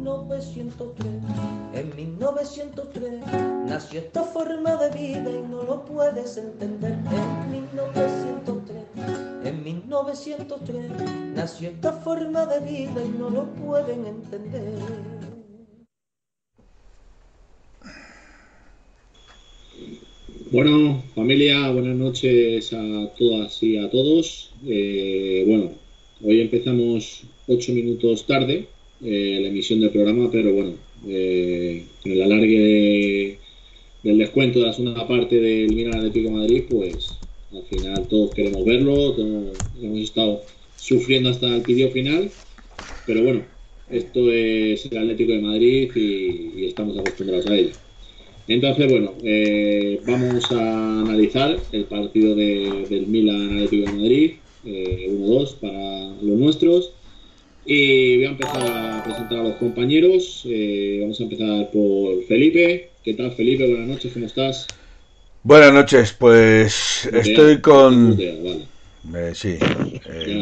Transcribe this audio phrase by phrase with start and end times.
[0.00, 1.08] 1903.
[1.74, 3.20] En 1903
[3.66, 6.92] nació esta forma de vida y no lo puedes entender.
[6.92, 8.76] En 1903,
[9.44, 10.90] en 1903
[11.34, 14.78] nació esta forma de vida y no lo pueden entender.
[20.50, 24.52] Bueno, familia, buenas noches a todas y a todos.
[24.66, 25.72] Eh, bueno,
[26.24, 28.66] hoy empezamos ocho minutos tarde
[29.02, 30.74] eh, la emisión del programa, pero bueno,
[31.08, 33.38] eh, con el alargue
[34.02, 37.18] del descuento de la segunda parte del Milan Atlético de Madrid, pues
[37.52, 40.42] al final todos queremos verlo, todos hemos estado
[40.76, 42.30] sufriendo hasta el vídeo final,
[43.06, 43.44] pero bueno,
[43.90, 47.72] esto es el Atlético de Madrid y estamos acostumbrados a ello.
[48.50, 54.32] Entonces, bueno, eh, vamos a analizar el partido del Milan Atlético de Madrid,
[54.64, 56.92] 1-2 eh, para los nuestros.
[57.72, 60.42] Y voy a empezar a presentar a los compañeros.
[60.44, 62.90] Eh, vamos a empezar por Felipe.
[63.04, 63.64] ¿Qué tal, Felipe?
[63.68, 64.66] Buenas noches, ¿cómo estás?
[65.44, 68.18] Buenas noches, pues estoy con...
[69.34, 69.56] sí,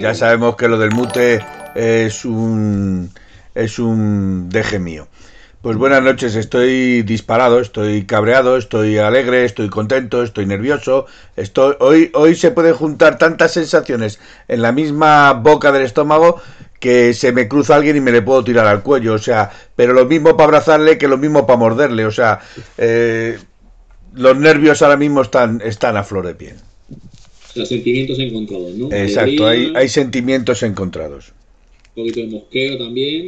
[0.00, 1.40] ya sabemos que lo del mute
[1.74, 3.10] es un,
[3.54, 5.06] es un deje mío.
[5.60, 11.04] Pues buenas noches, estoy disparado, estoy cabreado, estoy alegre, estoy contento, estoy nervioso.
[11.36, 16.40] Estoy hoy hoy se pueden juntar tantas sensaciones en la misma boca del estómago
[16.80, 19.92] que se me cruza alguien y me le puedo tirar al cuello, o sea, pero
[19.92, 22.40] lo mismo para abrazarle que lo mismo para morderle, o sea,
[22.76, 23.38] eh,
[24.14, 26.56] los nervios ahora mismo están están a flor de piel.
[26.90, 28.92] O sea, sentimientos encontrados, ¿no?
[28.92, 31.32] Exacto, hay, hay sentimientos encontrados.
[31.96, 33.26] Un poquito de mosqueo también.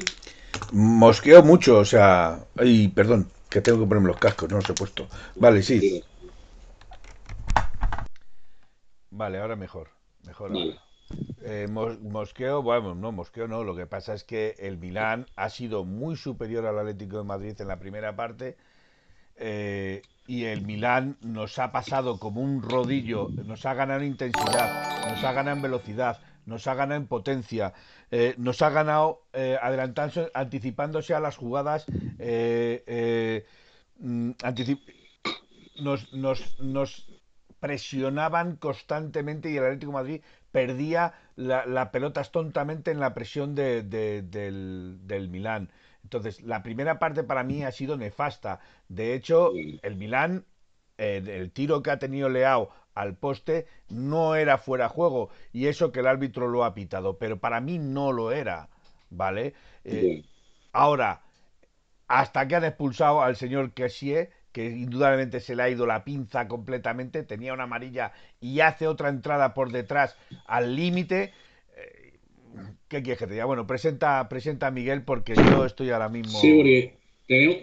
[0.72, 2.44] Mosqueo mucho, o sea.
[2.56, 5.08] Ay, perdón, que tengo que ponerme los cascos, no los he puesto.
[5.36, 6.02] Vale, sí.
[9.10, 9.88] Vale, ahora mejor.
[10.24, 10.52] Mejor.
[11.42, 13.64] Eh, mosqueo, bueno, no, mosqueo no.
[13.64, 17.60] Lo que pasa es que el Milán ha sido muy superior al Atlético de Madrid
[17.60, 18.56] en la primera parte.
[19.42, 25.08] Eh, y el Milán nos ha pasado como un rodillo, nos ha ganado en intensidad,
[25.08, 27.72] nos ha ganado en velocidad, nos ha ganado en potencia,
[28.10, 31.86] eh, nos ha ganado eh, adelantándose, anticipándose a las jugadas,
[33.98, 34.30] mm,
[35.80, 37.06] nos, nos,
[37.60, 40.22] presionaban constantemente y el Atlético Madrid
[40.52, 45.70] perdía la, la pelota tontamente en la presión de, del, del Milán.
[46.02, 48.60] Entonces, la primera parte para mí ha sido nefasta.
[48.88, 50.44] De hecho, el Milán,
[50.98, 56.00] el tiro que ha tenido Leao al poste no era fuera juego y eso que
[56.00, 58.68] el árbitro lo ha pitado, pero para mí no lo era,
[59.10, 59.54] ¿vale?
[59.84, 60.24] Eh,
[60.72, 61.22] ahora,
[62.08, 66.48] hasta que han expulsado al señor Kessier, que indudablemente se le ha ido la pinza
[66.48, 70.16] completamente, tenía una amarilla y hace otra entrada por detrás
[70.46, 71.32] al límite.
[71.76, 72.18] Eh,
[72.88, 73.44] ¿Qué quieres que te diga?
[73.44, 76.40] Bueno, presenta, presenta a Miguel porque yo estoy ahora mismo.
[76.40, 76.94] Sí, porque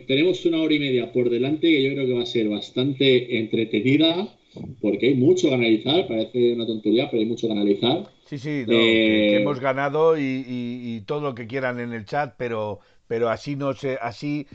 [0.06, 3.38] tenemos, una hora y media por delante que yo creo que va a ser bastante
[3.38, 4.34] entretenida
[4.82, 8.10] porque hay mucho que analizar, parece una tontería, pero hay mucho que analizar.
[8.26, 12.80] Sí, sí, que eh, hemos ganado y, todo lo que quieran en el chat, pero,
[13.08, 14.48] pero así no sé, así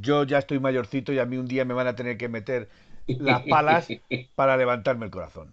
[0.00, 2.68] yo ya estoy mayorcito y a mí un día me van a tener que meter
[3.06, 3.88] las palas
[4.34, 5.52] para levantarme el corazón.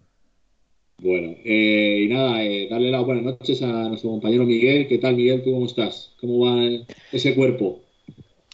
[1.02, 4.88] Bueno, eh, y nada, eh, darle las buenas noches a nuestro compañero Miguel.
[4.88, 5.42] ¿Qué tal, Miguel?
[5.44, 6.14] ¿Tú cómo estás?
[6.22, 7.82] ¿Cómo va ese cuerpo?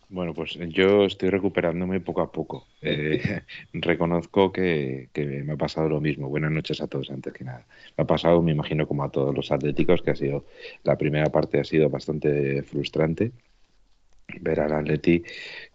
[0.09, 2.67] Bueno, pues yo estoy recuperándome poco a poco.
[2.81, 3.41] Eh,
[3.73, 6.29] reconozco que, me ha pasado lo mismo.
[6.29, 7.66] Buenas noches a todos, antes que nada.
[7.97, 10.46] Me ha pasado, me imagino, como a todos los atléticos, que ha sido,
[10.85, 13.34] la primera parte ha sido bastante frustrante.
[14.41, 15.24] Ver al Atleti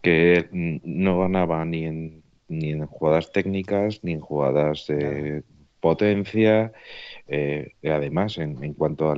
[0.03, 5.43] que no ganaba ni en, ni en jugadas técnicas, ni en jugadas de
[5.81, 6.73] potencia.
[7.29, 9.17] Eh, además, en, cuanto a,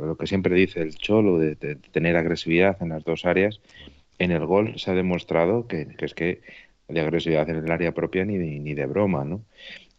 [0.00, 1.56] lo que siempre dice el Cholo, de
[1.92, 3.60] tener agresividad en las dos áreas,
[4.18, 6.40] en el gol se ha demostrado que, es que
[6.88, 9.42] de agresividad en el área propia ni, ni de broma, ¿no?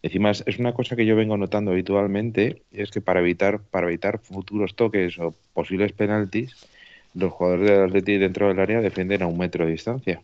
[0.02, 4.20] Encima es, una cosa que yo vengo notando habitualmente, es que para evitar, para evitar
[4.20, 6.54] futuros toques o posibles penaltis,
[7.14, 10.22] los jugadores del Atleti dentro del área defienden a un metro de distancia.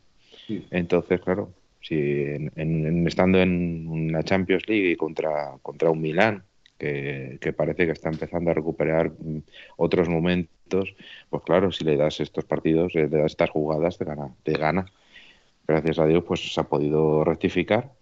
[0.70, 6.44] Entonces, claro, si en, estando en una Champions League contra, contra un Milán,
[6.78, 9.38] que, parece que está empezando a recuperar mm,
[9.76, 10.94] otros momentos,
[11.30, 14.52] pues claro, si le das estos partidos, eh, le das estas jugadas, te gana, te
[14.52, 14.86] gana.
[15.66, 17.92] Gracias a Dios, pues se ha podido rectificar.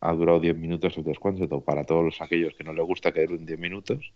[0.00, 3.44] Ha durado 10 minutos el descuento para todos aquellos que no les gusta que duren
[3.44, 4.12] 10 minutos.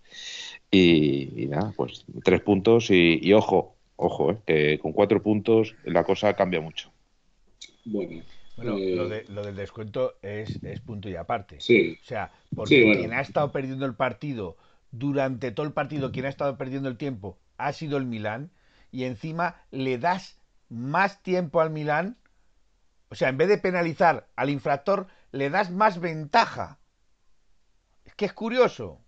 [0.70, 6.34] Y, nada, pues tres puntos y, ojo, ojo, eh, que con cuatro puntos la cosa
[6.34, 6.92] cambia mucho.
[7.84, 8.22] Bueno,
[8.56, 11.60] bueno, eh, lo, de, lo, del descuento es, punto y aparte.
[11.60, 11.98] Sí.
[12.00, 14.56] O sea, porque quien ha estado perdiendo el partido
[14.90, 18.50] durante todo el partido, quien ha estado perdiendo el tiempo, ha sido el Milán.
[18.90, 22.16] Y encima le das más tiempo al Milán.
[23.08, 26.78] O sea, en vez de penalizar al infractor, le das más ventaja.
[28.04, 29.00] Es que es curioso.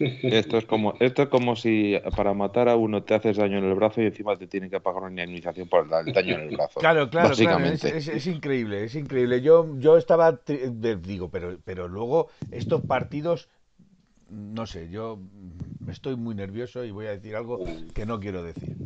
[0.00, 3.64] Esto es como esto es como si para matar a uno te haces daño en
[3.64, 6.56] el brazo y encima te tienen que pagar una indemnización por el daño en el
[6.56, 6.80] brazo.
[6.80, 9.40] Claro, claro, claro es, increíble, es increíble.
[9.40, 10.40] Yo, yo estaba,
[11.02, 13.48] digo, pero, pero luego estos partidos,
[14.30, 15.18] no sé, yo
[15.88, 17.60] estoy muy nervioso y voy a decir algo
[17.94, 18.76] que no quiero decir.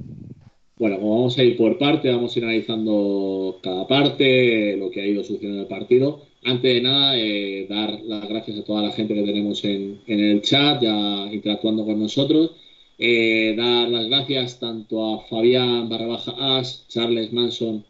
[0.81, 5.07] Bueno, vamos a ir por parte, vamos a ir analizando cada parte, lo que ha
[5.07, 6.23] ido sucediendo en el partido.
[6.43, 10.41] Antes de nada, eh, dar las gracias a toda la gente que tenemos en, el
[10.41, 12.53] chat, ya interactuando con nosotros.
[12.99, 17.85] Eh, dar las gracias tanto a Fabián Barrabaja As, Charles Manson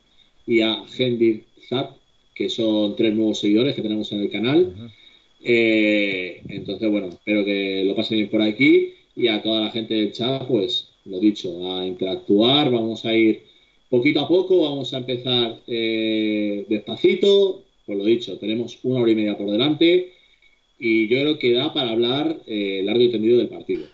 [0.45, 1.93] y a Henry Zap,
[2.35, 4.91] que son tres nuevos seguidores que tenemos en el canal.
[5.41, 9.95] Eh, entonces, bueno, espero que lo pasen bien por aquí y a toda la gente
[9.95, 12.70] del chat, pues lo dicho, a interactuar.
[12.70, 13.43] Vamos a ir
[13.88, 19.37] poquito a poco, vamos a empezar despacito, pues lo dicho, tenemos una hora y media
[19.37, 20.12] por delante
[20.81, 23.85] y yo creo que da para hablar eh, largo y tendido del partido.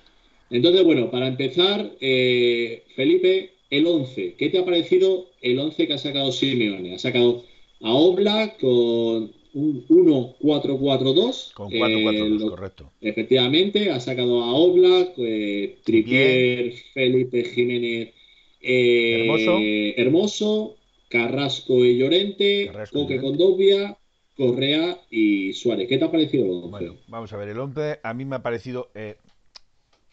[0.51, 4.35] Entonces, bueno, para empezar, eh, Felipe, el 11.
[4.39, 6.95] ¿Qué te ha parecido el 11 que ha sacado Simeone?
[6.95, 7.45] Ha sacado
[7.81, 11.55] a Oblak con un 1-4-4-2.
[11.55, 12.93] Con 4-4-2, eh, correcto.
[13.01, 18.13] Efectivamente, ha sacado a Oblak, eh, Tripier, Felipe Jiménez,
[18.61, 19.59] Hermoso.
[19.97, 20.77] Hermoso,
[21.09, 23.97] Carrasco y Llorente, Coque Condovia,
[24.37, 25.89] Correa y Suárez.
[25.89, 28.91] ¿Qué te ha parecido Bueno, vamos a ver, el 11 a mí me ha parecido...
[28.95, 29.17] Eh,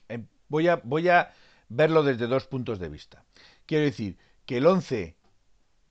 [0.07, 1.33] em, voy, a, voy a
[1.67, 3.25] verlo desde dos puntos de vista.
[3.65, 5.15] Quiero decir que el 11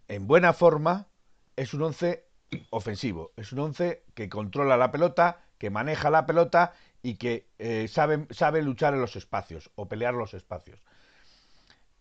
[0.08, 1.08] en buena forma
[1.56, 2.31] es un 11
[2.70, 6.72] ofensivo, es un 11 que controla la pelota, que maneja la pelota
[7.02, 10.80] y que eh, sabe, sabe luchar en los espacios o pelear los espacios.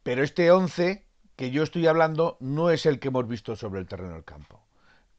[0.04, 1.06] Pero este 11
[1.36, 4.62] que yo estoy hablando no es el que hemos visto sobre el terreno del campo.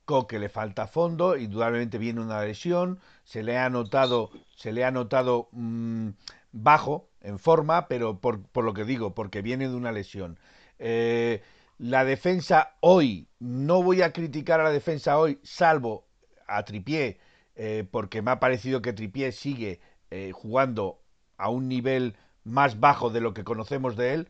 [0.05, 4.91] Coque le falta fondo, indudablemente viene una lesión, se le ha notado, se le ha
[4.91, 6.11] notado mm,
[6.53, 10.39] bajo en forma, pero por, lo que digo, porque viene de una lesión.
[10.79, 11.43] Eh,
[11.83, 16.07] la defensa hoy, no voy a criticar a la defensa hoy, salvo
[16.47, 17.19] a Tripié,
[17.57, 19.81] eh, porque me ha parecido que Tripié sigue
[20.13, 21.01] eh, jugando
[21.39, 24.29] a un nivel más bajo de lo que conocemos de él.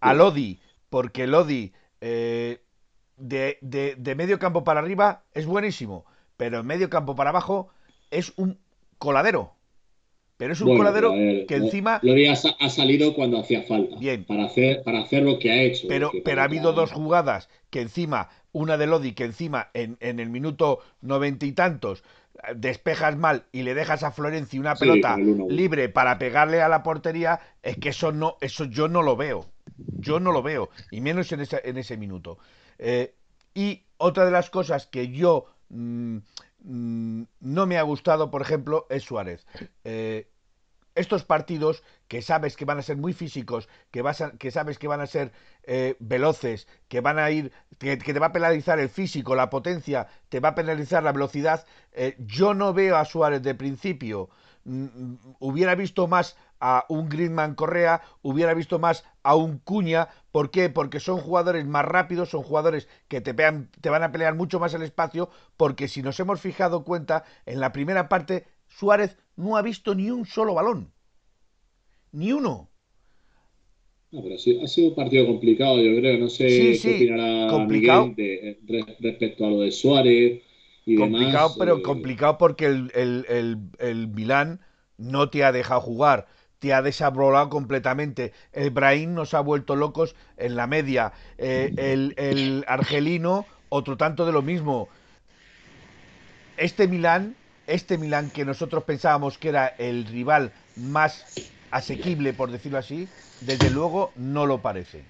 [0.00, 2.62] A Lodi, porque Lodi eh,
[3.16, 6.04] de, de, medio campo para arriba es buenísimo,
[6.36, 7.70] pero en medio campo para abajo
[8.10, 8.60] es un
[8.98, 9.55] coladero.
[10.36, 11.98] Pero es un coladero que encima.
[12.02, 13.96] Lodi ha, salido cuando hacía falta.
[13.96, 14.24] Bien.
[14.24, 15.88] Para hacer, para hacer lo que ha hecho.
[15.88, 20.20] Pero, pero ha habido dos jugadas que encima, una de Lodi que encima en, en
[20.20, 22.02] el minuto noventa y tantos
[22.54, 27.40] despejas mal y le dejas a Florenzi una pelota libre para pegarle a la portería,
[27.62, 29.46] es que eso no, eso yo no lo veo.
[29.76, 32.38] Yo no lo veo, y menos en ese, en ese minuto.
[32.78, 33.14] Eh,
[33.54, 36.18] y otra de las cosas que yo mm,
[36.66, 39.46] mm, no me ha gustado, por ejemplo, es Suárez.
[39.84, 40.28] Eh,
[40.94, 44.88] estos partidos que sabes que van a ser muy físicos, que, vas que sabes que
[44.88, 45.32] van a ser
[45.64, 50.08] eh, veloces, que van a ir, que, te va a penalizar el físico, la potencia,
[50.28, 51.66] te va a penalizar la velocidad,
[52.18, 54.30] yo no veo a Suárez de principio.
[54.64, 60.08] Mm, hubiera visto más a un Greenman Correa, hubiera visto más a un Cuña.
[60.30, 60.68] ¿Por qué?
[60.70, 64.74] Porque son jugadores más rápidos, son jugadores que te, te van a pelear mucho más
[64.74, 69.62] el espacio, porque si nos hemos fijado cuenta, en la primera parte Suárez no ha
[69.62, 70.92] visto ni un solo balón.
[72.12, 72.70] Ni uno.
[74.12, 76.18] No, pero ha sido un partido complicado, yo creo.
[76.18, 76.46] No sé
[76.80, 78.06] qué opinará complicado.
[78.06, 78.58] Miguel
[79.00, 80.42] respecto a lo de Suárez
[80.86, 84.60] y complicado, pero eh, complicado porque el, el, el Milán
[84.96, 86.28] no te ha dejado jugar
[86.66, 88.32] te ha desabrolado completamente.
[88.52, 91.12] El Brahim nos ha vuelto locos en la media.
[91.38, 94.88] Eh, el, argelino, otro tanto de lo mismo.
[96.56, 97.36] Este Milán,
[97.68, 101.24] este Milán que nosotros pensábamos que era el rival más
[101.70, 103.08] asequible, por decirlo así,
[103.42, 105.04] desde luego no lo parece.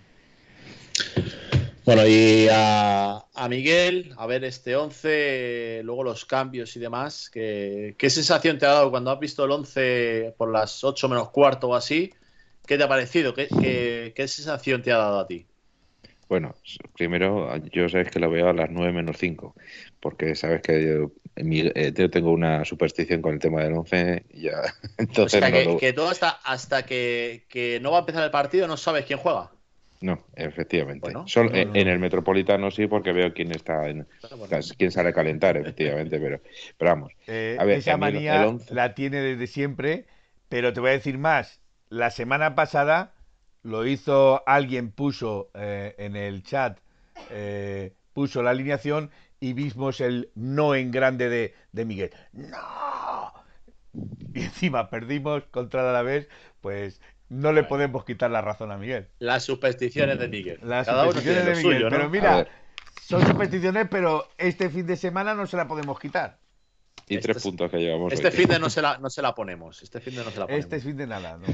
[1.87, 7.31] Bueno, y a, Miguel, a ver este 11, luego los cambios y demás.
[7.31, 11.31] ¿qué, ¿Qué sensación te ha dado cuando has visto el 11 por las 8 menos
[11.31, 12.13] cuarto o así?
[12.67, 13.35] ¿Qué te ha parecido?
[13.35, 15.47] ¿Qué, qué, sensación te ha dado a ti?
[16.29, 16.57] Bueno,
[16.97, 19.55] primero, yo sabes que lo veo a las 9 menos 5,
[20.01, 24.25] porque sabes que yo, eh, yo, tengo una superstición con el tema del 11.
[24.35, 24.61] Ya,
[24.99, 28.77] entonces que, que, todo hasta, hasta que, que no va a empezar el partido no
[28.77, 29.53] sabes quién juega.
[30.01, 31.13] No, efectivamente.
[31.35, 34.07] en, el Metropolitano sí, porque veo quién está en,
[34.77, 36.41] quién sale a calentar, efectivamente, pero,
[36.77, 37.13] pero vamos.
[37.27, 40.07] Eh, esa manía la tiene desde siempre,
[40.49, 41.61] pero te voy a decir más.
[41.89, 43.15] La semana pasada
[43.63, 46.79] lo hizo alguien, puso eh, en el chat,
[47.31, 49.11] eh, puso la alineación
[49.41, 52.11] y vimos el no en grande de, de Miguel.
[52.33, 53.33] ¡No!
[54.35, 56.29] Y encima perdimos contra la vez,
[56.61, 59.09] pues no le podemos quitar la razón a Miguel.
[59.19, 60.59] Las supersticiones de Miguel.
[60.63, 61.87] Las supersticiones de Miguel.
[61.91, 62.47] Pero mira,
[63.03, 66.39] son supersticiones, pero este fin de semana no se la podemos quitar.
[67.09, 68.13] Y tres este puntos que llevamos.
[68.13, 69.83] Este fin de no se, la, no se la ponemos.
[69.83, 70.65] Este fin de no se la ponemos.
[70.65, 71.47] Este fin de nada, ¿no?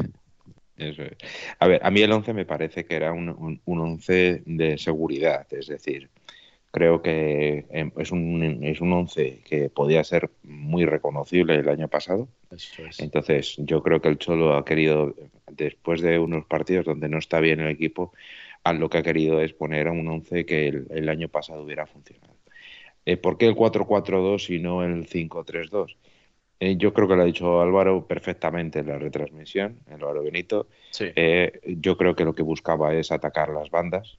[0.77, 1.17] Eso es.
[1.59, 4.79] A ver, a mí el 11 me parece que era un, un, un 11 de
[4.79, 6.09] seguridad, es decir,
[6.73, 11.87] creo que em, es un, es un once que podía ser muy reconocible el año
[11.87, 12.29] pasado.
[12.99, 15.15] Entonces, yo creo que el Cholo ha querido,
[15.51, 18.13] después de unos partidos donde no está bien el equipo,
[18.65, 21.87] a lo que ha querido es poner a un once que el, año pasado hubiera
[21.87, 22.35] funcionado.
[23.05, 25.97] Eh, ¿Por qué el 4-4-2 y no el 5-3-2?
[26.61, 30.69] Eh, yo creo que lo ha dicho Álvaro perfectamente en la retransmisión, Álvaro Benito.
[31.01, 34.19] Eh, yo creo que lo que buscaba es atacar las bandas,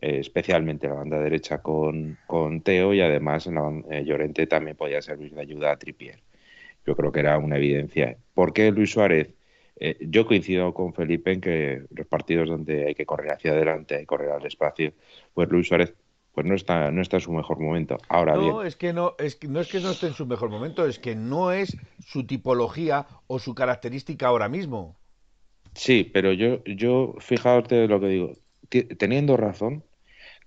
[0.00, 4.76] eh, especialmente la banda derecha con, con, Teo y además en la eh, Llorente también
[4.76, 6.20] podía servir de ayuda a Tripier.
[6.86, 8.16] Yo creo que era una evidencia.
[8.32, 9.34] ¿Por qué Luis Suárez?
[9.76, 13.94] Eh, yo coincido con Felipe en que los partidos donde hay que correr hacia adelante,
[13.94, 14.92] hay que correr al espacio,
[15.34, 15.94] pues Luis Suárez
[16.32, 17.98] pues no está, no está en su mejor momento.
[18.08, 20.48] Ahora no, es que no, es que no es que no esté en su mejor
[20.48, 21.76] momento, es que no es
[22.06, 24.96] su tipología o su característica ahora mismo.
[25.74, 28.32] Sí, pero yo, yo fijaos de lo que digo,
[28.98, 29.84] teniendo razón,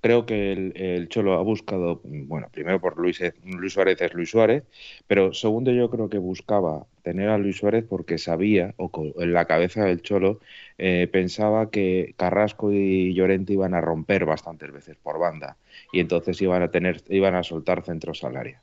[0.04, 4.64] creo que el, Cholo ha buscado, bueno, primero por Luis, Luis Suárez es Luis Suárez,
[5.08, 9.46] pero segundo yo creo que buscaba tener a Luis Suárez porque sabía, o en la
[9.46, 10.42] cabeza del Cholo,
[10.78, 15.56] eh, pensaba que Carrasco y Llorente iban a romper bastantes veces por banda
[15.94, 18.62] y entonces iban a tener, iban a soltar centros al área.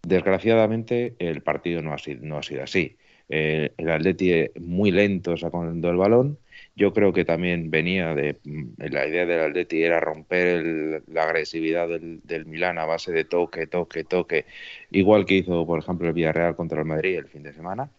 [0.00, 2.96] Desgraciadamente el partido no ha sido, no ha sido así.
[3.28, 6.38] Eh, el Atleti muy lento sacando el balón
[6.80, 11.86] yo creo que también venía de mm, la idea del Atleti era romper la agresividad
[11.86, 14.46] del, del Milán a base de toque, toque, toque,
[14.90, 17.90] igual que hizo, por ejemplo, el Villarreal contra el Madrid el fin de semana.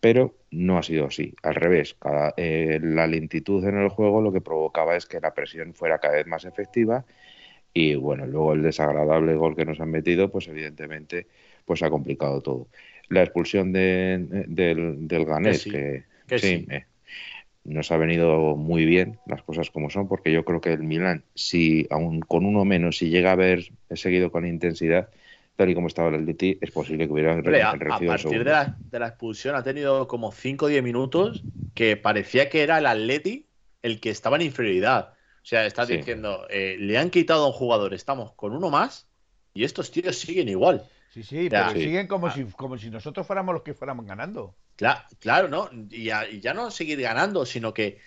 [0.00, 1.96] Pero no ha sido así, al revés.
[2.36, 6.14] Eh, la lentitud en el juego lo que provocaba es que la presión fuera cada
[6.14, 7.04] vez más efectiva
[7.72, 11.28] y bueno, luego el desagradable gol que nos han metido, pues evidentemente
[11.64, 12.66] pues ha complicado todo.
[13.10, 16.04] La expulsión de, del, del Ganés, que,
[16.36, 16.84] sí, eh,
[17.68, 21.22] nos ha venido muy bien las cosas como son, porque yo creo que el Milan,
[21.34, 25.10] si aún con uno menos, si llega a haber seguido con intensidad,
[25.56, 28.50] tal y como estaba el Atleti, es posible que hubiera Hombre, a, a partir de
[28.50, 31.42] la, de la, expulsión ha tenido como 5 o 10 minutos
[31.74, 33.46] que parecía que era el Atleti
[33.82, 35.14] el que estaba en inferioridad.
[35.42, 39.08] O sea, estás diciendo, eh, le han quitado a un jugador, estamos con uno más
[39.54, 40.84] y estos tíos siguen igual.
[41.12, 42.34] Sí, sí, pero siguen como, ah.
[42.34, 44.54] si, como si nosotros fuéramos los que fuéramos ganando.
[44.76, 45.70] Claro, claro ¿no?
[45.90, 47.98] Y ya, no seguir ganando, sino que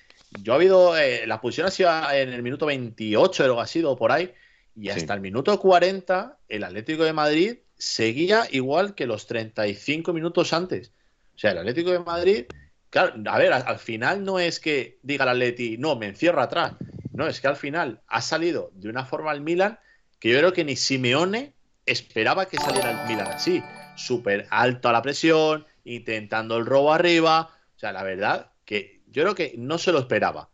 [0.41, 3.98] yo ha habido, eh, la posición ha sido en el minuto 28, algo ha sido
[3.98, 4.31] por ahí,
[4.75, 10.53] y hasta el minuto 40 el Atlético de Madrid seguía igual que los 35 minutos
[10.53, 10.93] antes.
[11.36, 12.46] O sea, el Atlético de Madrid,
[12.89, 16.74] claro, a ver, al, final no es que diga el Atleti, no, me encierro atrás.
[17.12, 19.79] No, es que al final ha salido de una forma el Milan
[20.20, 21.53] que yo creo que ni Simeone
[21.86, 23.64] esperaba que saliera el Milan así,
[23.96, 27.50] súper alto a la presión, intentando el robo arriba.
[27.76, 30.50] O sea, la verdad que yo creo que no se lo esperaba.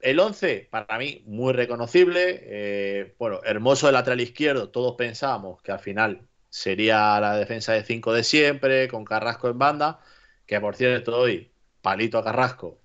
[0.00, 2.40] El 11, para mí, muy reconocible.
[2.42, 4.68] Eh, bueno, hermoso el lateral izquierdo.
[4.70, 9.58] Todos pensábamos que al final sería la defensa de 5 de siempre, con Carrasco en
[9.58, 10.00] banda.
[10.46, 12.80] Que por cierto, hoy, palito a Carrasco.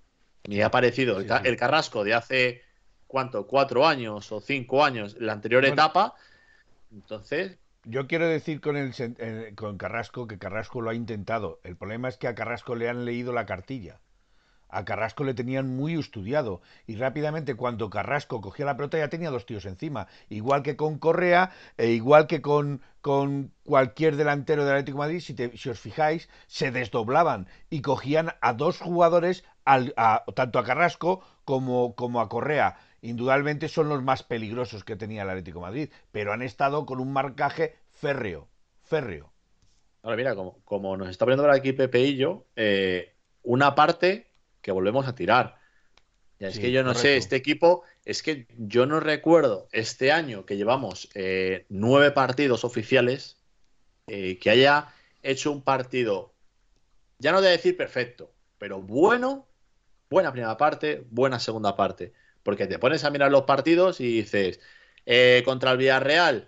[0.47, 2.61] Me ha parecido el, Carrasco de hace,
[3.07, 3.47] ¿cuánto?
[3.47, 6.15] Cuatro años o cinco años, la anterior etapa.
[6.91, 8.93] Entonces, yo quiero decir con, el,
[9.55, 11.59] con Carrasco que Carrasco lo ha intentado.
[11.63, 13.99] El problema es que a Carrasco le han leído la cartilla.
[14.69, 19.29] A Carrasco le tenían muy estudiado y rápidamente cuando Carrasco cogía la pelota ya tenía
[19.29, 24.73] dos tíos encima, igual que con Correa e igual que con, con cualquier delantero del
[24.73, 30.59] Atlético Madrid, si, os fijáis, se desdoblaban y cogían a dos jugadores, al, a, tanto
[30.59, 35.65] a Carrasco como a Correa indudablemente son los más peligrosos que tenía el Atlético de
[35.65, 38.47] Madrid, pero han estado con un marcaje férreo,
[38.83, 39.31] férreo.
[40.03, 43.13] Ahora mira, como, como nos está poniendo por aquí Pepe y yo, eh,
[43.43, 44.27] una parte
[44.61, 45.57] que volvemos a tirar.
[46.39, 50.11] Ya, es Sí, que yo no sé, este equipo, es que yo no recuerdo este
[50.11, 53.37] año que llevamos eh, nueve partidos oficiales,
[54.07, 56.33] eh, que haya hecho un partido,
[57.19, 59.47] ya no de decir perfecto, pero bueno,
[60.09, 62.13] buena primera parte, buena segunda parte.
[62.47, 64.61] Porque te pones a mirar los partidos y dices,
[65.05, 66.47] eh, contra el Villarreal,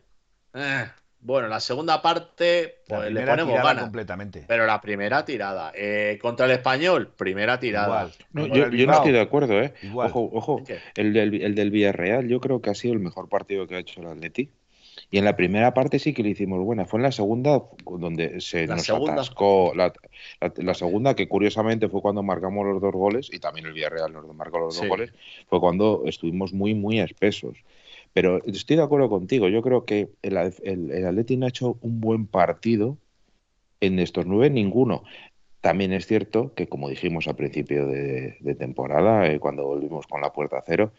[0.53, 0.85] eh,
[1.19, 3.83] bueno, la segunda parte, La pues le ponemos ganas.
[3.83, 4.45] completamente.
[4.47, 5.73] Pero la primera tirada.
[5.75, 8.09] eh, contra el español, primera tirada.
[8.31, 9.73] No, yo, no estoy de acuerdo, ¿eh?
[9.81, 10.07] Igual.
[10.07, 10.63] Ojo, ojo.
[10.95, 13.79] El del, el del Villarreal yo creo que ha sido el mejor partido que ha
[13.79, 14.53] hecho el Atleti.
[15.11, 16.85] Y en la primera parte sí que le hicimos buena.
[16.85, 19.13] Fue en la segunda donde se La nos segunda.
[19.13, 19.73] atascó.
[19.75, 19.91] La,
[20.39, 24.13] la- la segunda, que curiosamente fue cuando marcamos los dos goles, y también el Villarreal
[24.13, 24.81] nos marcó los Sí.
[24.81, 25.13] dos goles,
[25.47, 27.57] fue cuando estuvimos muy, muy espesos.
[28.13, 29.47] Pero estoy de acuerdo contigo.
[29.49, 32.97] Yo creo que el, el, el Atleti no ha hecho un buen partido
[33.81, 35.03] en estos nueve, ninguno.
[35.61, 40.21] También es cierto que, como dijimos a principio de, de temporada, eh, cuando volvimos con
[40.21, 40.91] la puerta a cero,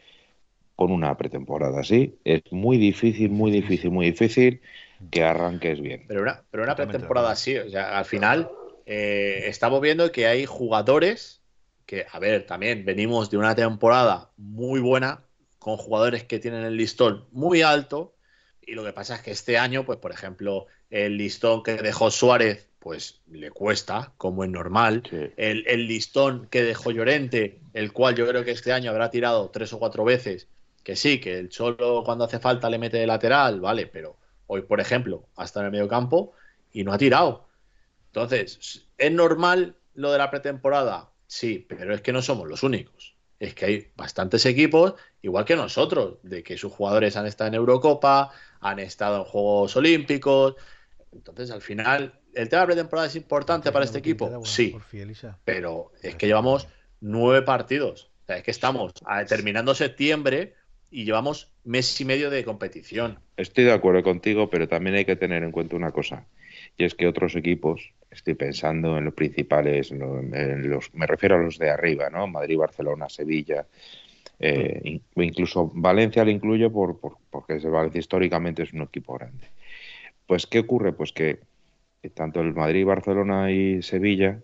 [0.80, 4.62] con una pretemporada así, es muy difícil, muy difícil, muy difícil
[5.10, 6.06] que arranques bien.
[6.08, 7.54] Pero una, pero una pretemporada así.
[7.58, 8.50] O sea, al final
[8.86, 11.42] eh, estamos viendo que hay jugadores
[11.84, 15.22] que, a ver, también venimos de una temporada muy buena
[15.58, 18.14] con jugadores que tienen el listón muy alto.
[18.62, 22.10] Y lo que pasa es que este año, pues, por ejemplo, el listón que dejó
[22.10, 25.02] Suárez, pues le cuesta, como es normal.
[25.10, 25.28] Sí.
[25.36, 29.50] el, el listón que dejó Llorente, el cual yo creo que este año habrá tirado
[29.50, 30.48] tres o cuatro veces,
[30.90, 34.16] que sí, que el Cholo cuando hace falta le mete de lateral, vale, pero
[34.48, 36.32] hoy, por ejemplo, hasta en el medio campo
[36.72, 37.46] y no ha tirado.
[38.06, 41.12] Entonces, ¿es normal lo de la pretemporada?
[41.28, 43.14] Sí, pero es que no somos los únicos.
[43.38, 47.54] Es que hay bastantes equipos, igual que nosotros, de que sus jugadores han estado en
[47.54, 50.56] Eurocopa, han estado en Juegos Olímpicos.
[51.12, 54.44] Entonces, al final, ¿el tema de pretemporada es importante para este equipo?
[54.44, 54.76] Sí,
[55.44, 56.66] pero es que llevamos
[56.98, 58.10] nueve partidos.
[58.24, 58.92] O sea, es que estamos
[59.28, 60.56] terminando septiembre
[60.90, 63.18] y llevamos mes y medio de competición.
[63.36, 66.26] Estoy de acuerdo contigo, pero también hay que tener en cuenta una cosa,
[66.76, 71.06] y es que otros equipos, estoy pensando en los principales, en lo- en los, me
[71.06, 72.26] refiero a los de arriba, ¿no?
[72.26, 73.66] Madrid, Barcelona, Sevilla,
[74.38, 79.14] eh, in- incluso Valencia lo incluyo por, por- porque el Valencia históricamente es un equipo
[79.14, 79.46] grande.
[80.26, 80.92] Pues, ¿qué ocurre?
[80.92, 81.40] Pues que
[82.14, 84.40] tanto el Madrid, Barcelona y Sevilla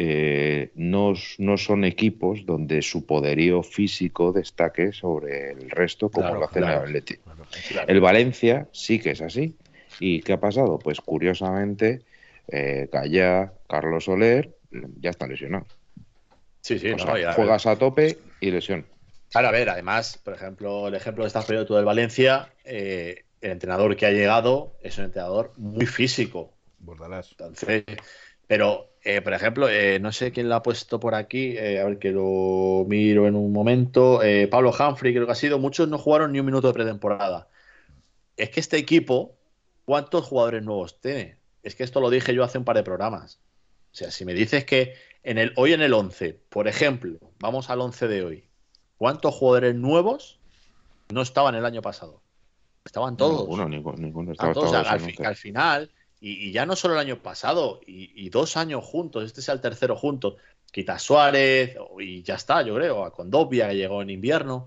[0.00, 6.40] eh, no, no son equipos donde su poderío físico destaque sobre el resto como Claro,
[6.40, 6.80] lo hacen claro.
[6.82, 7.16] el Atleti.
[7.68, 7.88] Claro.
[7.88, 9.56] El Valencia sí que es así.
[9.98, 10.78] ¿Y qué ha pasado?
[10.78, 12.02] Pues curiosamente,
[12.46, 12.88] eh,
[13.68, 14.54] Carlos Soler,
[15.00, 15.66] ya están lesionados.
[16.60, 18.86] Sí, sí, O no, sea, juegas a tope y lesión.
[19.30, 23.24] Claro, a ver, además, por ejemplo, el ejemplo que estás poniendo tú del Valencia, eh,
[23.40, 26.54] el entrenador que ha llegado es un entrenador muy físico.
[26.78, 27.30] Bordalás.
[27.32, 27.84] Entonces,
[28.48, 31.84] pero, eh, por ejemplo, eh, no sé quién lo ha puesto por aquí, eh, a
[31.84, 34.22] ver que lo miro en un momento.
[34.24, 37.48] eh, Pablo Humphrey, creo que ha sido, muchos no jugaron ni un minuto de pretemporada.
[38.36, 39.36] Es que este equipo,
[39.84, 41.36] ¿cuántos jugadores nuevos tiene?
[41.62, 43.40] Es que esto lo dije yo hace un par de programas.
[43.92, 47.70] O sea, si me dices que en el, hoy en el 11, por ejemplo, vamos
[47.70, 48.48] al 11 de hoy,
[48.96, 50.38] ¿cuántos jugadores nuevos
[51.10, 52.22] no estaban el año pasado?
[52.84, 53.40] Estaban todos.
[53.40, 54.32] Ninguno, ninguno, ninguno.
[54.32, 55.26] Estaba todos, todos al, en fi- once.
[55.26, 59.24] al final, y, y ya no solo el año pasado, y, y dos años juntos,
[59.24, 60.36] este es el tercero juntos,
[60.72, 64.66] quita Suárez y ya está, yo creo, a Condovia que llegó en invierno,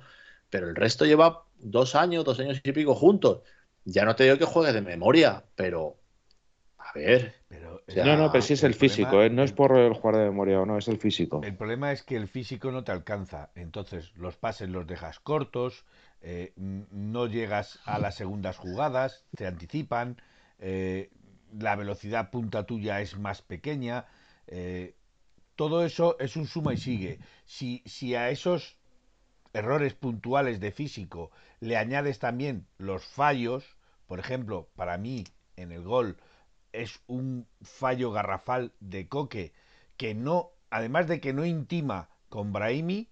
[0.49, 3.41] pero el resto lleva dos años, dos años y pico juntos.
[3.85, 5.97] Ya no te digo que juegues de memoria, pero
[6.77, 9.29] a ver, Pero, O sea, No, no, pero sí es el, el problema- físico, ¿eh?
[9.29, 11.41] no es por el jugar de memoria o no, es el físico.
[11.41, 15.85] El problema es que el físico no te alcanza, entonces los pases los dejas cortos,
[16.21, 20.21] eh, no llegas a las segundas jugadas, te anticipan,
[20.59, 21.09] eh,
[21.59, 24.05] la velocidad punta tuya es más pequeña,
[24.47, 24.95] eh,
[25.55, 27.19] todo eso es un suma y sigue.
[27.45, 28.77] Si, si a esos
[29.53, 35.83] errores puntuales de físico le añades también los fallos, por ejemplo, para mí en el
[35.83, 36.17] gol
[36.71, 39.53] es un fallo garrafal de Coque
[39.97, 43.09] que no, además de que no intima con Brahimi,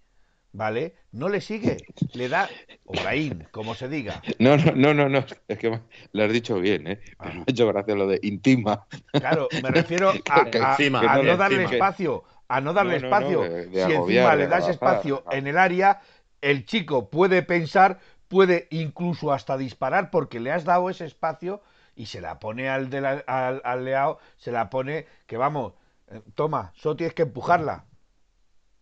[0.51, 0.95] ¿vale?
[1.11, 1.77] No le sigue,
[2.13, 2.49] le da,
[2.85, 4.21] o Brahim, como se diga.
[4.39, 5.79] No, no, no, no, no, es que
[6.11, 6.99] lo has dicho bien, ¿eh?
[7.19, 7.31] Ah.
[7.33, 8.85] me ha hecho gracia lo de intima.
[9.11, 11.73] Claro, me refiero a, Que a- encima, a que no no darle encima.
[11.87, 13.41] espacio, a no darle No, no, no, espacio.
[13.41, 16.01] de- de si encima le das espacio en el área,
[16.41, 21.61] el chico puede pensar, puede incluso hasta disparar porque le has dado ese espacio
[21.95, 25.73] y se la pone al, de la- al, al leao, se la pone que vamos,
[26.09, 27.85] eh, toma, solo tienes que empujarla.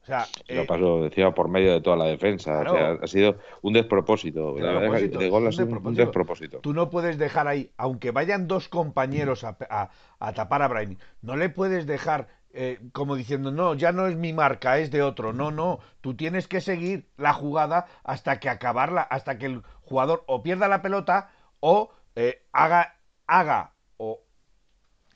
[0.08, 2.62] Sea, lo eh, pasó, decía, por medio de toda la defensa.
[2.62, 4.54] O sea, ha sido un despropósito.
[4.56, 5.50] de gol
[5.84, 6.60] un, despropósito.
[6.60, 9.90] Tú no puedes dejar ahí, aunque vayan dos compañeros a,
[10.34, 14.34] tapar a Brahim, no le puedes dejar eh, como diciendo, no, ya no es mi
[14.34, 15.34] marca, es de otro.
[15.34, 20.24] No, no, tú tienes que seguir la jugada hasta que acabarla, hasta que el jugador
[20.26, 22.96] o pierda la pelota o eh, haga,
[23.28, 24.22] haga o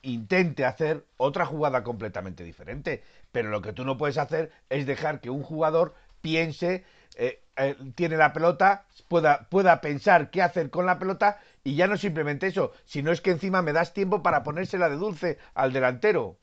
[0.02, 3.02] intente hacer otra jugada completamente diferente.
[3.30, 6.84] Pero lo que tú no puedes hacer es dejar que un jugador piense,
[7.16, 11.86] eh, eh, tiene la pelota, pueda, pueda pensar qué hacer con la pelota y ya
[11.86, 15.72] no simplemente eso, sino es que encima me das tiempo para ponérsela de dulce al
[15.72, 16.38] delantero.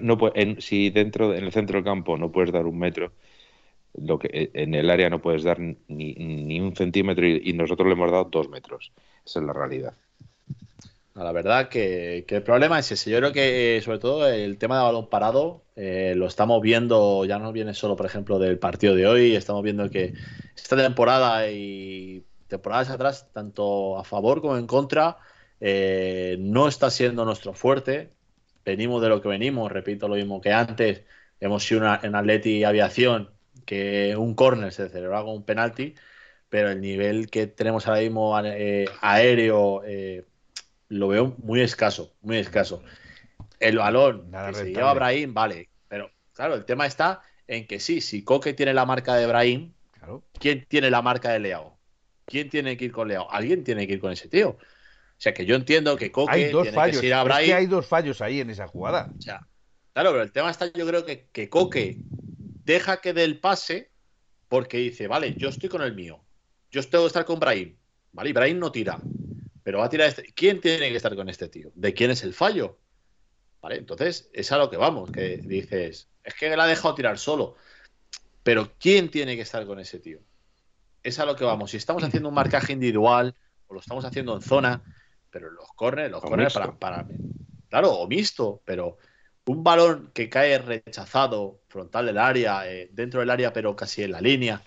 [0.00, 0.18] no
[0.58, 3.12] si dentro en el centro del campo no puedes dar un metro,
[3.94, 7.94] lo que en el área no puedes dar ni, ni un centímetro y, nosotros le
[7.94, 8.92] hemos dado dos metros.
[9.24, 9.94] Esa es la realidad.
[11.16, 13.10] La verdad que, el problema es ese.
[13.10, 17.38] Yo creo que sobre todo el tema de balón parado eh, lo estamos viendo, ya
[17.38, 20.12] no viene solo, por ejemplo, del partido de hoy, estamos viendo que
[20.54, 25.16] esta temporada y temporadas atrás, tanto a favor como en contra,
[25.60, 28.12] eh, no está siendo nuestro fuerte.
[28.64, 31.04] Venimos de lo que venimos, repito lo mismo que antes.
[31.40, 33.30] Hemos sido en Atleti Aviación
[33.64, 35.94] que un córner se celebraba con un penalti,
[36.50, 39.82] pero el nivel que tenemos ahora mismo eh, aéreo
[40.88, 42.82] lo veo muy escaso, muy escaso.
[43.58, 48.00] El balón que se lleva Brahim, vale, pero claro, el tema está en que sí,
[48.00, 49.72] si Coque tiene la marca de Brahim,
[50.38, 51.78] ¿quién tiene la marca de Leao?
[52.26, 53.30] ¿Quién tiene que ir con Leao?
[53.30, 54.50] Alguien tiene que ir con ese tío.
[54.50, 57.00] O sea, que yo entiendo que Coque hay dos tiene fallos.
[57.00, 57.44] que ir a Brahim.
[57.44, 59.10] Es que hay dos fallos ahí en esa jugada.
[59.16, 59.46] O sea,
[59.94, 61.98] claro, pero el tema está, yo creo que, que Coque
[62.64, 63.90] deja que dé el pase
[64.48, 66.20] porque dice, vale, yo estoy con el mío.
[66.70, 67.76] Yo tengo que estar con Brahim.
[68.12, 68.30] ¿Vale?
[68.30, 68.98] Y Brahim no tira
[69.66, 70.32] pero va a tirar este.
[70.32, 71.72] ¿Quién tiene que estar con este tío?
[71.74, 72.78] ¿De quién es el fallo?
[73.60, 73.78] ¿Vale?
[73.78, 77.56] Entonces, es a lo que vamos, que dices, es que él ha dejado tirar solo.
[78.44, 80.20] Pero ¿quién tiene que estar con ese tío?
[81.02, 81.72] Es a lo que vamos.
[81.72, 83.34] Si estamos haciendo un marcaje individual
[83.66, 84.84] o lo estamos haciendo en zona,
[85.30, 87.08] pero los corners, los corners para, para,
[87.68, 88.98] Claro, o mixto, pero
[89.46, 94.12] un balón que cae rechazado, frontal del área, eh, dentro del área, pero casi en
[94.12, 94.62] la línea,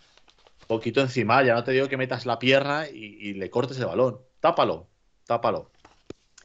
[0.68, 4.28] poquito encima, ya no te digo que metas la pierna y le cortes el balón
[4.40, 4.88] tápalo,
[5.26, 5.72] tápalo.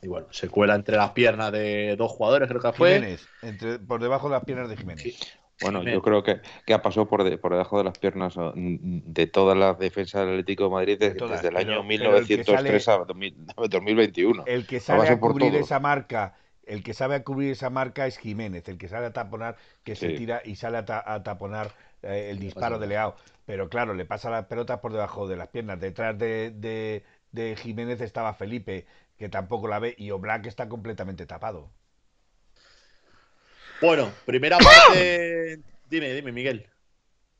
[0.02, 2.94] Y bueno, se cuela entre las piernas de dos jugadores, creo que fue.
[2.94, 5.38] Jiménez, entre, por debajo de las piernas de Jiménez.
[5.60, 9.54] Bueno, yo creo que, que ha pasado por, por debajo de las piernas de toda
[9.54, 13.04] la defensa del Atlético de Madrid desde, el año 1903 a
[13.68, 14.44] 2021.
[14.46, 18.18] El que sabe a cubrir esa marca, el que sabe a cubrir esa marca es
[18.18, 21.70] Jiménez, el que sabe a taponar, que se tira y sale a, taponar
[22.02, 23.14] eh, el disparo de Leao.
[23.46, 27.04] Pero claro, le pasa la pelota por debajo de las piernas, detrás de de
[27.56, 28.86] Jiménez estaba Felipe,
[29.18, 31.70] que tampoco la ve, y Oblak está completamente tapado.
[33.80, 35.60] Bueno, primera parte.
[35.90, 36.66] dime, dime, Miguel.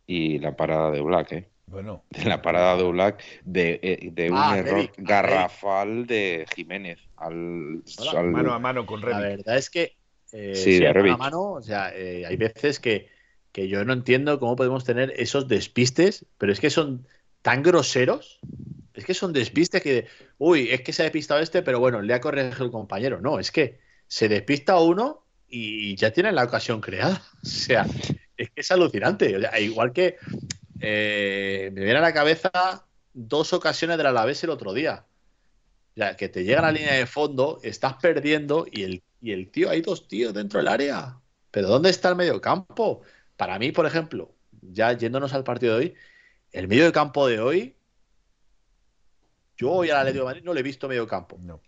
[0.07, 1.49] Y la parada de Oblak, ¿eh?
[1.67, 2.05] Bueno.
[2.25, 6.99] La parada de Oblak de, eh, un ah, error garrafal de Jiménez.
[7.17, 7.83] Al,
[8.31, 9.21] Mano a mano con Rebic.
[9.21, 9.97] La verdad es que.
[10.33, 13.09] Eh, sí, de mano a mano, o sea, eh, hay veces que,
[13.53, 17.07] que yo no entiendo cómo podemos tener esos despistes, pero es que son
[17.41, 18.41] tan groseros
[18.95, 20.07] es que son despistes que,
[20.39, 23.21] uy, es que se ha despistado este, pero bueno, le ha corregido el compañero.
[23.21, 27.21] No, es que se despista uno y ya tiene la ocasión creada.
[27.43, 27.87] O sea,
[28.37, 29.37] es que es alucinante.
[29.61, 30.17] igual que
[30.81, 35.05] eh, me viene a la cabeza dos ocasiones de la Alavés el otro día.
[35.97, 39.71] Ya, que te llega la línea de fondo, estás perdiendo y el, y el tío,
[39.71, 41.21] hay dos tíos dentro del área.
[41.51, 43.03] Pero ¿dónde está el medio campo?
[43.37, 45.95] Para mí, por ejemplo, ya yéndonos al partido de hoy,
[46.53, 47.74] el medio de campo de hoy
[49.57, 51.39] yo hoy al Atlético de Madrid no le he visto medio campo.
[51.41, 51.61] No.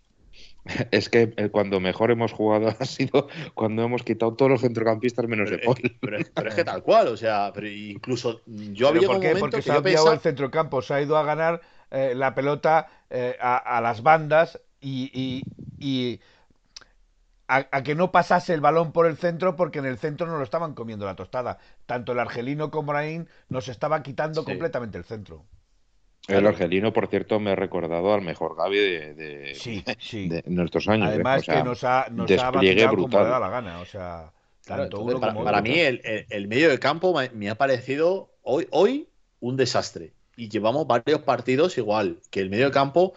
[0.91, 5.27] Es que eh, cuando mejor hemos jugado ha sido cuando hemos quitado todos los centrocampistas
[5.27, 5.77] menos de Paul.
[5.99, 9.35] Pero, es que tal cual, o sea, pero incluso yo había ¿Por qué?
[9.35, 13.37] Porque se ha enviado el centrocampo, se ha ido a ganar eh, la pelota eh,
[13.39, 15.41] a, las bandas y,
[17.47, 20.43] a, que no pasase el balón por el centro porque en el centro no lo
[20.43, 21.59] estaban comiendo la tostada.
[21.85, 25.45] Tanto el argelino como Raín nos estaba quitando completamente el centro.
[26.27, 31.09] El argelino, por cierto, me ha recordado al mejor Gaby de, nuestros años.
[31.09, 31.13] ¿eh?
[31.13, 33.29] Además que nos ha, nos ha brutal.
[33.29, 33.79] la gana.
[33.79, 34.33] O sea,
[34.67, 39.07] para, mí el, medio de campo me, ha parecido hoy, hoy
[39.39, 40.13] un desastre.
[40.35, 43.13] Y llevamos varios partidos igual, que el medio de campo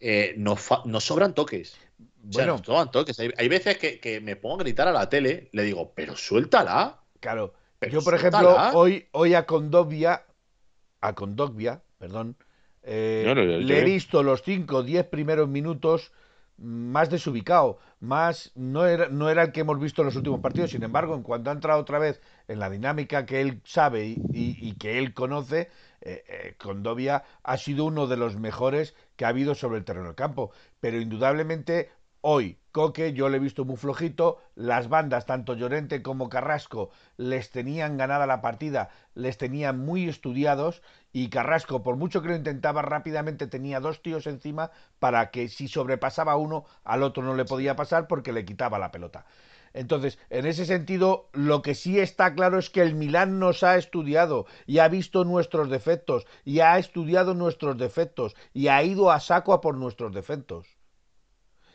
[0.00, 0.62] eh, nos,
[1.04, 1.76] sobran toques.
[2.22, 3.20] bueno, nos sobran toques.
[3.20, 7.02] Hay, veces que, me pongo a gritar a la tele, le digo, pero suéltala.
[7.20, 7.52] Claro.
[7.90, 10.24] Yo, por ejemplo, hoy, hoy a Condovia,
[11.02, 12.36] a Condovia, perdón,
[12.86, 16.12] eh, le he visto los 5 o 10 primeros minutos
[16.58, 17.78] más desubicado.
[17.98, 20.70] más no era, no era el que hemos visto en los últimos partidos.
[20.70, 24.72] Sin embargo, en cuanto ha entrado otra vez en la dinámica que él sabe y,
[24.74, 25.70] que él conoce,
[26.00, 30.06] eh, eh, Condovia ha sido uno de los mejores que ha habido sobre el terreno
[30.06, 30.52] del campo.
[30.80, 36.28] Pero indudablemente hoy Coque yo le he visto muy flojito, las bandas, tanto Llorente como
[36.28, 40.82] Carrasco, les tenían ganada la partida, les tenían muy estudiados
[41.18, 45.66] y Carrasco, por mucho que lo intentaba rápidamente, tenía dos tíos encima para que si
[45.66, 49.24] sobrepasaba uno, al otro no le podía pasar porque le quitaba la pelota.
[49.72, 53.78] Entonces, en ese sentido, lo que sí está claro es que el Milán nos ha
[53.78, 59.18] estudiado y ha visto nuestros defectos y ha estudiado nuestros defectos y ha ido a
[59.18, 60.66] saco a por nuestros defectos.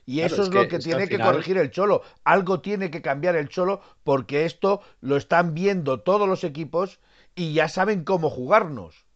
[0.06, 2.04] Y eso es, lo que, tiene que, corregir el Cholo.
[2.24, 7.00] Algo tiene que cambiar el Cholo porque esto lo están viendo todos los equipos
[7.34, 9.10] y ya saben cómo jugarnos.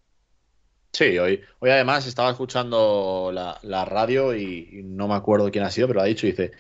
[0.96, 5.90] Sí, hoy, hoy además estaba escuchando la, radio y, no me acuerdo quién ha sido,
[5.90, 6.54] pero ha dicho, dice,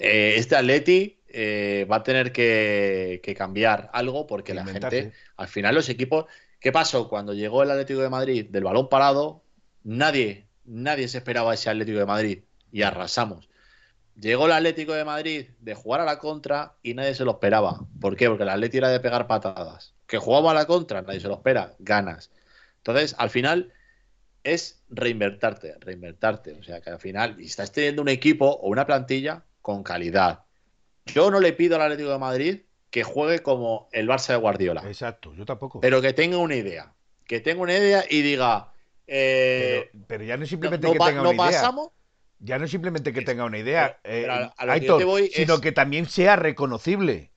[0.00, 5.76] eh, este Atleti eh, va a tener que, cambiar algo porque la gente, al final
[5.76, 6.24] los equipos,
[6.58, 7.08] ¿qué pasó?
[7.08, 9.44] Cuando llegó el Atlético de Madrid del balón parado,
[9.84, 12.38] nadie, nadie se esperaba ese Atlético de Madrid
[12.72, 13.48] y arrasamos.
[14.20, 17.86] Llegó el Atlético de Madrid de jugar a la contra y nadie se lo esperaba.
[18.00, 18.26] ¿Por qué?
[18.26, 19.94] Porque el Atlético era de pegar patadas.
[20.08, 22.32] Que jugaba a la contra, nadie se lo espera, ganas.
[22.78, 23.72] Entonces, al final
[24.46, 26.52] es reinvertarte, reinvertarte.
[26.52, 30.44] O sea, que al final estás teniendo un equipo o una plantilla con calidad.
[31.06, 34.82] Yo no le pido al Atlético de Madrid que juegue como el Barça de Guardiola.
[34.86, 35.80] Exacto, yo tampoco.
[35.80, 36.94] Pero que tenga una idea.
[37.26, 38.72] Que tenga una idea y diga.
[39.08, 41.72] Eh, pero, ya no es simplemente que tenga una idea.
[42.38, 44.28] Ya no simplemente que tenga una idea, eh,
[45.32, 47.32] sino que también sea reconocible.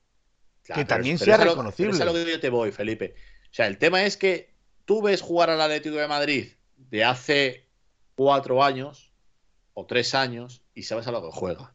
[0.63, 1.93] que también sea reconocible.
[1.93, 3.15] es a lo que yo te voy, Felipe.
[3.49, 4.53] O sea, el tema es que
[4.85, 6.49] tú ves jugar al Atlético de Madrid
[6.89, 7.67] de hace
[8.15, 9.11] cuatro años
[9.73, 11.73] o tres años y sabes a lo que juega.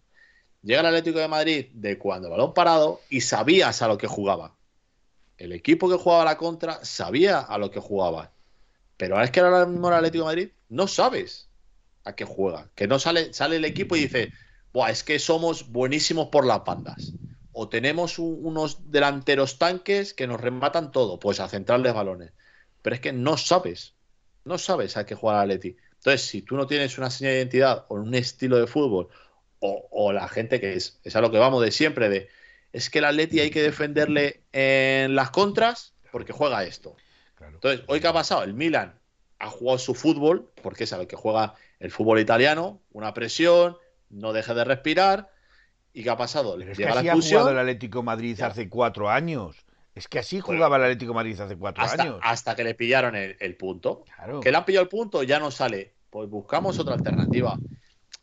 [0.62, 4.56] Llega el Atlético de Madrid de cuando balón parado y sabías a lo que jugaba.
[5.36, 8.32] El equipo que jugaba la contra sabía a lo que jugaba.
[8.96, 11.48] Pero ahora es que ahora mismo el Atlético de Madrid no sabes
[12.04, 12.70] a qué juega.
[12.74, 14.32] Que no sale, sale el equipo y dice,
[14.72, 17.12] Buah, es que somos buenísimos por las bandas.
[17.52, 22.32] O tenemos unos delanteros tanques que nos rematan todo, pues a centrarles balones.
[22.82, 23.93] Pero es que no sabes,
[24.44, 25.76] no sabes a qué jugar a Leti.
[25.94, 29.08] Entonces, si tú no tienes una señal de identidad o un estilo de fútbol,
[29.66, 32.28] o, la gente que es, es a lo que vamos de siempre, de
[32.74, 36.96] es que el Atleti hay que defenderle en las contras porque juega esto.
[37.40, 38.98] Entonces, hoy qué ha pasado, el Milan
[39.38, 43.76] ha jugado su fútbol, porque sabe que juega el fútbol italiano, una presión,
[44.10, 45.30] no deja de respirar.
[45.92, 46.60] ¿Y qué ha pasado?
[46.60, 49.63] es que así ha jugado el Atlético Madrid hace cuatro años.
[49.94, 52.18] Es que así jugaba el Atlético Madrid hace cuatro años.
[52.22, 54.04] Hasta que le pillaron el, punto.
[54.42, 55.92] Que le han pillado el punto, ya no sale.
[56.10, 57.56] Pues buscamos otra alternativa.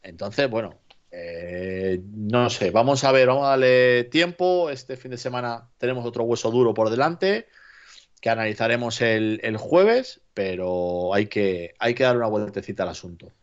[0.04, 0.82] Entonces, bueno,
[1.12, 4.70] eh, no sé, vamos a ver, vamos a darle tiempo.
[4.70, 7.48] Este fin de semana tenemos otro hueso duro por delante
[8.22, 13.34] que analizaremos el, el jueves, pero hay que, hay que dar una vueltecita al asunto.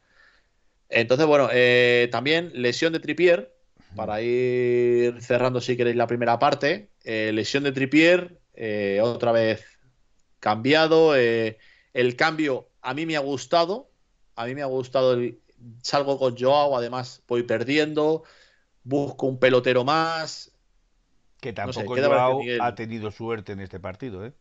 [0.88, 3.57] Entonces, bueno, eh, también lesión de Tripier,
[3.94, 6.90] para ir cerrando si queréis la primera parte.
[7.04, 9.64] Eh, lesión de Tripier, eh, otra vez
[10.40, 11.14] cambiado.
[11.14, 13.90] el cambio a mí me ha gustado.
[14.36, 15.14] A mí me ha gustado.
[15.14, 15.40] El,
[15.82, 18.24] salgo con Joao, además voy perdiendo.
[18.84, 20.52] Busco un pelotero más.
[21.40, 24.32] Que tampoco Joao ha tenido suerte en este partido, ¿eh?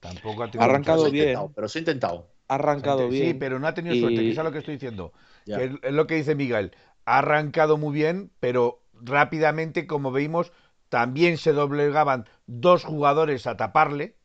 [0.00, 1.38] Tampoco ha arrancado bien.
[1.54, 2.30] pero se ha intentado.
[2.48, 3.28] Ha arrancado bien.
[3.28, 5.12] Sí, pero no ha tenido suerte, que es lo que estoy diciendo.
[5.46, 6.72] es, lo que dice Miguel.
[7.06, 10.52] Ha arrancado muy bien, pero rápidamente, como veimos,
[10.88, 14.16] también se doblegaban dos jugadores a taparle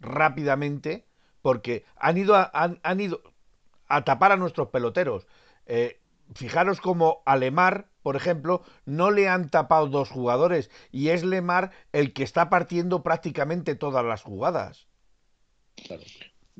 [0.00, 1.06] rápidamente,
[1.42, 3.22] porque han ido a, han, ido
[3.88, 5.26] a tapar a nuestros peloteros.
[5.66, 6.00] Eh,
[6.34, 11.72] fijaros como a Lemar, por ejemplo, no le han tapado dos jugadores y es Lemar
[11.92, 14.88] el que está partiendo prácticamente todas las jugadas.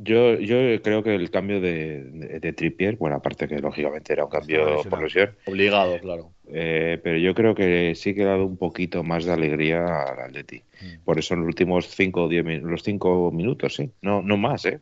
[0.01, 2.05] Yo, yo creo que el cambio de,
[2.39, 5.35] de, Trippier, bueno, aparte que lógicamente era un cambio por lesión.
[5.45, 6.31] Obligado, claro.
[6.47, 10.21] Eh, pero yo creo que sí que ha dado un poquito más de alegría al
[10.21, 10.63] Atleti.
[10.81, 11.05] Mm.
[11.05, 13.91] Por eso en los últimos 5 o 10 los cinco minutos, sí.
[14.01, 14.79] No, no más, ¿eh?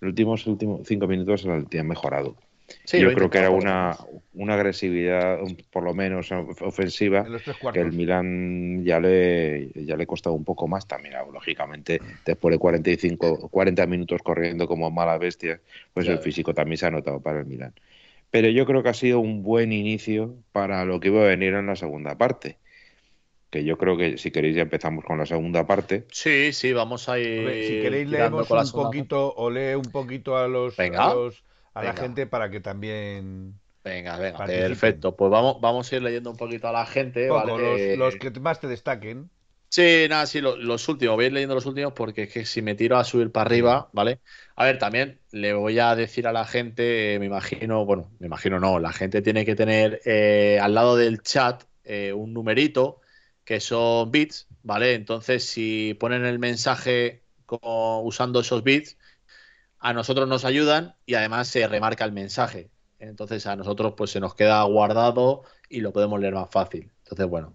[0.00, 2.36] Los últimos, últimos cinco minutos el Atleti ha mejorado.
[2.92, 3.96] Yo creo que era una,
[4.34, 5.38] una agresividad,
[5.70, 7.26] por lo menos ofensiva,
[7.72, 12.58] que el Milan ya le, ya le costaba un poco más también, lógicamente, después de
[12.58, 15.60] 45, 40 minutos corriendo como mala bestia,
[15.94, 17.72] pues el físico también se ha notado para el Milan.
[18.30, 21.54] Pero yo creo que ha sido un buen inicio para lo que iba a venir
[21.54, 22.58] en la segunda parte.
[23.50, 26.04] Que yo creo que si queréis ya empezamos con la segunda parte.
[26.10, 27.64] Sí, sí, vamos a ir.
[27.66, 31.44] si queréis leemos un poquito o lee un poquito a los, a los
[31.76, 33.60] a la gente para que también.
[33.84, 35.14] Venga, venga, perfecto.
[35.14, 37.28] Pues vamos, vamos a ir leyendo un poquito a la gente.
[37.28, 39.30] los, que más te destaquen.
[39.68, 41.16] Sí, nada, sí, los, últimos.
[41.16, 43.46] Voy a ir leyendo los últimos porque es que si me tiro a subir para
[43.46, 44.20] arriba, ¿vale?
[44.54, 48.26] A ver, también le voy a decir a la gente, eh, me imagino, bueno, me
[48.26, 53.00] imagino no, la gente tiene que tener eh, al lado del chat eh, un numerito
[53.44, 54.94] que son bits, ¿vale?
[54.94, 58.96] Entonces, si ponen el mensaje usando esos bits,
[59.86, 62.70] a nosotros nos ayudan y además se remarca el mensaje.
[62.98, 66.90] Entonces a nosotros pues se nos queda guardado y lo podemos leer más fácil.
[67.04, 67.54] Entonces, bueno,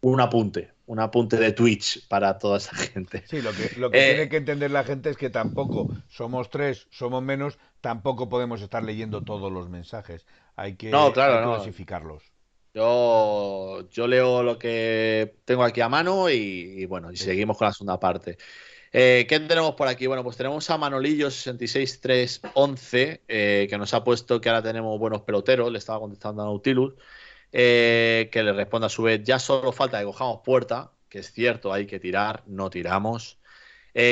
[0.00, 3.22] un apunte, un apunte de Twitch para toda esa gente.
[3.28, 6.50] Sí, lo que, lo que eh, tiene que entender la gente es que tampoco somos
[6.50, 10.26] tres, somos menos, tampoco podemos estar leyendo todos los mensajes.
[10.56, 12.24] Hay que, clasificarlos.
[12.74, 17.72] Yo, yo leo lo que tengo aquí a mano y, bueno, y seguimos con la
[17.72, 18.38] segunda parte.
[18.92, 20.08] Eh, ¿Qué tenemos por aquí?
[20.08, 25.70] Bueno, pues tenemos a Manolillo66311, eh, que nos ha puesto que ahora tenemos buenos peloteros,
[25.70, 26.94] le estaba contestando a Nautilus,
[27.52, 31.30] eh, que le responde a su vez, ya solo falta que cojamos puerta, que es
[31.32, 33.38] cierto, hay que tirar, no tiramos.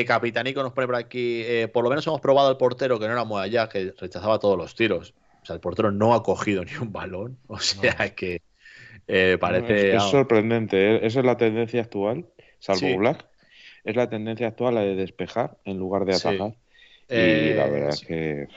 [0.06, 3.22] Capitanico nos pone por aquí, por lo menos hemos probado el portero, que no era
[3.24, 5.14] muy allá, que rechazaba todos los tiros.
[5.40, 8.42] O sea, el portero no ha cogido ni un balón, o sea que
[9.40, 9.94] parece...
[9.94, 12.26] es, sorprendente, esa es la tendencia actual,
[12.58, 13.24] salvo Black
[13.84, 16.54] es la tendencia actual la de despejar en lugar de atajar.
[17.10, 18.48] Y la verdad es que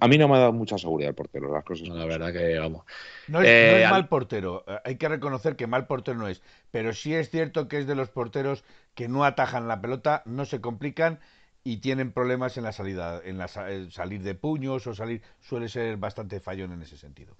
[0.00, 1.88] a, mí no me ha dado mucha seguridad el portero, las cosas.
[1.88, 2.84] la verdad que vamos.
[3.28, 6.92] No es, eh, mal portero, eh, hay que reconocer que mal portero no es, pero
[6.94, 10.60] sí es cierto que es de los porteros que no atajan la pelota, no se
[10.60, 11.20] complican
[11.62, 15.96] y tienen problemas en la salida, en la salir de puños o salir, suele ser
[15.96, 17.36] bastante fallón en ese sentido.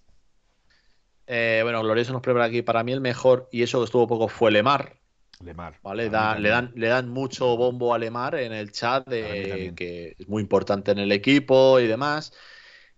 [1.27, 4.29] Eh, bueno, Glorioso nos prepara aquí, para mí el mejor, y eso que estuvo poco,
[4.29, 5.02] fue Lemar,
[5.43, 5.79] Lemar.
[5.83, 6.05] ¿vale?
[6.05, 10.43] le, dan, le dan mucho bombo a Lemar en el chat, de, que es muy
[10.43, 12.33] importante en el equipo y demás.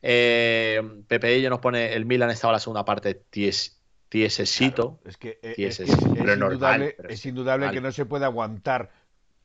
[0.03, 5.01] Eh, Pepe nos pone, el Milan estaba la segunda parte ties, tiesesito.
[5.05, 8.91] es que, eh, es, indudable, es indudable que no se puede aguantar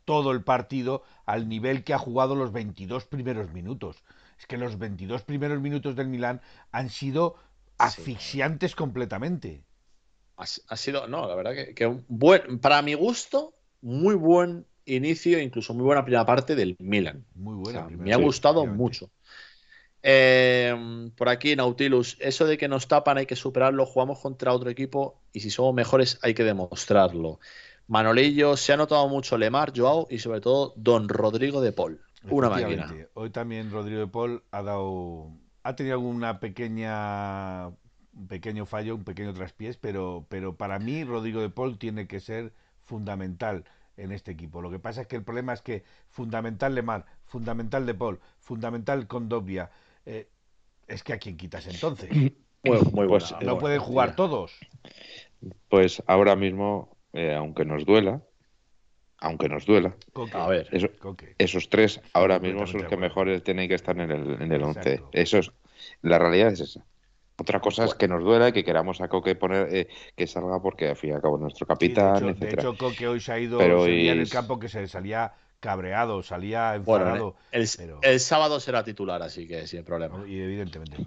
[0.04, 4.04] todo el partido al nivel que ha jugado los 22 primeros minutos.
[4.38, 7.36] Es que los 22 primeros minutos del Milan han sido
[7.78, 9.64] asfixiantes completamente
[10.40, 15.74] ha, sido, no, la verdad que, un buen, para mi gusto, muy buen inicio, incluso
[15.74, 17.26] muy buena primera parte del Milan.
[17.36, 17.88] Muy buena.
[17.90, 19.10] me ha gustado mucho.
[20.02, 24.70] Eh, por aquí, Nautilus, eso de que nos tapan hay que superarlo, jugamos contra otro
[24.70, 27.40] equipo y si somos mejores hay que demostrarlo.
[27.88, 32.00] Manolillo, se ha notado mucho Lemar, Joao y sobre todo Don Rodrigo de Paul.
[32.30, 32.94] Una máquina.
[33.14, 35.32] Hoy también Rodrigo de Paul ha dado.
[35.64, 37.72] Ha tenido alguna pequeña
[38.14, 42.20] un pequeño fallo, un pequeño traspiés, pero, pero para mí Rodrigo de Paul tiene que
[42.20, 43.66] ser fundamental
[43.98, 44.62] en este equipo.
[44.62, 49.08] Lo que pasa es que el problema es que fundamental Lemar, fundamental de Paul, fundamental
[49.08, 49.70] Condobia,
[50.06, 50.28] eh,
[50.88, 52.10] es que a quién quitas entonces.
[52.64, 54.58] muy pues, no pueden jugar todos.
[55.70, 58.22] Pues ahora mismo, eh, aunque nos duela,
[59.20, 59.96] aunque nos duela,
[60.34, 60.70] a ver,
[61.38, 64.64] esos tres ahora mismo son los que mejores tienen que estar en el, en el
[64.64, 65.04] 11.
[65.12, 65.52] Eso es,
[66.02, 66.86] la realidad es esa.
[67.40, 70.62] Otra cosa es que nos duela y que queramos a Coque poner eh, que salga
[70.62, 73.62] porque al fin y al cabo nuestro capitán, de, hecho, Coque hoy se ha ido
[73.62, 77.36] en el campo que se salía cabreado, salía enfadado.
[77.52, 80.24] el, sábado será titular, así que sin problema.
[80.28, 80.98] Y evidentemente.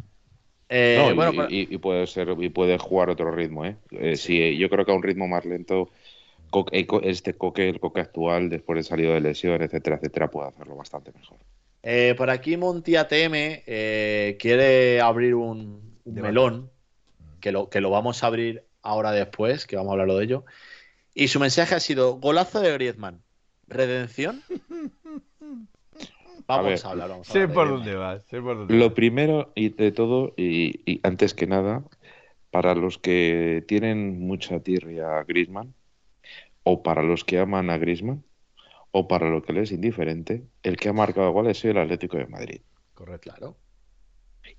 [0.69, 3.77] Eh, bueno, y, puede ser y puede jugar otro ritmo, ¿eh?
[3.91, 4.57] eh sí.
[4.57, 5.91] yo creo que a un ritmo más lento
[6.73, 11.13] este Coque, el Coque actual, después de salir de lesión, etcétera, etcétera, puede hacerlo bastante
[11.13, 12.17] mejor.
[12.17, 13.65] por aquí Monti ATM
[14.39, 16.71] quiere abrir un, un melón,
[17.41, 20.45] que lo, que lo vamos a abrir ahora después, que vamos a hablarlo de ello.
[21.15, 23.23] Y su mensaje ha sido: golazo de Griezmann.
[23.69, 24.43] ¿Redención?
[26.47, 27.09] Vamos a, hablar.
[27.09, 28.27] Vamos sé por dónde vas.
[28.69, 31.85] lo primero y de todo, y, antes que nada,
[32.51, 35.73] para los que tienen mucha tirria a Griezmann,
[36.65, 38.25] o para los que aman a Griezmann,
[38.91, 42.19] o para lo que les es indiferente, el que ha marcado igual es el Atlético
[42.19, 42.61] de Madrid.
[42.95, 43.31] Correcto.
[43.31, 43.57] Claro.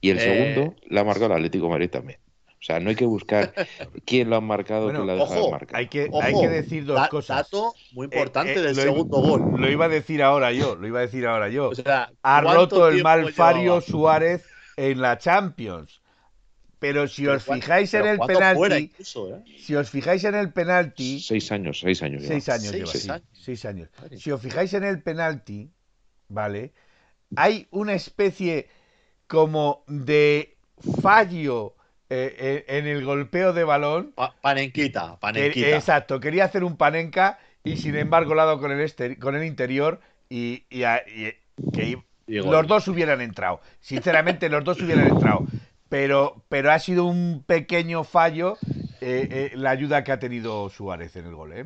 [0.03, 2.19] Y el segundo eh, la ha marcado el Atlético de Madrid también.
[2.45, 3.53] O sea, no hay que buscar
[4.05, 5.79] quién lo ha marcado, quién lo ha dejado de marcar.
[5.79, 7.37] Hay que, hay que decir dos cosas.
[7.37, 9.61] Dato muy importante eh, eh, del segundo gol.
[9.61, 11.71] Lo iba a decir ahora yo, lo iba a decir ahora yo.
[12.21, 14.43] ha roto el malfario Suárez
[14.75, 16.01] en la Champions.
[16.79, 18.91] Pero si os fijáis en el penalti,
[19.58, 23.23] si os fijáis en el penalti, seis años, seis años, seis años, seis, años.
[23.31, 23.89] seis años.
[24.17, 25.71] Si os fijáis en el penalti,
[26.27, 26.73] vale,
[27.37, 28.67] hay una especie
[29.28, 30.56] como de
[31.02, 31.76] fallo
[32.10, 34.13] eh, eh, en el golpeo de balón.
[34.42, 35.69] panenquita, panenquita.
[35.69, 40.63] exacto, quería hacer un panenca y sin embargo lado con el, con el interior y,
[41.74, 41.98] que
[42.28, 43.62] los dos hubieran entrado.
[43.80, 45.46] Sinceramente, los dos hubieran entrado.
[45.90, 48.58] pero, pero ha sido un pequeño fallo
[49.06, 51.52] eh, eh, la ayuda que ha tenido Suárez en el gol.
[51.54, 51.65] ¿eh?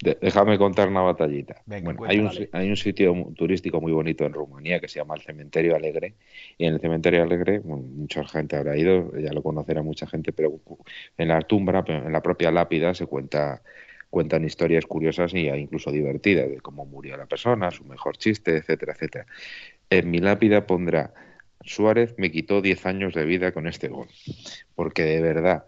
[0.00, 1.62] Déjame contar una batallita.
[1.66, 5.22] bueno, hay, un, hay, un, sitio turístico muy bonito en Rumanía que se llama el
[5.22, 6.14] Cementerio Alegre.
[6.58, 10.60] Y en el Cementerio Alegre, mucha gente habrá ido, ya lo conocerá mucha gente, pero
[11.16, 13.62] en la tumba, en la propia lápida, se cuenta
[14.08, 18.92] cuentan historias curiosas e incluso divertidas de cómo murió la persona, su mejor chiste, etcétera,
[18.94, 19.26] etcétera.
[19.90, 21.12] En mi lápida pondrá
[21.66, 24.08] Suárez me quitó 10 años de vida con este gol.
[24.74, 25.64] Porque de verdad,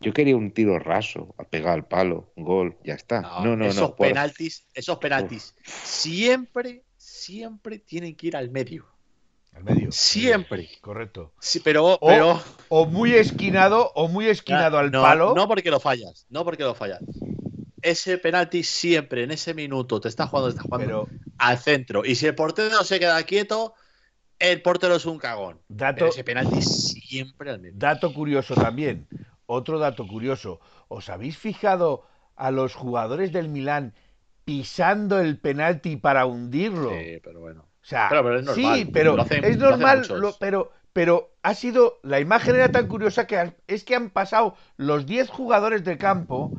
[0.00, 3.22] yo quería un tiro raso, a pegar al palo, un gol, ya está.
[3.22, 3.96] No, no, esos no.
[3.96, 8.86] Penaltis, esos penaltis siempre, siempre tienen que ir al medio.
[9.54, 9.90] Al medio.
[9.90, 10.68] Siempre.
[10.82, 11.32] Correcto.
[11.40, 12.42] Sí, pero, o, pero...
[12.68, 15.34] o muy esquinado, o muy esquinado al palo.
[15.34, 17.00] No porque lo fallas, no porque lo fallas.
[17.80, 22.04] Ese penalti siempre, en ese minuto, te está jugando, te está jugando al centro.
[22.04, 23.74] Y si el portero se queda quieto,
[24.38, 25.58] el portero es un cagón.
[25.68, 27.76] Dato, ese penalti siempre al medio.
[27.78, 29.08] Dato curioso también.
[29.46, 30.60] Otro dato curioso.
[30.88, 32.04] ¿Os habéis fijado
[32.36, 33.94] a los jugadores del Milán
[34.44, 36.90] pisando el penalti para hundirlo?
[36.90, 37.62] Sí, pero bueno.
[37.62, 38.10] O sea,
[38.52, 40.04] sí, pero es normal,
[40.40, 45.06] pero, pero ha sido, la imagen era tan curiosa que es que han pasado los
[45.06, 46.50] 10 jugadores de campo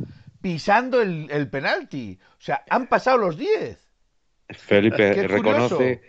[0.42, 2.18] pisando el, el penalti.
[2.38, 3.78] O sea, han pasado los 10.
[4.50, 6.02] Felipe reconoce,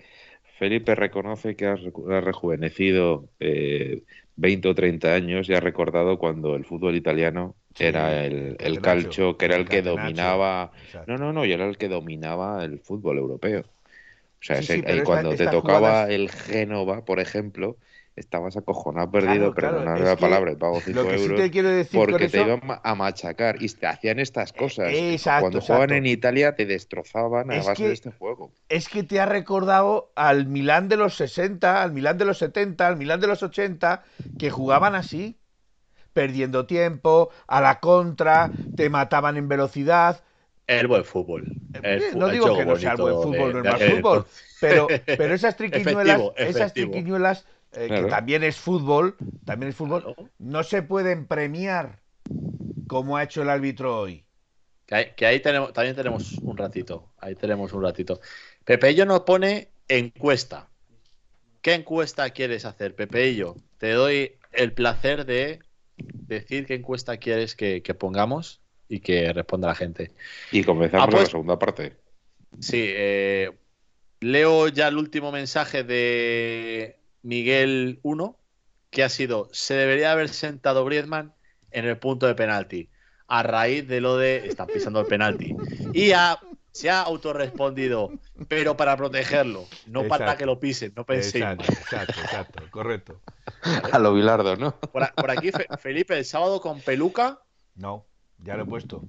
[0.58, 4.04] Felipe reconoce que ha rejuvenecido eh,
[4.38, 9.36] 20 o 30 años y ha recordado cuando el fútbol italiano era el, el calcio,
[9.36, 10.70] que era el, que dominaba.
[11.06, 13.60] No, no, no, y era el que dominaba el fútbol europeo.
[13.60, 14.60] O sea,
[15.04, 17.76] cuando te tocaba el Génova, por ejemplo,
[18.18, 21.88] estabas acojonado, perdido, pero no la palabra, pago 5 euros.
[21.92, 24.92] porque te iban a machacar y te hacían estas cosas.
[25.40, 28.52] Cuando jugaban en Italia te destrozaban a base de este juego.
[28.68, 32.86] Es que te ha recordado al Milán de los 60, al Milán de los 70,
[32.86, 34.04] al Milán de los 80,
[34.38, 35.38] que jugaban así,
[36.12, 40.22] perdiendo tiempo, a la contra, te mataban en velocidad.
[40.66, 41.46] El buen fútbol.
[42.14, 44.26] no digo que no sea el buen fútbol, no es más fútbol,
[44.60, 50.62] pero, pero esas triquiñuelas, esas triquiñuelas eh, que también es fútbol, también es fútbol, no
[50.62, 52.00] se pueden premiar
[52.86, 54.24] como ha hecho el árbitro hoy.
[54.86, 57.12] Que ahí, tenemos, también tenemos un ratito.
[57.18, 58.20] Ahí tenemos un ratito.
[58.64, 60.70] Pepeillo nos pone encuesta.
[61.60, 63.56] ¿Qué encuesta quieres hacer, Pepeillo?
[63.76, 65.60] Te doy el placer de
[65.98, 70.12] decir qué encuesta quieres que, pongamos y que responda la gente.
[70.52, 71.96] Y comenzamos ah, la segunda parte.
[72.58, 73.52] Sí, eh,
[74.20, 78.36] leo ya el último mensaje de Miguel 1,
[78.90, 81.34] que ha sido, se debería haber sentado Briedman
[81.70, 82.88] en el punto de penalti,
[83.26, 85.54] a raíz de lo de, están pisando el penalti.
[85.92, 86.12] Y
[86.72, 88.12] se ha autorrespondido,
[88.46, 91.44] pero para protegerlo, no para que lo pisen, no penséis.
[91.44, 93.20] Exacto, exacto, correcto.
[93.92, 94.76] A lo Bilardo, ¿no?
[94.78, 97.40] Por, aquí, Felipe, el sábado con peluca.
[97.74, 98.06] No,
[98.38, 99.04] ya lo he puesto.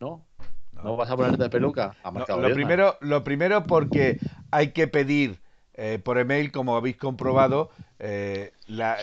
[0.00, 0.26] No.
[0.72, 1.96] ¿No, vas a ponerte de peluca?
[2.04, 4.18] lo, primero, lo primero porque
[4.50, 5.40] hay que pedir
[5.80, 7.70] eh, por email, como habéis comprobado,
[8.00, 8.98] eh, la,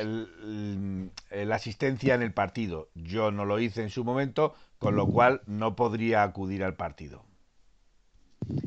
[1.53, 2.89] asistencia en el partido.
[2.95, 7.23] Yo no lo hice en su momento, con lo cual no podría acudir al partido.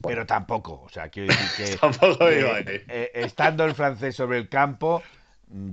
[0.02, 1.78] Pero tampoco, o sea, quiero decir que
[2.88, 5.02] eh, estando el francés sobre el campo,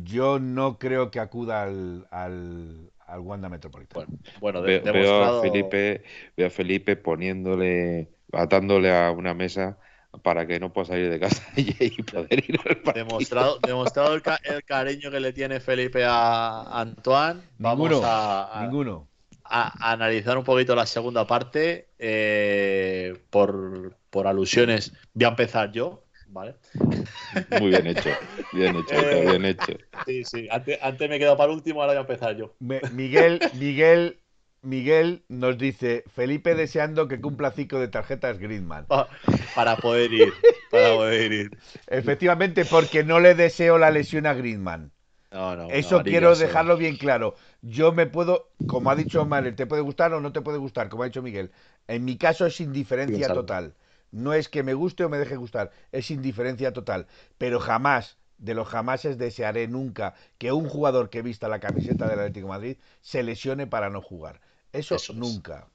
[0.04, 4.08] yo no creo que acuda al, al, Wanda Metropolitano.
[4.42, 6.04] Bueno, veo, a Felipe,
[6.36, 9.78] veo a Felipe poniéndole, atándole a una mesa
[10.22, 13.06] para que no pueda salir de casa y poder ir al partido.
[13.06, 14.22] Demostrado, demostrado el,
[14.66, 17.42] cariño que le tiene Felipe a Antoine.
[17.58, 19.08] Vamos a, ninguno.
[19.44, 21.90] A, analizar un poquito la segunda parte.
[22.00, 26.04] Eh, por, por, alusiones, voy a empezar yo.
[26.28, 26.56] ¿Vale?
[27.62, 28.10] Muy bien hecho,
[28.52, 29.78] bien hecho, eh, bien hecho.
[30.06, 32.56] Sí, sí, antes, antes me he quedado para el último, ahora voy a empezar yo.
[32.60, 34.20] Miguel, Miguel
[34.66, 38.86] Miguel nos dice, Felipe deseando que cumpla cinco de tarjetas Gridman.
[38.90, 39.08] Ah,
[39.54, 40.34] para poder ir,
[40.72, 41.58] para poder ir.
[41.88, 44.92] Efectivamente, porque no le deseo la lesión a Gridman.
[45.32, 47.36] No, no, Eso quiero dejarlo bien claro.
[47.62, 50.90] Yo me puedo, como ha dicho Omar, te puede gustar o no te puede gustar,
[50.90, 51.52] como ha dicho Miguel.
[51.88, 53.76] En mi caso es indiferencia total.
[54.12, 57.08] No es que me guste o me deje gustar, es indiferencia total.
[57.38, 62.20] Pero jamás, de los jamases desearé nunca que un jugador que vista la camiseta del
[62.20, 64.40] Atlético de Madrid se lesione para no jugar.
[64.76, 65.68] Eso, nunca.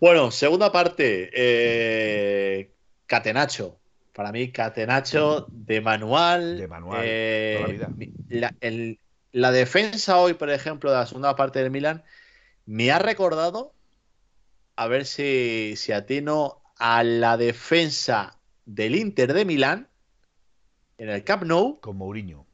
[0.00, 1.30] Bueno, segunda parte.
[1.32, 2.72] Eh,
[3.06, 3.78] Catenacho.
[4.12, 6.58] Para mí, Catenacho de manual.
[6.58, 7.00] De manual.
[7.04, 8.98] Eh,
[9.32, 12.02] la, defensa hoy, por ejemplo, de la segunda parte del Milan,
[12.66, 13.74] me ha recordado,
[14.76, 19.88] a ver si, si atino, a la defensa del Inter de Milán
[20.98, 21.80] en el Camp Nou.
[21.80, 22.46] Con Mourinho.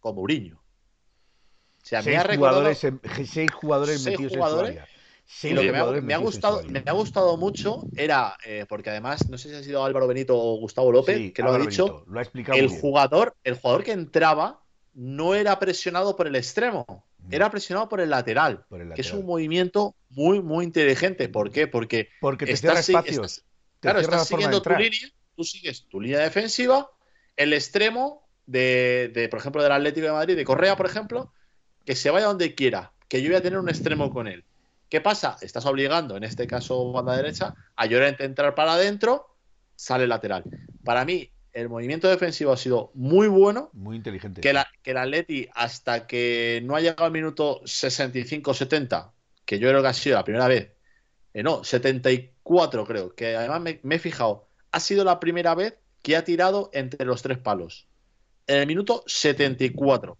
[0.00, 0.63] con Mourinho.
[1.84, 4.78] O sea, seis, me ha jugadores, seis jugadores seis metidos jugadores,
[5.42, 9.28] en Y lo que me ha, gustado, me ha gustado mucho era, eh, porque además,
[9.28, 12.18] no sé si ha sido Álvaro Benito o Gustavo López, que lo ha dicho, lo
[12.18, 14.62] ha explicado el jugador, el jugador que entraba
[14.94, 18.64] no era presionado por el extremo, era presionado por el lateral,
[18.94, 21.28] que es un movimiento muy, muy inteligente.
[21.28, 21.66] ¿Por qué?
[21.66, 23.44] Porque, Porque te estás, espacios.
[23.80, 26.88] claro, estás siguiendo tu línea, tú sigues tu línea defensiva,
[27.36, 31.30] el extremo de, de, por ejemplo, del Atlético de Madrid, de Correa, por ejemplo,
[31.84, 34.44] que se vaya donde quiera, que yo voy a tener un extremo con él.
[34.88, 35.36] ¿Qué pasa?
[35.40, 39.36] Estás obligando, en este caso banda derecha, a Llorente entrar para adentro,
[39.74, 40.44] sale lateral.
[40.84, 43.70] Para mí, el movimiento defensivo ha sido muy bueno.
[43.72, 44.40] Muy inteligente.
[44.40, 49.12] Que, la, que el Atleti, hasta que no ha llegado al minuto 65-70,
[49.44, 50.72] que yo creo que ha sido la primera vez,
[51.32, 55.74] eh, no, 74 creo, que además me, me, he fijado, ha sido la primera vez
[56.02, 57.88] que ha tirado entre los tres palos.
[58.46, 60.18] En el minuto 74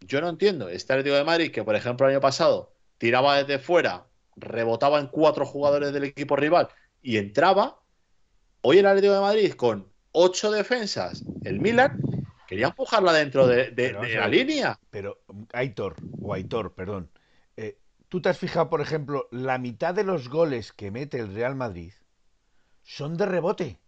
[0.00, 3.58] yo no entiendo este Atlético de Madrid que, por ejemplo, el año pasado tiraba desde
[3.58, 6.68] fuera, rebotaba en cuatro jugadores del equipo rival
[7.02, 7.80] y entraba.
[8.62, 12.00] Hoy el Atlético de Madrid con ocho defensas, el Milan
[12.46, 13.72] quería empujarla dentro de,
[14.14, 14.78] la línea.
[14.90, 15.18] Pero
[15.52, 17.10] Aitor, o Aitor, perdón,
[17.56, 17.78] eh,
[18.08, 21.54] tú te has fijado, por ejemplo, la mitad de los goles que mete el Real
[21.54, 21.92] Madrid
[22.82, 23.78] son de rebote.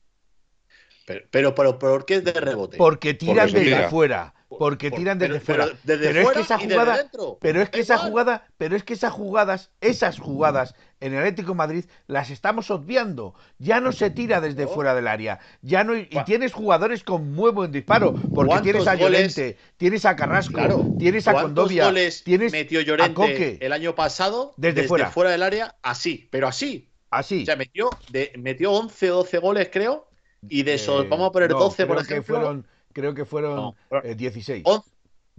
[1.07, 2.77] Pero, pero, pero ¿por qué es de rebote?
[2.77, 5.69] Porque tiran desde afuera porque tiran desde fuera.
[5.85, 9.71] Pero, es que esa jugada, pero es que esa jugada, pero es que esas jugadas,
[9.81, 13.35] esas jugadas en el Atlético Madrid las estamos obviando.
[13.59, 15.39] Ya no se tira desde fuera del área.
[15.63, 20.17] Ya no y tienes jugadores con muy buen disparo, porque tienes a Llorente, tienes a
[20.17, 20.61] Carrasco,
[20.99, 21.93] tienes a Condovia,
[22.25, 25.31] tienes metió Llorente el año pasado desde, fuera.
[25.31, 26.89] del área así, pero así.
[27.11, 27.43] Así.
[27.43, 30.09] O sea, metió de, metió 11 12 goles, creo,
[30.49, 32.63] y de esos eh, vamos a poner 12 por ejemplo
[32.93, 33.75] creo que fueron
[34.17, 34.65] 16.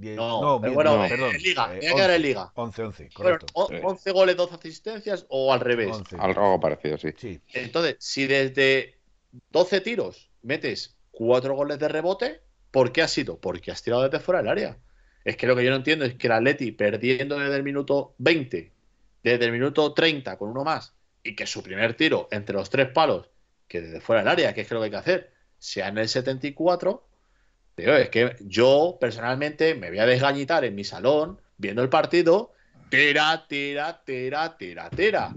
[0.03, 1.35] Eh, no, bueno, perdón.
[1.35, 2.51] En Liga, eh, que en Liga.
[2.55, 3.45] 11, 11, correcto.
[3.53, 5.95] 11 goles, 12 asistencias o al revés.
[6.17, 7.09] Algo parecido, sí.
[7.17, 7.39] sí.
[7.53, 8.95] Entonces, si desde
[9.51, 12.41] 12 tiros metes 4 goles de rebote,
[12.71, 13.39] ¿por qué ha sido?
[13.39, 14.77] Porque has tirado desde fuera del área.
[15.23, 18.15] Es que lo que yo no entiendo es que el Atleti, perdiendo desde el minuto
[18.17, 18.71] 20,
[19.23, 22.87] desde el minuto 30 con uno más, y que su primer tiro entre los tres
[22.89, 23.29] palos,
[23.67, 25.99] que desde fuera del área, que es que lo que hay que hacer, sea en
[25.99, 27.07] el 74,
[27.81, 32.53] es que yo personalmente me voy a desgañitar en mi salón viendo el partido,
[32.89, 35.35] tira, tira, tira, tira, tira.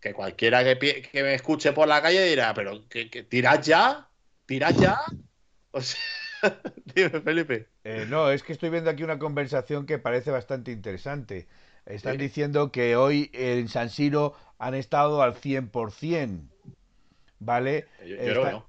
[0.00, 4.08] Que cualquiera que, me escuche por la calle dirá, pero que, tiras ya,
[4.46, 4.98] tiras ya.
[5.70, 6.00] O sea,
[6.94, 7.68] dime, Felipe.
[7.84, 11.46] Eh, no, es que estoy viendo aquí una conversación que parece bastante interesante.
[11.86, 16.48] Están diciendo que hoy en San Siro han estado al 100%.
[17.38, 17.86] ¿Vale?
[18.06, 18.64] Yo,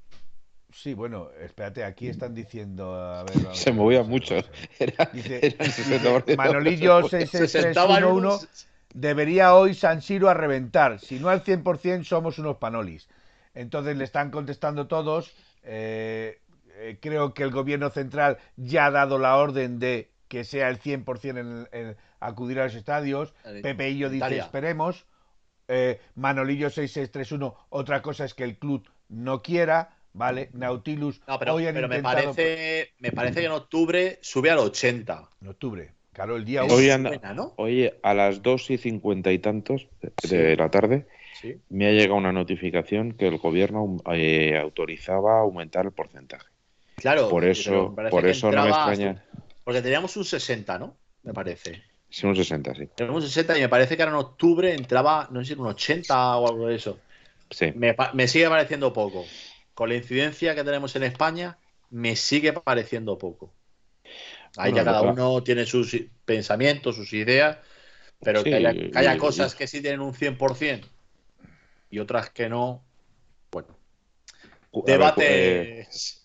[0.74, 2.96] Sí, bueno, espérate, aquí están diciendo.
[2.96, 4.36] A ver, Se movía mucho.
[5.14, 5.56] dice,
[6.38, 8.48] Manolillo 66311
[8.94, 11.00] debería hoy San Siro a reventar.
[11.00, 13.08] Si no al 100%, somos unos panolis.
[13.54, 15.34] Entonces le están contestando todos.
[15.64, 16.40] Eh,
[16.76, 20.80] eh, creo que el gobierno central ya ha dado la orden de que sea el
[20.80, 23.34] 100% en, acudir a los estadios.
[23.62, 25.06] Pepe Illo dice esperemos.
[25.68, 29.96] Eh, Manolillo 6631, otra cosa es que el club no quiera.
[30.14, 30.50] ¿Vale?
[30.54, 31.22] Nautilus.
[31.40, 35.30] pero, me, parece, me parece que en octubre sube al 80.
[35.42, 35.92] En octubre.
[36.14, 36.92] Claro, el día hoy,
[37.56, 39.88] hoy a las 2 y 50 y tantos
[40.30, 41.08] de, la tarde
[41.70, 46.46] me ha llegado una notificación que el gobierno eh, autorizaba aumentar el porcentaje.
[46.98, 49.26] Claro, por eso, por eso no me extraña.
[49.64, 50.96] Porque teníamos un 60, ¿no?
[51.24, 51.82] Me parece.
[52.10, 52.88] Sí, un 60, sí.
[52.96, 55.66] Teníamos un 60 y me parece que ahora en octubre entraba, no sé si un
[55.66, 57.00] 80 o algo de eso.
[57.50, 57.74] Sí.
[57.76, 59.26] Me, me sigue pareciendo poco
[59.74, 61.58] con la incidencia que tenemos en España,
[61.90, 63.54] me sigue pareciendo poco.
[64.58, 65.96] Ahí ya cada uno tiene sus
[66.26, 67.58] pensamientos, sus ideas,
[68.20, 70.86] pero que haya, cosas que sí tienen un 100%
[71.90, 72.84] y otras que no,
[73.52, 73.78] bueno.
[74.86, 75.82] Debate.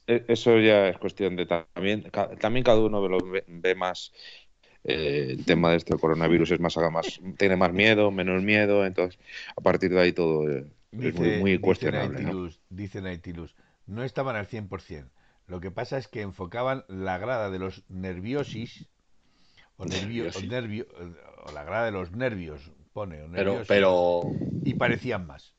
[0.06, 4.12] Eh, eso ya es cuestión de también, también cada uno ve, más
[4.84, 9.20] eh, el tema de este coronavirus es más, más tiene más miedo, menos miedo, entonces
[9.54, 12.50] a partir de ahí todo eh, Dice, muy, cuestionable.
[12.70, 13.54] Dice Nautilus,
[13.86, 13.96] ¿no?
[13.96, 14.04] ¿no?
[14.04, 15.08] estaban al 100%.
[15.46, 18.86] Lo que pasa es que enfocaban la grada de los nerviosis
[19.76, 20.86] o, nervio,
[21.46, 23.24] o, la grada de los nervios, pone.
[23.32, 24.22] pero, pero...
[24.64, 25.54] Y parecían más.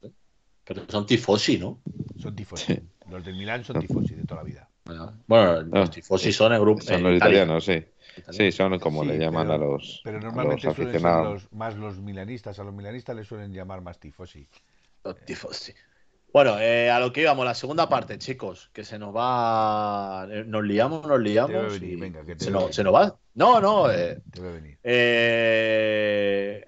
[0.65, 1.79] Pero son tifosi, ¿no?
[2.17, 2.79] Son tifosi.
[3.09, 4.69] Los del Milán son tifosi de toda la vida.
[5.27, 6.81] Bueno, los tifosi son el grupo.
[6.81, 7.83] Son los italianos, sí.
[8.31, 10.01] Sí, son como le llaman a los.
[10.03, 12.59] Pero normalmente suelen ser más los milanistas.
[12.59, 14.47] A los milanistas les suelen llamar más tifosi.
[15.03, 15.73] Los tifosi.
[16.31, 20.27] Bueno, eh, a lo que íbamos, la segunda parte, chicos, que se nos va.
[20.29, 21.79] eh, Nos liamos, nos liamos.
[21.79, 23.17] venir, y venga, que te se, nos, se nos va.
[23.33, 23.91] No, no.
[23.91, 24.77] eh, Te va a venir.
[24.83, 26.65] eh,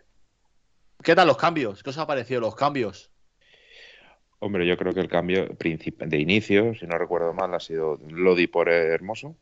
[1.03, 1.83] ¿Qué tal los cambios?
[1.83, 3.11] ¿Qué os ha parecido los cambios?
[4.39, 8.47] Hombre, yo creo que el cambio de inicio, si no recuerdo mal, ha sido Lodi
[8.47, 9.35] por Hermoso.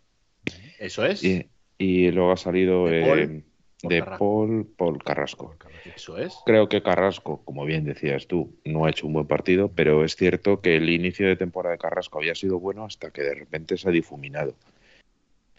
[0.79, 1.23] Eso es.
[1.23, 3.43] Y, y luego ha salido De eh,
[3.81, 4.17] Paul de Carrasco.
[4.19, 5.55] Paul por Carrasco.
[5.95, 6.37] Eso es.
[6.45, 10.15] Creo que Carrasco, como bien decías tú, no ha hecho un buen partido, pero es
[10.15, 13.77] cierto que el inicio de temporada de Carrasco había sido bueno hasta que de repente
[13.77, 14.55] se ha difuminado.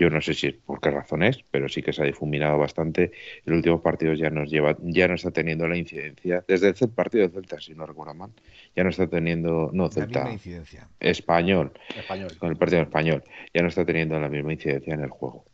[0.00, 2.56] Yo no sé si es por qué razón es, pero sí que se ha difuminado
[2.56, 3.04] bastante.
[3.04, 3.12] En
[3.44, 6.42] los últimos partidos ya nos lleva, ya no está teniendo la incidencia.
[6.48, 8.30] Desde el partido de Celta, si no recuerdo mal,
[8.74, 10.88] ya no está teniendo, no, La Celta, misma incidencia.
[11.00, 12.30] español, Español.
[12.38, 15.44] con el partido español, ya no está teniendo la misma incidencia en el juego.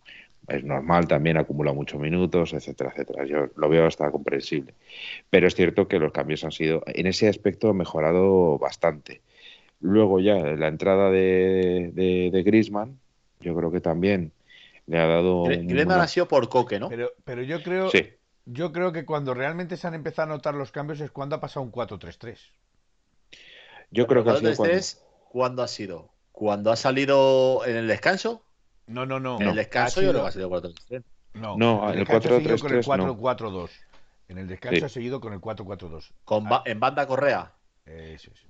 [0.48, 3.24] Es normal, también acumula muchos minutos, etcétera, etcétera.
[3.26, 4.74] Yo lo veo hasta comprensible.
[5.30, 9.22] Pero es cierto que los cambios han sido, en ese aspecto, mejorado bastante.
[9.80, 12.98] Luego ya la entrada de, de, de Griezmann,
[13.40, 14.32] yo creo que también
[14.86, 15.44] le ha dado.
[15.44, 16.88] Griezmann ha sido por Coque, ¿no?
[16.88, 18.08] Pero, pero yo creo, Sí,
[18.46, 21.40] yo creo que cuando realmente se han empezado a notar los cambios es cuando ha
[21.40, 22.40] pasado un 4-3-3.
[23.90, 26.08] yo creo que ha Cuando sido cuando- estés, ¿Cuándo ha sido?
[26.32, 28.42] ¿Cuando ha salido en el descanso?
[28.86, 29.40] No, no, no.
[29.40, 31.02] En el descanso yo creo que ha sido 4-3-3.
[31.34, 33.16] No, No, en el descanso ha seguido con el 4-3-3 no.
[33.16, 33.70] 4-4-2.
[34.28, 36.10] En el descanso ha seguido con el 4-4-2.
[36.24, 37.52] Con ba- en banda Correa.
[37.84, 38.40] Eso es.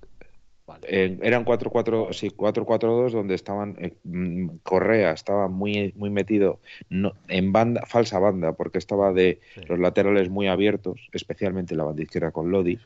[0.65, 0.85] Vale.
[0.89, 6.59] Eh, eran 4-4, sí, 4-4-2 donde estaban eh, mm, Correa estaba muy muy metido
[6.89, 9.61] no, en banda falsa banda porque estaba de Sí.
[9.65, 12.79] los laterales muy abiertos, especialmente la banda izquierda con Lodi.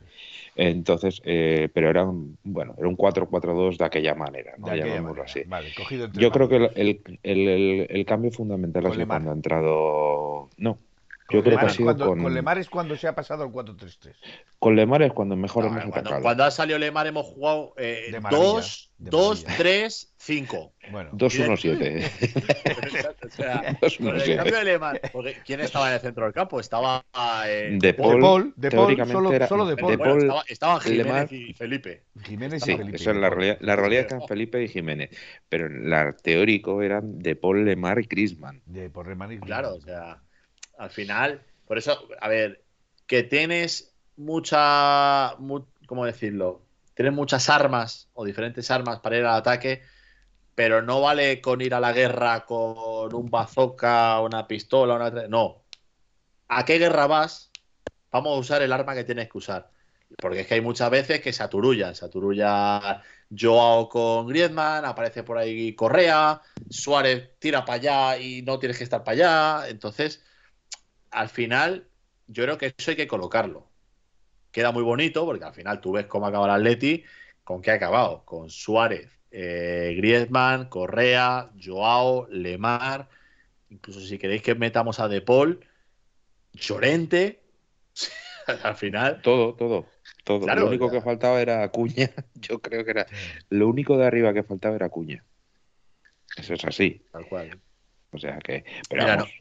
[0.69, 4.67] Entonces, eh, pero era un, bueno, era un 4-4-2 de aquella manera, ¿no?
[4.67, 5.23] De aquella Llamémoslo manera.
[5.23, 5.43] así.
[5.49, 9.33] Vale, cogido Yo creo que el, el, el- el- cambio fundamental ha sido cuando ha
[9.33, 10.49] entrado.
[10.57, 10.77] No,
[11.31, 13.07] Con yo creo que Lemar ha es sido cuando, con, con Lemar es cuando se
[13.07, 14.13] ha pasado al 4-3-3.
[14.59, 16.21] con Lemar es cuando mejor No, hemos cuando, atacado.
[16.21, 19.57] cuando ha salido Lemar hemos jugado eh, De maravilla, 2, de 2, maravilla.
[19.63, 20.73] 3, 5.
[20.91, 22.11] Bueno, 2-1-7.
[23.25, 24.35] o sea, Dos con el meses.
[24.37, 25.01] cambio de Lemar.
[25.11, 26.59] Porque ¿Quién estaba en el centro del campo?
[26.59, 27.03] Estaba.
[27.47, 29.97] eh, De de Paul, Paul, de Paul, teóricamente solo, era- solo de de Paul.
[29.97, 31.33] bueno, Paul, estaba- estaban Jiménez Lemar.
[31.33, 32.03] y Felipe.
[32.23, 32.97] Jiménez y Sí, Felipe.
[32.97, 33.57] eso es la realidad.
[33.61, 35.09] La realidad es que Felipe y Jiménez,
[35.49, 38.61] pero la teórico eran de Paul Lemar y Griezmann.
[38.65, 40.21] De por Lemar y Claro, o sea,
[40.77, 42.63] al final, por eso, a ver,
[43.07, 46.61] que tienes mucha, mu- ¿cómo decirlo?
[46.93, 49.81] Tienes muchas armas o diferentes armas para ir al ataque,
[50.55, 55.09] pero no vale con ir a la guerra con un bazooka, una pistola, una...
[55.27, 55.63] No.
[56.47, 57.51] ¿A qué guerra vas?
[58.11, 59.71] Vamos a usar el arma que tienes que usar.
[60.19, 61.95] Porque es que hay muchas veces que se aturullan.
[61.95, 62.05] Se
[63.39, 68.83] Joao con Griezmann, aparece por ahí Correa, Suárez tira para allá y no tienes que
[68.83, 69.13] estar para
[69.59, 69.69] allá.
[69.69, 70.21] Entonces,
[71.11, 71.87] al final,
[72.27, 73.69] yo creo que eso hay que colocarlo.
[74.51, 77.03] Queda muy bonito porque al final tú ves cómo acaba el Atleti,
[77.43, 83.07] con qué ha acabado, con Suárez, eh, Griezmann, Correa, Joao, Lemar,
[83.69, 85.65] incluso si queréis que metamos a De Paul,
[86.53, 87.41] Llorente,
[88.63, 89.87] al final, Todo, todo,
[90.23, 90.41] todo.
[90.41, 90.93] Claro, lo único ya.
[90.93, 92.09] que faltaba era Acuña.
[92.35, 93.05] Yo creo que era
[93.49, 95.23] lo único de arriba que faltaba era Acuña.
[96.37, 97.05] Eso es así.
[97.11, 97.59] tal cual.
[98.11, 99.31] O sea que, pero Mira, vamos,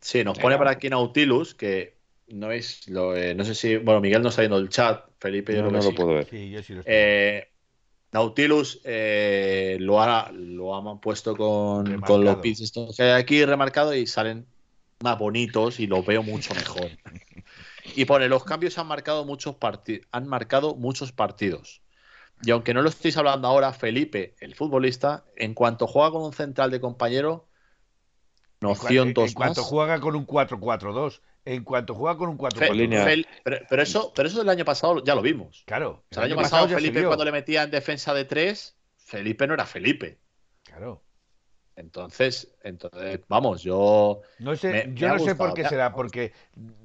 [0.00, 1.98] Sí, nos pone por aquí Nautilus, que
[2.28, 5.54] no es lo, eh, no sé si, bueno, Miguel no está viendo el chat, Felipe
[5.54, 5.92] yo no, no lo sí.
[5.92, 6.26] puedo ver.
[6.28, 6.94] Sí, yo sí lo estoy.
[6.94, 7.48] Eh,
[8.12, 12.14] Nautilus eh, lo, ha, lo han puesto con, Remarcado.
[12.14, 14.46] con los pits estos que hay aquí remarcado y salen
[15.00, 16.90] más bonitos y los veo mucho mejor.
[17.96, 21.82] Y pone, los cambios han marcado muchos partidos, han marcado muchos partidos.
[22.42, 26.32] Y aunque no lo estéis hablando ahora, Felipe, el futbolista, en cuanto juega con un
[26.32, 27.48] central de compañero,
[28.60, 29.70] noción en, dos en cuanto más.
[29.70, 33.04] juega con un 4-4-2, en cuanto juega con un Fe- 4-4-2, línea.
[33.06, 35.62] Fel- pero, pero eso, pero eso del año pasado ya lo vimos.
[35.66, 36.04] claro.
[36.10, 38.76] O sea, el año pasado, ya se Felipe, cuando le metía en defensa de tres,
[38.96, 40.18] Felipe no era Felipe.
[40.64, 41.02] Claro.
[41.76, 44.20] Entonces, entonces vamos, yo.
[44.38, 46.32] No sé, Me- me yo ha no sé por gustado, qué me será, porque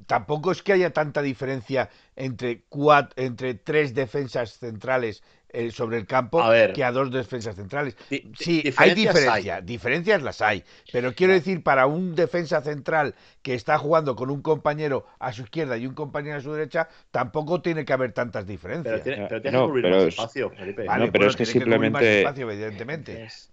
[0.06, 5.22] tampoco es que haya tanta diferencia entre cuat- entre tres defensas centrales
[5.56, 6.74] eh, sobre el campo A ver.
[6.74, 7.96] que a dos defensas centrales.
[8.10, 13.16] di- Sí, hay diferencias diferencia, diferencias las hay, pero quiero decir, para un defensa central
[13.42, 16.90] que está jugando con un compañero a su izquierda y un compañero a su derecha,
[17.12, 19.02] tampoco tiene que haber tantas diferencias.
[19.02, 20.84] Pero tiene, pero tiene No, que cubrir pero más es- espacio, Felipe.
[20.86, 23.24] Vale, No, pero bueno, es que tiene cubrir más simplemente- espacio, evidentemente.
[23.24, 23.52] Es-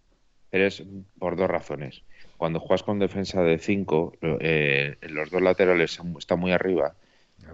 [1.18, 2.02] por dos razones.
[2.36, 6.94] Cuando juegas con defensa de 5, los dos laterales están muy arriba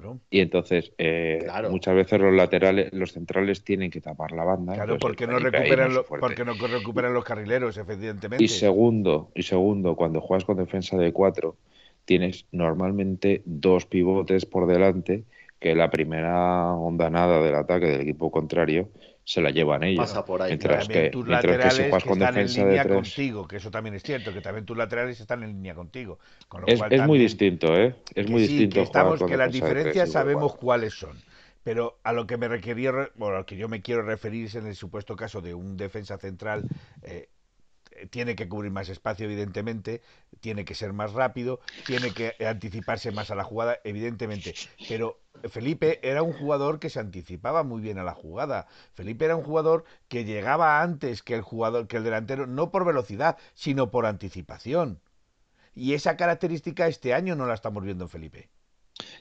[0.01, 1.71] Claro, y entonces eh, Claro.
[1.71, 4.75] muchas veces los laterales, los centrales tienen que tapar la banda.
[4.75, 8.45] claro porque, no recuperan lo- porque no recuperan los carrileros, evidentemente.
[8.45, 11.57] Y segundo, y segundo, cuando juegas con defensa de 4,
[12.05, 15.25] tienes normalmente dos pivotes por delante
[15.61, 18.89] que la primera ondanada del ataque del equipo contrario
[19.29, 20.09] se la llevan ellos.
[20.09, 20.53] Pasa por ahí.
[20.53, 24.41] Mientras que, tus laterales que, están en línea contigo, que eso también es cierto, que
[24.41, 26.19] también tus laterales están en línea contigo.
[26.67, 27.95] es, es muy distinto, ¿eh?
[28.15, 28.77] Es muy distinto.
[28.77, 31.15] Que, estamos, que las diferencias sabemos cuáles son.
[31.63, 34.55] Pero a lo que me requería, bueno, a lo que yo me quiero referir es
[34.55, 36.65] en el supuesto caso de un defensa central
[37.03, 37.29] eh,
[38.11, 40.03] tiene que cubrir más espacio, evidentemente,
[40.41, 44.55] tiene que ser más rápido, tiene que anticiparse más a la jugada, evidentemente.
[44.89, 45.19] Pero
[45.51, 48.67] Felipe era un jugador que se anticipaba muy bien a la jugada.
[48.95, 52.85] Felipe era un jugador que llegaba antes que el jugador, que el delantero, no por
[52.85, 55.01] velocidad, sino por anticipación.
[55.75, 58.49] Y esa característica este año no la estamos viendo en Felipe.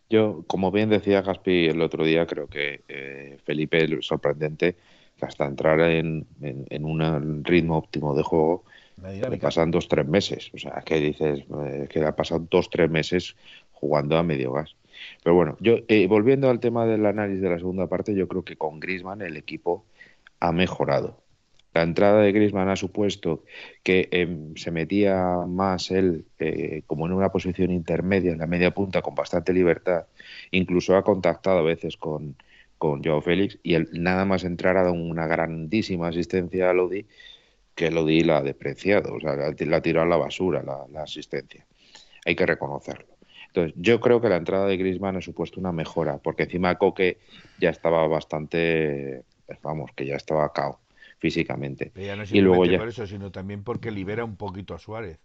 [0.10, 4.76] Yo, como bien decía Gaspi el otro día, creo que eh, Felipe, sorprendente,
[5.22, 8.64] hasta entrar en, en, un ritmo óptimo de juego,
[9.04, 10.52] le pasan dos tres meses.
[10.54, 13.36] O sea, que dices eh, que le ha pasado dos tres meses
[13.72, 14.76] jugando a medio gas.
[15.24, 18.44] Pero bueno, yo eh, volviendo al tema del análisis de la segunda parte, yo creo
[18.44, 19.86] que con Grisman el equipo
[20.40, 21.22] ha mejorado.
[21.74, 23.44] La entrada de Grisman ha supuesto
[23.84, 28.72] que em, se metía más él eh, como en una posición intermedia, en la media
[28.72, 30.06] punta, con bastante libertad.
[30.50, 32.36] Incluso ha contactado a veces con,
[32.78, 37.06] con Joao Félix y él nada más entrar ha dado una grandísima asistencia a Lodi
[37.78, 41.66] que Lodi la ha despreciado, o sea, la ha tirado a la basura la, asistencia.
[42.26, 43.16] Hay que reconocerlo.
[43.48, 47.20] Entonces, yo creo que la entrada de Griezmann ha supuesto una mejora, porque encima Coque
[47.60, 49.22] ya estaba bastante,
[49.62, 50.80] vamos, que ya estaba cao
[51.20, 51.92] físicamente.
[52.32, 52.80] y luego ya...
[52.80, 55.20] por eso, sino también porque libera un poquito a Suárez,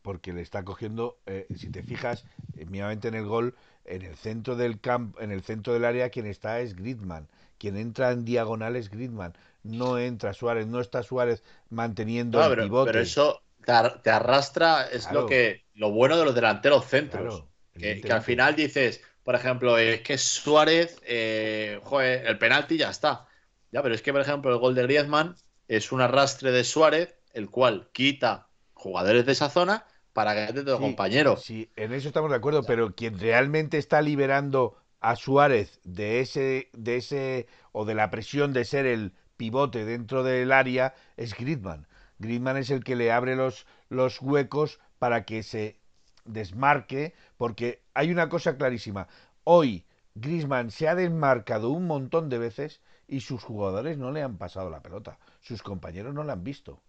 [0.00, 2.24] porque le está cogiendo, eh, si te fijas,
[2.56, 6.10] eh, mínimamente en el gol, en el centro del campo, en el centro del área
[6.10, 7.28] quien está es Griezmann,
[7.58, 12.92] quien entra en diagonal es Griezmann, no entra Suárez, no está Suárez manteniendo el pivote.
[12.92, 17.44] Pero eso te, arrastra, es lo que lo bueno de los delanteros centros,
[17.78, 23.26] que, al final dices, por ejemplo, es que Suárez, eh, joder, el penalti ya está.
[23.72, 25.36] Ya, pero es que, por ejemplo, el gol de Griezmann
[25.68, 29.86] es un arrastre de Suárez, el cual quita jugadores de esa zona
[30.20, 31.38] para que entre tu compañero.
[31.38, 36.68] Sí, en eso estamos de acuerdo, pero quien realmente está liberando a Suárez de ese,
[36.74, 41.86] de ese, o de la presión de ser el pivote dentro del área es Griezmann.
[42.18, 45.78] Griezmann es el que le abre los, los huecos para que se
[46.26, 49.08] desmarque, porque hay una cosa clarísima.
[49.44, 54.36] Hoy Griezmann se ha desmarcado un montón de veces y sus jugadores no le han
[54.36, 56.82] pasado la pelota, sus compañeros no la han visto.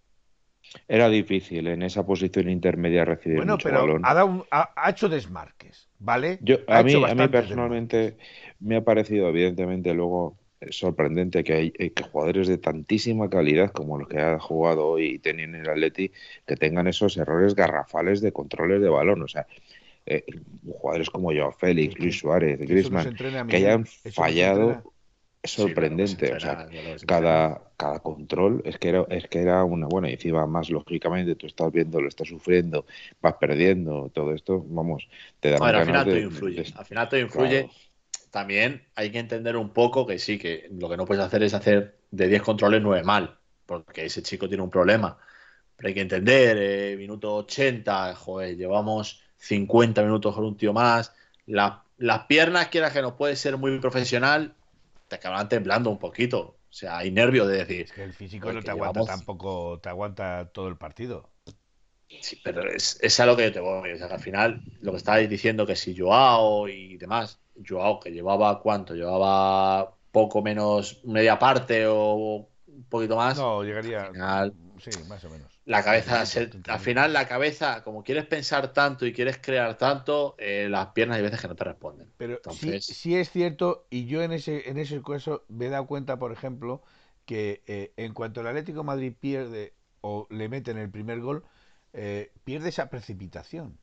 [0.87, 6.39] Era difícil en esa posición intermedia recibir bueno, pero Ha, hecho desmarques, ¿vale?
[6.41, 8.17] Yo, a, mí, a mí personalmente
[8.59, 13.71] me ha parecido, evidentemente, luego eh, sorprendente que hay eh, que jugadores de tantísima calidad
[13.71, 16.11] como los que ha jugado hoy y tenían el Atleti
[16.45, 19.23] que tengan esos errores garrafales de controles de balón.
[19.23, 19.47] O sea,
[20.05, 20.23] eh,
[20.65, 23.15] jugadores como Joao Félix, Luis Suárez, Griezmann,
[23.47, 24.83] que hayan fallado
[25.43, 26.33] es sorprendente.
[26.33, 26.67] o sea,
[27.07, 30.09] cada, cada control es que era, es que era una buena.
[30.09, 32.85] Y encima, más lógicamente, tú estás viendo, lo estás sufriendo,
[33.21, 35.07] vas perdiendo, todo esto, vamos,
[35.39, 36.65] te da bueno, al final todo influye.
[36.75, 37.69] Al final todo influye.
[38.29, 41.53] También hay que entender un poco que sí, que lo que no puedes hacer es
[41.53, 45.17] hacer de 10 controles 9 mal, porque ese chico tiene un problema.
[45.75, 51.13] Pero hay que entender, eh, minuto 80, joder, llevamos 50 minutos con un tío más.
[51.45, 54.55] las piernas, quieras que no puede ser muy profesional,
[55.11, 56.39] te acaban temblando un poquito.
[56.39, 57.81] O sea, hay nervios de decir.
[57.81, 61.29] Es que el físico no te aguanta tampoco, te aguanta todo el partido.
[62.21, 63.91] Sí, pero es, es a lo que te voy.
[63.91, 68.11] O sea, al final, lo que estabais diciendo que si Joao y demás, Joao que
[68.11, 73.37] llevaba cuánto, llevaba poco menos media parte o un poquito más.
[73.37, 74.11] No, llegaría.
[74.79, 76.23] sí, más o menos la cabeza,
[76.67, 81.17] al final la cabeza, como quieres pensar tanto y quieres crear tanto, eh, las piernas
[81.17, 82.11] hay veces que no te responden.
[82.17, 86.17] Pero sí, es cierto, y yo en ese, en ese caso me he dado cuenta,
[86.17, 86.81] por ejemplo,
[87.25, 91.45] que eh, en cuanto el Atlético Madrid pierde o le mete en el primer gol,
[91.93, 93.77] eh, pierde esa precipitación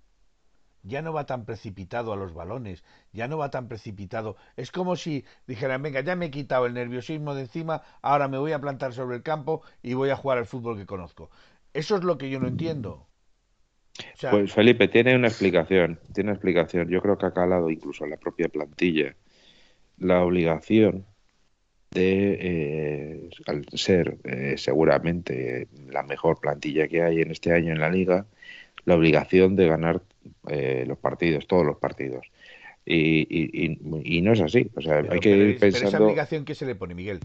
[0.83, 4.37] ya no va tan precipitado a los balones, ya no va tan precipitado.
[4.57, 8.39] Es como si dijeran, venga, ya me he quitado el nerviosismo de encima, ahora me
[8.39, 11.31] voy a plantar sobre el campo y voy a jugar al fútbol que conozco.
[11.73, 13.09] Eso es lo que yo no entiendo.
[14.31, 16.89] pues Felipe, tiene una explicación, tiene una explicación.
[16.89, 19.15] Yo creo que ha calado incluso en la propia plantilla
[19.99, 21.07] la obligación
[21.91, 27.81] de, eh, al ser eh, seguramente la mejor plantilla que hay en este año en
[27.81, 28.27] la liga,
[28.85, 30.03] la obligación de ganar
[30.49, 32.27] eh, los partidos, todos los partidos.
[32.91, 34.71] Y, no es así.
[34.75, 35.89] O sea, hay que ir pensando.
[35.89, 37.21] esa obligación que se le pone, Miguel.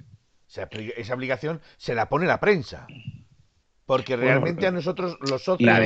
[0.97, 2.85] esa obligación se la pone la prensa.
[3.85, 5.79] Porque realmente a nosotros, los socios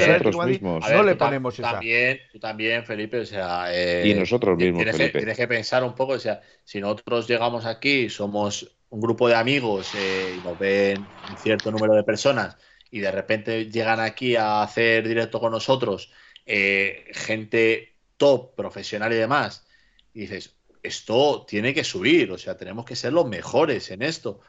[0.45, 0.83] mismos.
[0.89, 1.71] no le ponemos esa.
[1.71, 3.73] También, tú también, Felipe, o sea.
[3.73, 7.27] Eh, y nosotros mismos, tienes Que, tienes que pensar un poco, o sea, si nosotros
[7.27, 12.55] llegamos aquí, somos un grupo de amigos y nos ven un cierto número de personas
[12.89, 16.11] y de repente llegan aquí a hacer directo con nosotros
[16.45, 19.65] gente top, profesional y demás,
[20.13, 24.39] y dices, esto tiene que subir, o sea, tenemos que ser los mejores en esto.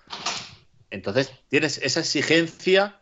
[0.90, 2.97] Entonces, tienes esa exigencia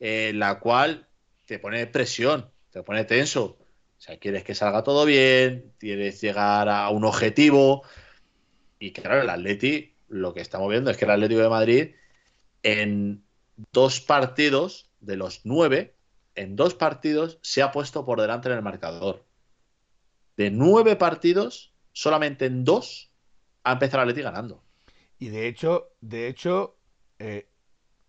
[0.00, 1.08] en la cual
[1.44, 3.58] te pone presión, te pone tenso.
[3.98, 7.82] O sea, quieres que salga todo bien, quieres llegar a un objetivo.
[8.78, 11.94] Y claro, el Atleti, lo que estamos viendo es que el Atlético de Madrid,
[12.62, 13.24] en
[13.72, 15.96] dos partidos de los nueve,
[16.36, 19.24] en dos partidos se ha puesto por delante en el marcador.
[20.36, 23.10] De nueve partidos, solamente en dos
[23.64, 24.62] ha empezado el Atleti ganando.
[25.18, 26.76] Y de hecho, de hecho,
[27.18, 27.48] eh,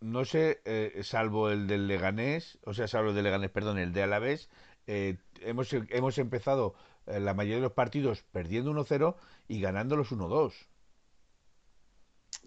[0.01, 3.93] no sé, eh, salvo el del Leganés, o sea, salvo el del Leganés, perdón, el
[3.93, 4.49] de Alavés,
[4.87, 6.75] eh, hemos, hemos empezado
[7.05, 9.15] la mayoría de los partidos perdiendo 1-0
[9.47, 10.53] y ganándolos 1-2.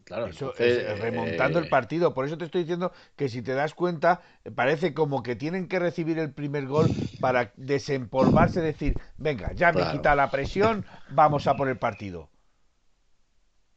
[0.04, 0.52] Claro, eso,
[1.00, 2.12] remontando el partido.
[2.14, 4.20] Por eso te estoy diciendo que si te das cuenta,
[4.54, 6.88] parece como que tienen que recibir el primer gol
[7.20, 12.30] para desempolvarse, decir, venga, ya me quita la presión, vamos a por el partido.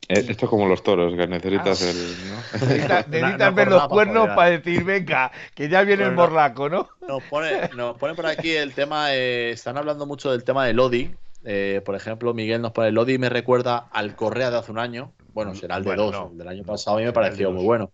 [0.07, 1.89] Eh, esto es como los toros, que necesitas ah.
[1.89, 3.09] el.
[3.09, 6.89] Necesitas, ver los cuernos para decir, venga, que ya viene el morlaco, ¿no?
[7.07, 10.73] Nos pone, nos pone por aquí el tema, eh, están hablando mucho del tema de
[10.73, 11.15] Lodi.
[11.43, 15.11] Eh, por ejemplo, Miguel nos pone Lodi me recuerda al Correa de hace un año.
[15.33, 16.31] Bueno, será el de dos.
[16.31, 17.91] El del año pasado a mí me pareció muy bueno.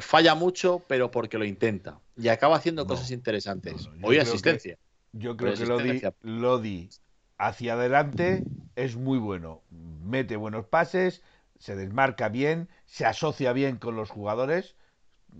[0.00, 1.98] falla mucho, pero porque lo intenta.
[2.16, 3.88] Y acaba haciendo cosas interesantes.
[4.02, 4.78] Hoy asistencia.
[5.12, 6.88] yo creo que Lodi, Lodi
[7.40, 8.44] hacia adelante
[8.76, 9.62] es muy bueno.
[9.70, 11.22] Mete buenos pases,
[11.58, 14.76] se desmarca bien, se asocia bien con los jugadores,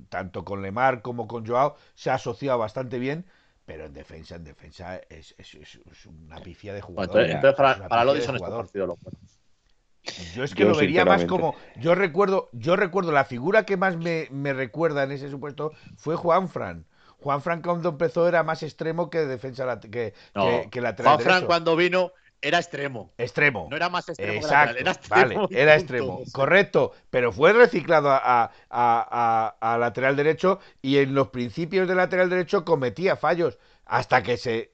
[0.08, 3.26] tanto con Lemar como con Joao, se ha asociado bastante bien,
[3.66, 5.34] pero en defensa, en defensa es,
[6.06, 7.20] una pifia de jugador.
[7.20, 8.98] entonces, para, para Lodi son partidos.
[10.34, 11.54] Yo es que lo vería más como.
[11.76, 16.16] Yo recuerdo, yo recuerdo la figura que más me, me recuerda en ese supuesto fue
[16.16, 16.86] Juan Fran.
[17.22, 20.14] Juan Fran cuando empezó era más extremo que defensa que,
[20.70, 21.14] que, lateral.
[21.14, 22.12] Juan Fran cuando vino
[22.42, 23.12] era extremo.
[23.18, 23.68] Extremo.
[23.70, 24.32] No era más extremo.
[24.32, 24.78] Exacto.
[24.78, 25.42] era extremo.
[25.42, 26.22] Vale, era extremo.
[26.32, 26.92] Correcto.
[27.10, 33.16] Pero fue reciclado a, a, lateral derecho y en los principios de lateral derecho cometía
[33.16, 33.58] fallos.
[33.84, 34.72] Hasta que se.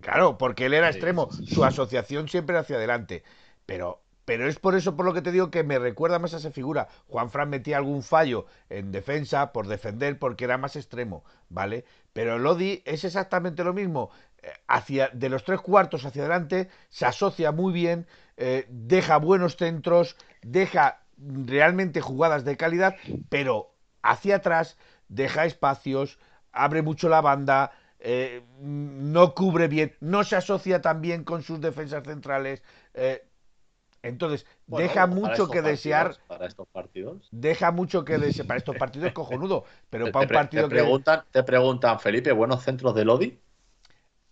[0.00, 1.30] Claro, porque él era extremo.
[1.30, 3.22] Su asociación siempre hacia adelante.
[3.66, 6.36] Pero pero es por eso por lo que te digo que me recuerda más a
[6.36, 6.86] esa figura.
[7.08, 11.84] Juan Fran metía algún fallo en defensa por defender porque era más extremo, ¿vale?
[12.12, 14.12] Pero Lodi es exactamente lo mismo.
[14.40, 18.06] Eh, hacia, de los tres cuartos hacia adelante se asocia muy bien,
[18.36, 22.94] eh, deja buenos centros, deja realmente jugadas de calidad,
[23.30, 24.76] pero hacia atrás
[25.08, 26.20] deja espacios,
[26.52, 31.60] abre mucho la banda, eh, no cubre bien, no se asocia tan bien con sus
[31.60, 32.62] defensas centrales.
[34.02, 36.16] Entonces, deja mucho que desear.
[36.26, 37.28] Para estos partidos.
[37.30, 38.46] Deja mucho que desear.
[38.46, 39.64] Para estos partidos es cojonudo.
[39.90, 43.38] Pero para un partido te preguntan, Te preguntan, Felipe, ¿buenos centros de Lodi?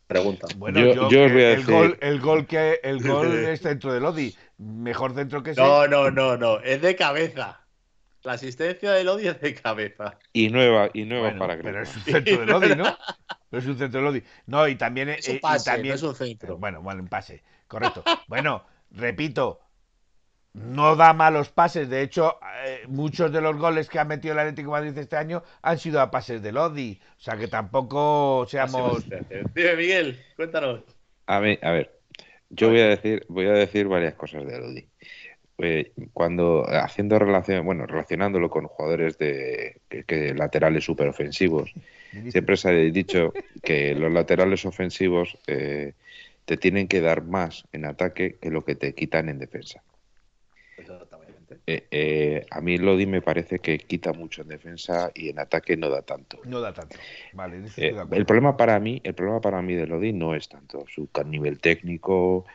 [0.06, 0.58] Preguntan.
[0.58, 1.74] Bueno, yo, os voy a el decir...
[1.74, 4.34] Gol, el gol, que, el gol es centro de Lodi.
[4.56, 5.60] Mejor centro que ese.
[5.60, 6.60] No, no, no, no.
[6.60, 7.60] Es de cabeza.
[8.22, 10.18] La asistencia de Lodi es de cabeza.
[10.32, 12.96] Y nueva, y nueva para Pero es un centro de Lodi, ¿no?
[13.50, 14.22] Pero es un centro de Lodi.
[14.46, 15.10] No, y también.
[15.10, 15.94] Es un pase, también...
[15.94, 16.56] es un centro.
[16.56, 17.42] Bueno, bueno, un pase.
[17.66, 18.02] Correcto.
[18.28, 19.60] Bueno repito,
[20.54, 21.88] no da malos pases.
[21.88, 25.16] De hecho, eh, muchos de los goles que ha metido el Atlético de Madrid este
[25.16, 27.00] año han sido a pases de Lodi.
[27.18, 29.04] O sea que tampoco seamos.
[29.54, 30.82] Dime, Miguel, cuéntanos.
[31.26, 31.98] A ver, a ver.
[32.50, 34.88] Yo voy a decir, voy a decir varias cosas de Lodi.
[35.60, 41.72] Eh, cuando haciendo relación, bueno, relacionándolo con jugadores de que, laterales super ofensivos,
[42.30, 43.32] siempre se ha dicho
[43.62, 45.94] que los laterales ofensivos eh,
[46.48, 49.82] te tienen que dar más en ataque que lo que te quitan en defensa.
[51.66, 55.76] Eh, eh, a mí Lodi me parece que quita mucho en defensa y en ataque
[55.76, 56.40] no da tanto.
[56.46, 56.96] No da tanto.
[57.34, 60.86] Vale, eh, el problema para mí, el problema para mí de Lodi no es tanto
[60.88, 62.46] su nivel técnico,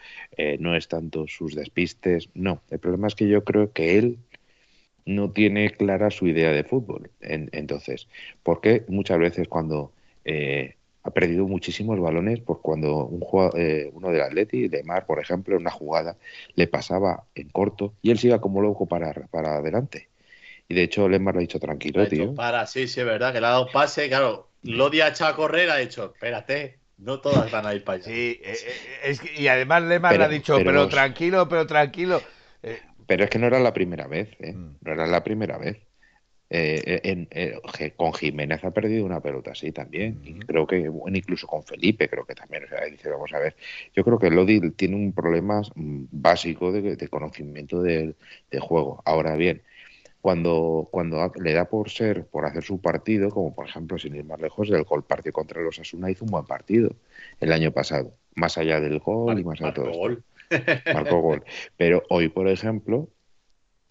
[0.57, 2.63] no es tanto sus despistes, no.
[2.71, 4.17] El problema es que yo creo que él
[5.05, 7.11] no tiene clara su idea de fútbol.
[7.21, 8.07] entonces,
[8.41, 9.91] porque muchas veces cuando
[11.03, 13.21] ha perdido muchísimos balones por cuando un
[13.57, 16.17] eh, uno del Atleti, Mar, por ejemplo, en una jugada
[16.55, 20.07] le pasaba en corto y él siga como loco para, para adelante.
[20.69, 22.33] Y de hecho, Lemar lo ha dicho tranquilo, tío.
[22.35, 24.47] Para, sí, sí, es verdad, que le ha dado pase, claro.
[24.63, 28.05] Lodi ha echado a correr, ha dicho, espérate, no todas van a ir para allá.
[28.05, 28.55] Sí, eh,
[29.03, 32.21] eh, y además Lemar le ha dicho, pero, tranquilo, pero tranquilo.
[33.07, 34.53] Pero es que no era la primera vez, ¿eh?
[34.53, 34.77] Mm.
[34.79, 35.77] No era la primera vez.
[36.49, 37.59] Eh, en, eh,
[37.95, 40.19] con Jiménez ha perdido una pelota así también.
[40.23, 42.65] Y creo que, incluso con Felipe, creo que también.
[42.65, 43.55] O sea, dice, vamos a ver.
[43.95, 48.15] Yo creo que Lodi tiene un problema mm, básico de, conocimiento del
[48.59, 49.01] juego.
[49.05, 49.63] Ahora bien,
[50.23, 54.23] cuando, cuando le da por ser, por hacer su partido, como por ejemplo, sin ir
[54.23, 56.95] más lejos, el gol partido contra los Asuna hizo un buen partido
[57.41, 58.13] el año pasado.
[58.35, 59.91] Más allá del gol y más allá de todo.
[59.91, 60.23] Gol.
[60.93, 61.43] Marcó gol.
[61.77, 63.09] Pero hoy, por ejemplo,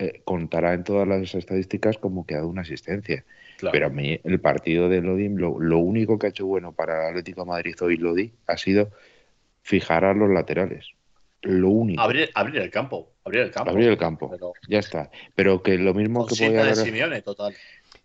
[0.03, 3.25] eh, contará en todas las estadísticas como que ha dado una asistencia.
[3.71, 7.11] Pero a mí el partido de Lodi, lo, único que ha hecho bueno para el
[7.11, 8.91] Atlético de Madrid hoy Lodi ha sido
[9.63, 10.89] fijar a los laterales.
[11.43, 12.03] Lo único.
[12.03, 13.13] Abrir, abrir el campo.
[13.25, 13.71] Abrir el campo.
[13.71, 14.55] Abrir el campo.
[14.69, 15.11] Ya está.
[15.37, 16.75] Pero que lo mismo que podía haber...
[16.75, 17.55] Simeone, total.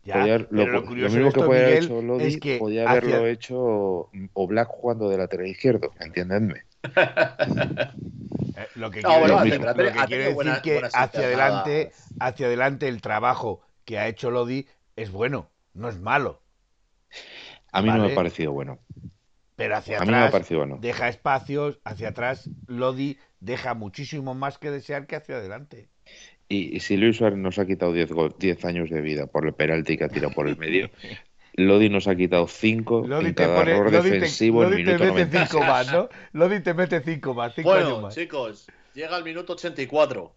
[0.06, 5.92] lo, mismo que podía haber hecho Lodi, podía haberlo hecho Oblak jugando de lateral izquierdo,
[6.00, 6.67] entiéndenme.
[8.58, 14.32] Eh, lo que quiere, decir que hacia adelante, hacia adelante el trabajo que ha hecho
[14.32, 14.66] Lodi
[14.96, 16.42] es bueno, no es malo.
[17.72, 18.80] A mí no me ha parecido bueno.
[19.56, 20.34] Pero hacia atrás
[20.80, 25.90] deja espacios, hacia atrás Lodi deja muchísimo más que desear que hacia adelante.
[26.50, 30.06] Y, si Luis Suárez nos ha quitado 10 años de vida por el penalti que
[30.06, 30.90] ha tirado por el medio,
[31.58, 35.92] Lodi nos ha quitado 5 en cada error defensivo en minuto te mete 5 más,
[35.92, 36.08] ¿no?
[36.34, 40.36] Lodi te mete 5 más, bueno, chicos, llega el minuto 84.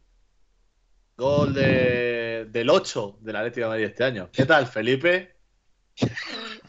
[1.18, 4.30] Gol de, del 8 de la Atlético de Madrid este año.
[4.32, 5.36] ¿Qué tal, Felipe?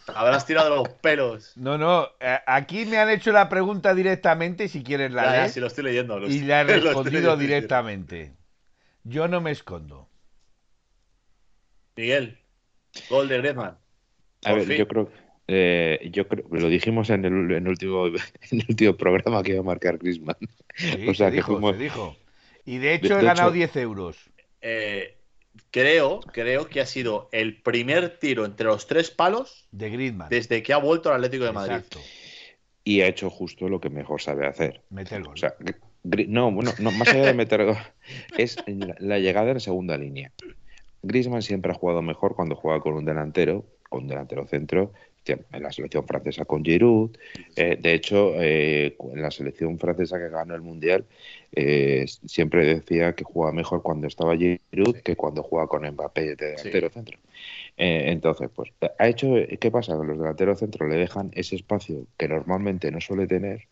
[0.08, 1.56] Habrás tirado los pelos.
[1.56, 2.10] No, no.
[2.20, 5.86] Eh, aquí me han hecho la pregunta directamente, si quieres la ya, si lo estoy
[5.86, 6.20] leyendo.
[6.28, 8.36] y le he respondido directamente.
[9.06, 10.10] Yo no me escondo.
[11.96, 12.38] Miguel,
[13.10, 13.81] gol de Griezmann.
[14.44, 15.10] A ver, yo creo,
[15.48, 18.16] eh, yo creo, lo dijimos en el, último, en
[18.52, 20.38] el último programa que iba a marcar Griezmann.
[21.10, 22.16] o sea, que dijo, dijo.
[22.66, 24.18] Y de hecho he ganado 10 euros.
[24.62, 25.18] Eh,
[25.72, 30.64] creo, creo que ha sido el primer tiro entre los tres palos de Griezmann desde
[30.64, 31.76] que ha vuelto al Atlético de Madrid.
[31.76, 32.00] Exacto.
[32.84, 34.82] Y ha hecho justo lo que mejor sabe hacer.
[34.90, 35.34] Meter gol.
[35.34, 35.54] O sea,
[36.04, 37.78] no, bueno, no, más allá de meter gol,
[38.38, 40.32] es la llegada en segunda línea.
[41.04, 44.94] Griezmann siempre ha jugado mejor cuando juega con un delantero con delantero centro,
[45.26, 47.12] en la selección francesa con Giroud.
[47.56, 51.06] Eh, de hecho, eh, en la selección francesa que ganó el Mundial,
[51.52, 56.56] eh, siempre decía que jugaba mejor cuando estaba Giroud que cuando jugaba con Mbappé de
[56.56, 57.20] delantero centro.
[57.78, 59.98] entonces, pues, ha hecho, ¿qué pasa?
[60.00, 63.68] Que los delanteros centro le dejan ese espacio que normalmente no suele tener.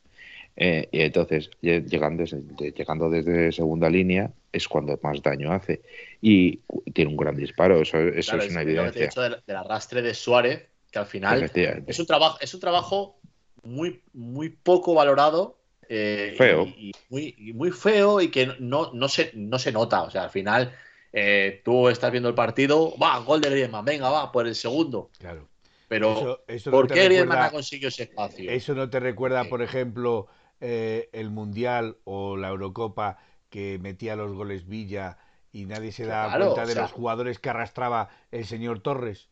[0.55, 5.81] Y entonces, llegando, llegando desde segunda línea, es cuando más daño hace.
[6.21, 6.57] Y
[6.93, 9.05] tiene un gran disparo, eso, eso es una evidencia.
[9.05, 11.49] hecho del, arrastre de Suárez, que al final
[11.87, 13.19] es un trabajo, es un trabajo
[13.63, 15.57] muy, muy poco valorado.
[15.87, 16.65] Eh, feo.
[16.65, 20.03] Y, muy, muy feo y que no, no, se, no se nota.
[20.03, 20.71] O sea, al final
[21.11, 25.09] eh, tú estás viendo el partido, va, gol de Griezmann, venga, va, por el segundo.
[25.19, 25.47] Claro.
[25.87, 28.51] Pero, ¿por qué Griezmann ha conseguido ese espacio?
[28.51, 30.27] Eso no te recuerda, por ejemplo,
[30.61, 33.17] eh, el Mundial o la Eurocopa
[33.49, 35.17] que metía los goles Villa
[35.51, 39.29] y nadie se da cuenta de los jugadores que arrastraba el señor Torres.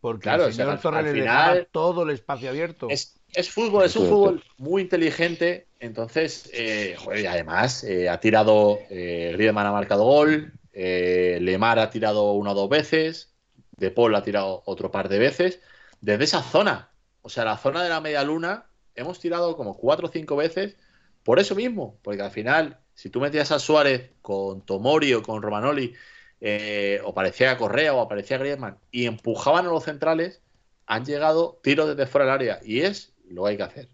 [0.00, 2.88] Porque el señor Torres le dejaba todo el espacio abierto.
[2.88, 3.14] Es,
[3.50, 5.68] fútbol, es un fútbol muy inteligente.
[5.78, 8.78] Entonces, eh, joder, además, eh, ha tirado.
[8.88, 10.52] Eh, Griezmann ha marcado gol.
[10.72, 13.34] Eh, Lemar ha tirado una o dos veces.
[13.76, 15.60] De Paul ha tirado otro par de veces.
[16.00, 16.90] Desde esa zona.
[17.20, 18.69] O sea, la zona de la media luna.
[19.00, 20.76] Hemos tirado como cuatro o cinco veces.
[21.24, 21.98] Por eso mismo.
[22.02, 25.94] Porque al final si tú metías a Suárez con Tomori o con Romanoli,
[26.38, 30.42] eh, o parecía Correa o aparecía Griezmann, y empujaban a los centrales,
[30.84, 32.60] han llegado tiros desde fuera del área.
[32.62, 33.88] Y es lo que hay que hacer.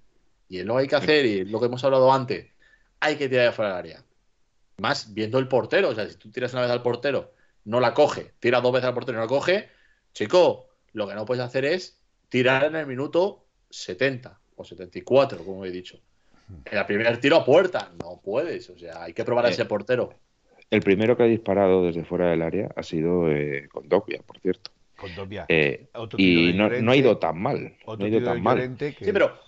[0.48, 2.50] Y es lo que hay que hacer, y es lo que hemos hablado antes.
[2.98, 4.04] Hay que tirar de fuera del área.
[4.78, 5.90] Más viendo el portero.
[5.90, 7.32] O sea, si tú tiras una vez al portero,
[7.64, 9.68] no la coge, tira dos veces al portero y no la coge,
[10.14, 15.64] chico, lo que no puedes hacer es tirar en el minuto 70 o 74, como
[15.64, 15.98] he dicho.
[16.64, 20.14] El primer tiro a puerta, no puedes, o sea, hay que probar a ese portero.
[20.70, 24.38] El primero que ha disparado desde fuera del área ha sido eh, con Doppia, por
[24.40, 24.70] cierto.
[24.96, 25.46] Con Doppia.
[25.48, 27.76] Eh, y no, ha ido tan mal.
[27.86, 28.76] No ha ido tan mal.
[28.78, 29.38] Sí, pero,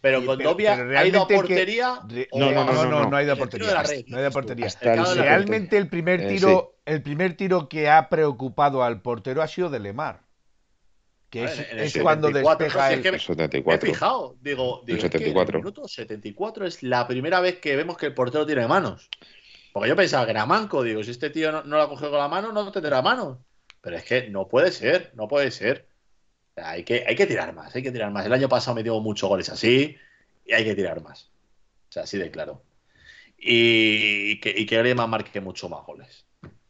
[0.00, 2.00] pero con Doppia ha ido a portería.
[2.34, 3.82] No, no, no, no, no, ha ido a portería.
[4.06, 4.68] No ha ido a portería.
[5.16, 9.70] Realmente el primer eh, tiro, el primer tiro que ha preocupado al portero ha sido
[9.70, 10.29] de Lemar
[11.30, 13.72] que es, cuando despeja el, 74.
[13.72, 15.58] He fijado, digo, digo el 74.
[15.58, 19.08] el minuto 74 es la primera vez que vemos que el portero tiene manos.
[19.72, 22.18] Porque yo pensaba que era manco, digo, si este tío no, no la cogido con
[22.18, 23.38] la mano, no tendrá manos.
[23.80, 25.86] Pero es que no puede ser, no puede ser.
[26.56, 28.26] hay, que, hay que tirar más, hay que tirar más.
[28.26, 29.96] El año pasado me dio muchos goles así
[30.44, 31.30] y hay que tirar más.
[31.88, 32.62] O sea, así de claro.
[33.38, 36.26] Y, que, y que Griezmann marque mucho más goles.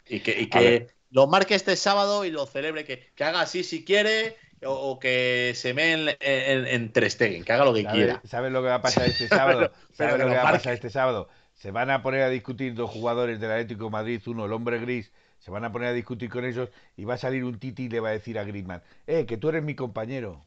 [0.07, 3.65] Y que, y que lo marque este sábado y lo celebre, que, que haga así
[3.65, 8.21] si quiere, o, que se me en, en, en que haga lo que quiera.
[8.25, 9.73] ¿Sabes lo que va a pasar este sábado?
[9.93, 11.29] ¿Sabes lo que va a pasar este sábado?
[11.55, 14.79] Se van a poner a discutir dos jugadores del Atlético de Madrid, uno el hombre
[14.79, 17.85] gris, se van a poner a discutir con ellos y va a salir un Titi
[17.85, 20.45] y le va a decir a Griezmann, eh, que tú eres mi compañero.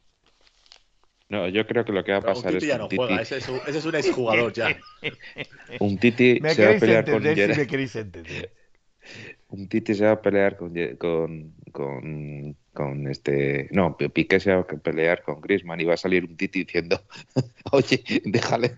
[1.30, 3.49] No, yo creo que lo que va a pasar es ya no juega, ese es,
[3.49, 4.78] un, ese es un exjugador ya.
[5.80, 7.53] un Titi se va a pelear con Gerard.
[7.53, 8.51] Si me queréis entender.
[9.54, 13.70] Un Titi se va a pelear con, con, con, con este.
[13.70, 17.04] No, Piqué se va a pelear con Griezmann y va a salir un Titi diciendo:
[17.72, 18.76] Oye, déjale,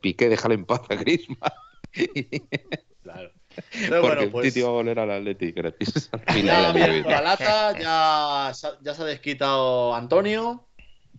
[0.00, 1.52] Piqué, déjale en paz a Griezmann.
[3.02, 3.32] claro.
[3.54, 6.10] Pero Porque bueno, pues, Titi va a volver al Atlético gratis.
[6.42, 10.68] Ya, la lata, ya, ya se ha desquitado Antonio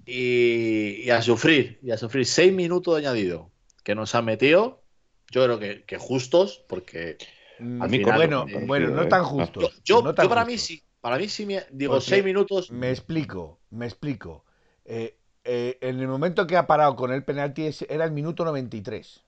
[0.03, 3.51] y, a sufrir, y a sufrir seis minutos de añadido
[3.83, 4.81] que nos han metido.
[5.29, 7.17] Yo creo que, que justos, porque.
[7.59, 9.81] A mí, bueno, eh, bueno, no tan justos.
[9.83, 12.71] Yo, no tan yo para mí sí, para mí sí me digo seis minutos.
[12.71, 14.45] Me explico, me explico.
[14.85, 19.23] Eh, eh, en el momento que ha parado con el penalti era el minuto 93.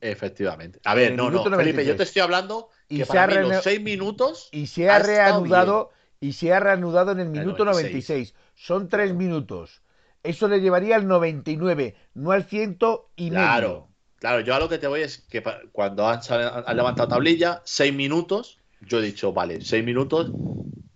[0.00, 0.80] Efectivamente.
[0.84, 3.64] A ver, no, no, Felipe, yo te estoy hablando que y para se ha los
[3.64, 4.48] seis minutos.
[4.52, 8.34] Y se ha, reanudado y se ha reanudado en el minuto 96.
[8.54, 9.82] Son tres minutos.
[10.22, 12.78] Eso le llevaría al 99, no al 100
[13.14, 15.42] y claro, Claro, yo a lo que te voy es que
[15.72, 20.32] cuando han, han levantado tablilla, seis minutos, yo he dicho, vale, seis minutos,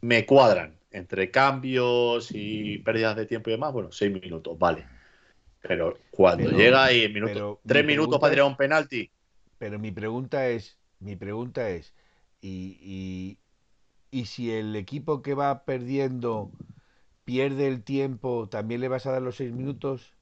[0.00, 4.86] me cuadran entre cambios y pérdidas de tiempo y demás, bueno, seis minutos, vale.
[5.62, 9.10] Pero cuando llega y en minuto, tres minutos para tirar un penalti.
[9.58, 11.92] Pero mi pregunta es, mi pregunta es,
[12.40, 13.36] y,
[14.10, 16.50] y, si el equipo que va perdiendo
[17.24, 20.14] pierde el tiempo, ¿también le vas a dar los seis minutos?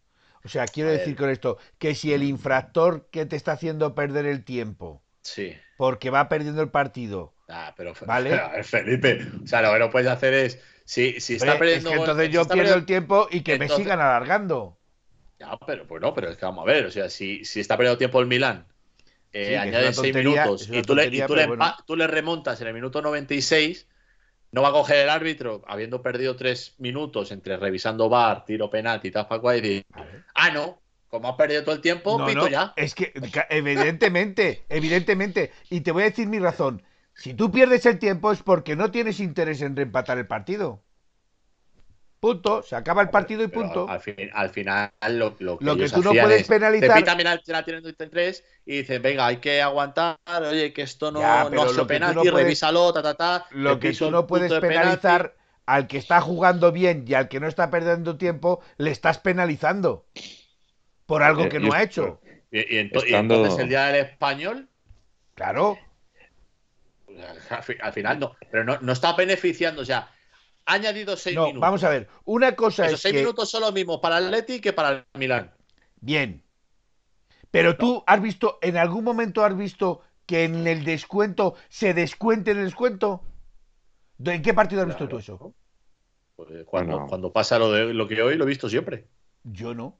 [0.48, 4.24] O sea, quiero decir con esto, que si el infractor que te está haciendo perder
[4.24, 5.54] el tiempo, sí.
[5.76, 8.38] porque va perdiendo el partido, Ah, pero, ¿vale?
[8.62, 10.60] Felipe, o sea, lo que no puedes hacer es.
[10.84, 11.90] Si, si está perdiendo.
[11.90, 14.78] Es que entonces yo pierdo el tiempo y que me sigan alargando.
[15.38, 17.76] Ya, pero pues no, pero es que vamos a ver, o sea, si, si está
[17.76, 18.66] perdiendo tiempo el Milán,
[19.32, 21.46] eh, añade 6 minutos y, tú le, y tú, le,
[21.86, 23.86] tú, le, remontas en el minuto 96,
[24.52, 29.08] no va a coger el árbitro, habiendo perdido 3 minutos entre revisando bar, tiro penalti,
[29.08, 29.86] y decir,
[30.34, 32.72] ah, no, como has perdido todo el tiempo, pito ya.
[32.76, 33.12] Es que,
[33.50, 36.82] evidentemente, evidentemente, y te voy a decir mi razón.
[37.14, 40.84] Si tú pierdes el tiempo es porque no tienes interés en reempatar el partido.
[42.20, 42.62] Punto.
[42.62, 43.86] Se acaba el partido y punto.
[43.88, 46.88] Al, final, lo, lo que, tú no puedes penalizar.
[46.88, 50.18] Te pitan la tienen 33 y dicen, venga, hay que aguantar.
[50.50, 53.46] Oye, que esto no, no es penalti, revísalo, ta, ta, ta.
[53.50, 57.46] Lo que tú no puedes penalizar al que está jugando bien y al que no
[57.46, 60.06] está perdiendo tiempo, le estás penalizando
[61.04, 62.20] por algo eh, que no ha hecho.
[62.50, 64.68] Y, y entonces el día del español.
[65.34, 65.78] Claro
[67.80, 70.10] al final no, pero no, no está beneficiando, o sea,
[70.68, 71.62] ha añadido seis no, minutos.
[71.62, 74.74] Vamos a ver, una cosa Esos seis minutos son los mismos para el Leti que
[74.74, 75.50] para el Milán.
[76.00, 76.42] Bien.
[77.50, 82.50] Pero tú has visto, en algún momento has visto que en el descuento se descuente
[82.50, 83.24] el descuento.
[84.22, 85.54] ¿En qué partido has visto tú eso?
[86.36, 89.08] Pues cuando, cuando pasa lo de lo que hoy lo he visto siempre.
[89.44, 89.98] Yo no.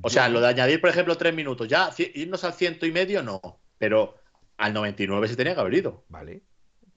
[0.00, 3.22] O sea, lo de añadir, por ejemplo, tres minutos, ya irnos al ciento y medio,
[3.22, 3.40] no.
[3.78, 4.14] Pero
[4.56, 6.04] al 99 se tenía que haber ido.
[6.08, 6.42] Vale,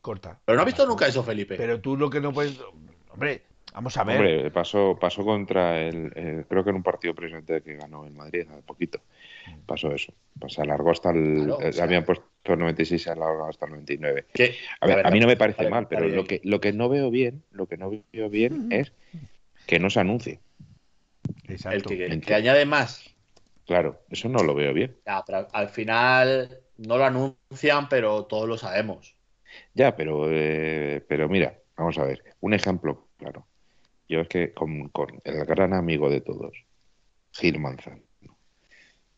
[0.05, 0.39] corta.
[0.45, 1.55] Pero no ha visto nunca eso, Felipe.
[1.55, 2.59] Pero tú lo que no puedes.
[3.09, 3.41] Hombre,
[3.73, 4.17] vamos a ver.
[4.17, 8.45] Hombre, pasó, pasó contra el, Creo que en un partido presidente que ganó en Madrid
[8.47, 8.99] hace poquito.
[9.65, 10.13] Pasó eso.
[10.47, 11.51] se alargó hasta el.
[11.81, 14.25] habían puesto el 96 y se alargó hasta el 99.
[14.79, 17.09] A, ver, a, mí no me parece mal, pero lo que, lo que no veo
[17.09, 18.93] bien, lo que no veo bien es
[19.65, 20.39] que no se anuncie.
[21.47, 21.91] Exacto.
[21.91, 23.15] El que, añade más.
[23.65, 24.95] Claro, eso no lo veo bien.
[25.51, 29.14] al final no lo anuncian, pero todos lo sabemos.
[29.73, 33.45] Ya, pero, eh, pero mira, vamos a ver, un ejemplo claro.
[34.07, 34.91] Yo es que con,
[35.23, 36.53] el gran amigo de todos,
[37.31, 38.03] Gil Manzan.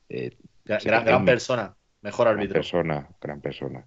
[0.09, 0.31] Eh,
[0.63, 2.53] gran, gran, persona, mejor árbitro.
[2.53, 3.85] Gran persona, gran persona.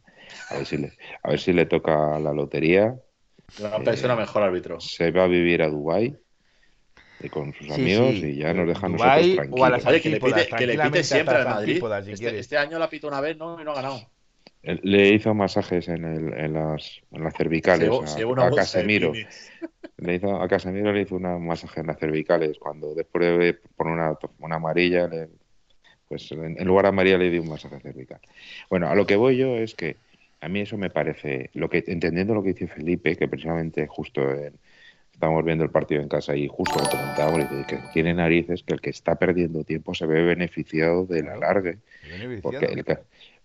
[0.51, 0.93] A ver si le,
[1.23, 2.95] a ver si le toca la lotería.
[3.59, 4.81] Gran persona, eh, mejor árbitro.
[4.81, 6.17] Se va a vivir a Dubái
[7.29, 10.03] con sus amigos y ya nos dejan nosotros tranquilos.
[10.03, 11.83] que, le pite, que le pite siempre al Madrid.
[12.09, 13.61] Este, este, año la pito una vez ¿no?
[13.61, 14.01] y no ha ganado.
[14.63, 19.13] Le hizo masajes en, el, en, las, en las cervicales a, Casemiro.
[19.97, 23.95] Le hizo, a Casemiro le hizo un masaje en las cervicales cuando después de poner
[23.95, 25.09] una, una amarilla,
[26.09, 28.21] pues en, lugar de amarilla le dio un masaje cervical.
[28.69, 29.97] Bueno, a lo que voy yo es que
[30.43, 34.31] a mí eso me parece, lo que entendiendo lo que dice Felipe, que precisamente justo
[34.31, 34.55] en,
[35.21, 38.81] estamos viendo el partido en casa y justo lo comentábamos, que tiene narices que el
[38.81, 41.77] que está perdiendo tiempo se ve beneficiado del alargue.
[42.41, 42.83] Porque,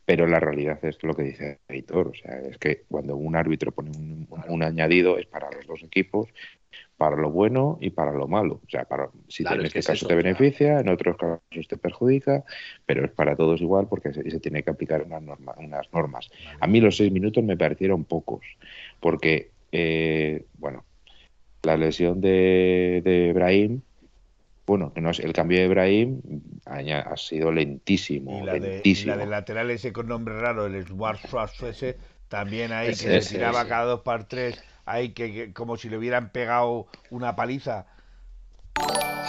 [0.05, 3.71] Pero la realidad es lo que dice Editor, o sea, es que cuando un árbitro
[3.71, 3.91] pone
[4.47, 6.29] un, añadido es para los dos equipos,
[6.95, 8.61] para lo bueno y para lo malo.
[8.65, 12.43] O sea, para, si en este caso te beneficia, en otros casos te perjudica,
[12.85, 15.23] pero es para todos igual porque se, tiene que aplicar unas,
[15.57, 16.29] unas normas.
[16.59, 18.45] A mí los seis minutos me parecieron pocos,
[18.99, 20.85] porque, eh, bueno,
[21.63, 23.81] la lesión de, de Brahim
[24.65, 26.21] bueno, el cambio de Ibrahim
[26.65, 28.41] ha, sido lentísimo.
[28.41, 28.53] Y la,
[29.17, 30.85] De, lateral ese con nombre raro, el
[31.69, 31.97] ese,
[32.27, 36.31] también ahí que se tiraba cada dos par tres, ahí que, como si le hubieran
[36.31, 37.85] pegado una paliza.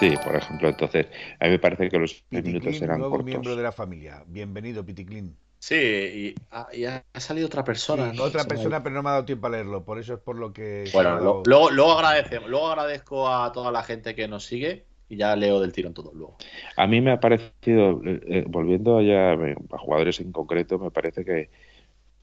[0.01, 1.07] Sí, por ejemplo, entonces,
[1.39, 4.23] a mí me parece que los minutos eran nuevo miembro de la familia.
[4.27, 5.37] Bienvenido, Piticlin.
[5.59, 6.35] Sí,
[6.73, 8.13] y ha, salido otra persona.
[8.21, 10.53] Otra persona, pero no me ha dado tiempo a leerlo, por eso es por lo
[10.53, 10.89] que...
[10.93, 15.37] Bueno, luego, luego, agradecemos, luego agradezco a toda la gente que nos sigue y ya
[15.37, 16.37] leo del tirón todo luego.
[16.77, 21.25] A mí me ha parecido, eh, eh, volviendo allá a jugadores en concreto, me parece
[21.25, 21.51] que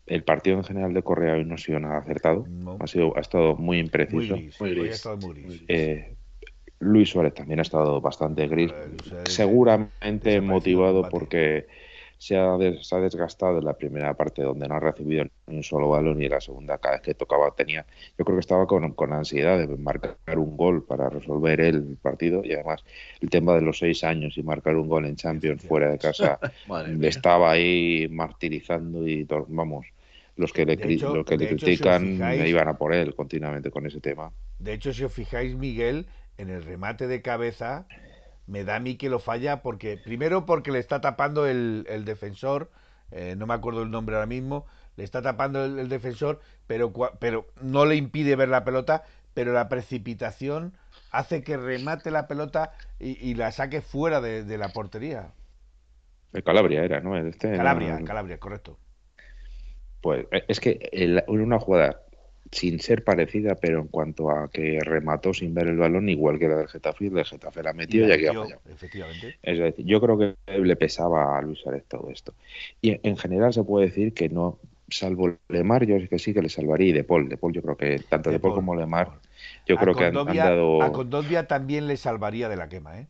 [0.06, 2.46] el partido en general de Correa hoy no ha sido nada acertado.
[2.80, 4.36] Ha, sido, ha estado muy impreciso.
[5.68, 6.16] Eh,
[6.80, 8.74] Luis Suárez también ha estado bastante gris.
[9.26, 11.68] Seguramente motivado porque
[12.24, 16.22] se ha, desgastado en la primera parte donde no ha recibido ni un solo balón
[16.22, 17.86] y en la segunda cada vez que tocaba tenía,
[18.18, 22.42] yo creo que estaba con, con ansiedad de marcar un gol para resolver el partido
[22.46, 22.86] y además
[23.20, 26.40] el tema de los seis años y marcar un gol en Champions fuera de casa
[26.88, 29.88] le estaba ahí martirizando y vamos
[30.38, 32.06] los que le, los que le critican
[32.48, 34.32] iban a por él continuamente con ese tema.
[34.60, 37.86] De hecho, si os fijáis, Miguel, en el remate de cabeza
[38.48, 42.70] me da a mí que lo falla porque, primero porque le está tapando el, defensor,
[43.12, 44.66] eh, no me acuerdo el nombre ahora mismo,
[44.96, 49.04] le está tapando el, defensor, pero, pero no le impide ver la pelota,
[49.34, 50.74] pero la precipitación
[51.12, 55.32] hace que remate la pelota y, la saque fuera de, la portería.
[56.34, 57.18] El Calabria era, ¿no?
[57.18, 58.78] Este, Calabria, Calabria, correcto.
[60.02, 62.03] Pues eh, es que en una jugada
[62.52, 66.48] sin ser parecida, pero en cuanto a que remató sin ver el balón, igual que
[66.48, 68.62] la del Getafe, el Getafe la metió y, aquí ha fallado.
[68.70, 69.38] Efectivamente.
[69.42, 72.34] Es decir, yo creo que le pesaba a Luis Suárez todo esto.
[72.82, 74.60] Y en general se puede decir que no,
[74.90, 77.62] salvo Lemar, yo es que sí que le salvaría, y De Paul, De Paul yo
[77.62, 79.20] creo que tanto De, Paul, como Lemar,
[79.66, 80.84] yo creo que han, dado...
[80.84, 83.08] A Condovia también le salvaría de la quema, ¿eh?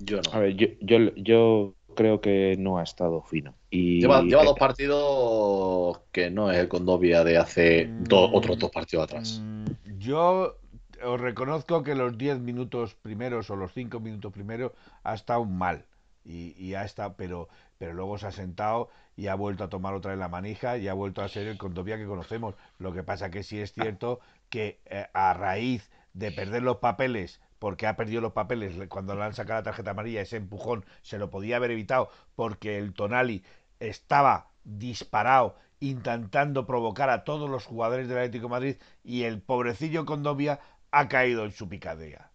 [0.00, 0.32] Yo no.
[0.32, 3.54] A ver, yo, yo, yo creo que no ha estado fino.
[3.70, 9.04] Y, lleva, dos partidos que no es el Condovia de hace mm, otros dos partidos
[9.04, 9.40] atrás.
[9.42, 10.56] Mm, yo
[11.02, 14.72] os reconozco que los 10 minutos primeros o los 5 minutos primeros
[15.02, 15.84] ha estado mal.
[16.26, 20.12] Y, ha estado, pero, pero luego se ha sentado y ha vuelto a tomar otra
[20.12, 22.54] vez la manija y ha vuelto a ser el Condovia que conocemos.
[22.78, 27.40] Lo que pasa que sí es cierto que eh, a raíz de perder los papeles
[27.58, 31.18] porque ha perdido los papeles cuando le han sacado la tarjeta amarilla, ese empujón se
[31.18, 33.42] lo podía haber evitado porque el Tonali
[33.80, 40.06] estaba disparado intentando provocar a todos los jugadores del Atlético de Madrid y el pobrecillo
[40.06, 40.60] Condovia
[40.90, 42.30] ha caído en su picadera.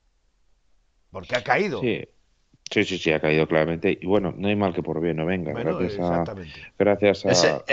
[1.12, 1.82] Porque ha caído.
[1.82, 2.08] Sí.
[2.72, 3.98] Sí, sí, ha caído claramente.
[4.00, 5.54] Y bueno, no hay mal que por bien no venga.
[5.54, 6.24] gracias, a,
[6.78, 7.64] gracias a,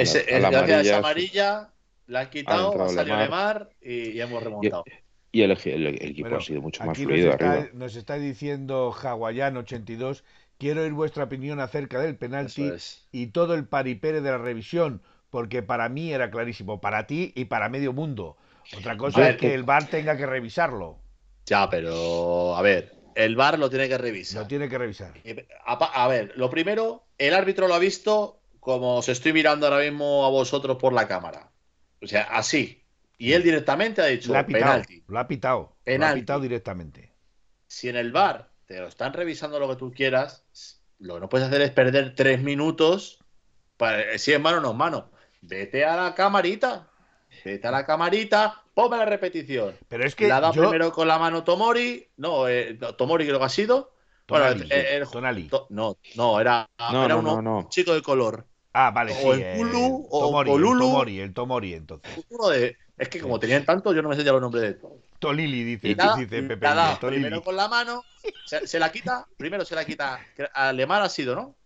[0.50, 1.70] gracias a amarilla,
[2.06, 5.05] la han quitado, ha salido de mar y, hemos remontado y
[5.42, 7.70] el, equipo ha sido mucho más fluido nos está, arriba.
[7.74, 10.24] Nos está diciendo Hawaiian 82,
[10.58, 12.70] quiero oír vuestra opinión acerca del penalti
[13.12, 17.46] y todo el paripere de la revisión, porque para mí era clarísimo, para ti y
[17.46, 18.36] para medio mundo.
[18.76, 20.98] Otra cosa es que el VAR tenga que revisarlo.
[21.46, 24.42] Ya, pero a ver, el VAR lo tiene que revisar.
[24.42, 25.12] Lo tiene que revisar.
[25.64, 30.24] A, ver, lo primero, el árbitro lo ha visto como os estoy mirando ahora mismo
[30.24, 31.50] a vosotros por la cámara.
[32.02, 32.82] O sea, así,
[33.18, 35.04] y él directamente ha dicho lo ha pitado, penalti.
[35.06, 35.76] Lo ha pitado.
[35.84, 37.12] Lo ha pitado directamente.
[37.66, 40.44] Si en el bar te lo están revisando lo que tú quieras,
[40.98, 43.18] lo que no puedes hacer es perder tres minutos.
[43.76, 45.10] Para, si es mano o no es mano.
[45.40, 46.88] Vete a la camarita.
[47.44, 49.76] Vete a la camarita, ponme la repetición.
[49.88, 50.28] Pero es que.
[50.28, 52.08] La da primero con la mano Tomori.
[52.16, 53.92] No, eh, Tomori creo que ha sido.
[54.26, 54.68] Tonali,
[55.08, 55.48] Tonali.
[55.70, 58.44] no, no, era, era uno, chico de color.
[58.72, 60.72] Ah, vale, o el Kulu, o, Lulu.
[60.72, 62.24] El Tomori, el Tomori, entonces.
[62.28, 64.74] Uno de, es que como tenían tanto, yo no me sé ya los nombres de
[64.74, 65.00] todos.
[65.18, 66.56] Tolili, dice, dice Pepe.
[67.00, 68.04] primero con la mano,
[68.44, 70.20] se, la quita, primero se la quita.
[70.54, 71.56] A Lemar ha sido, ¿no?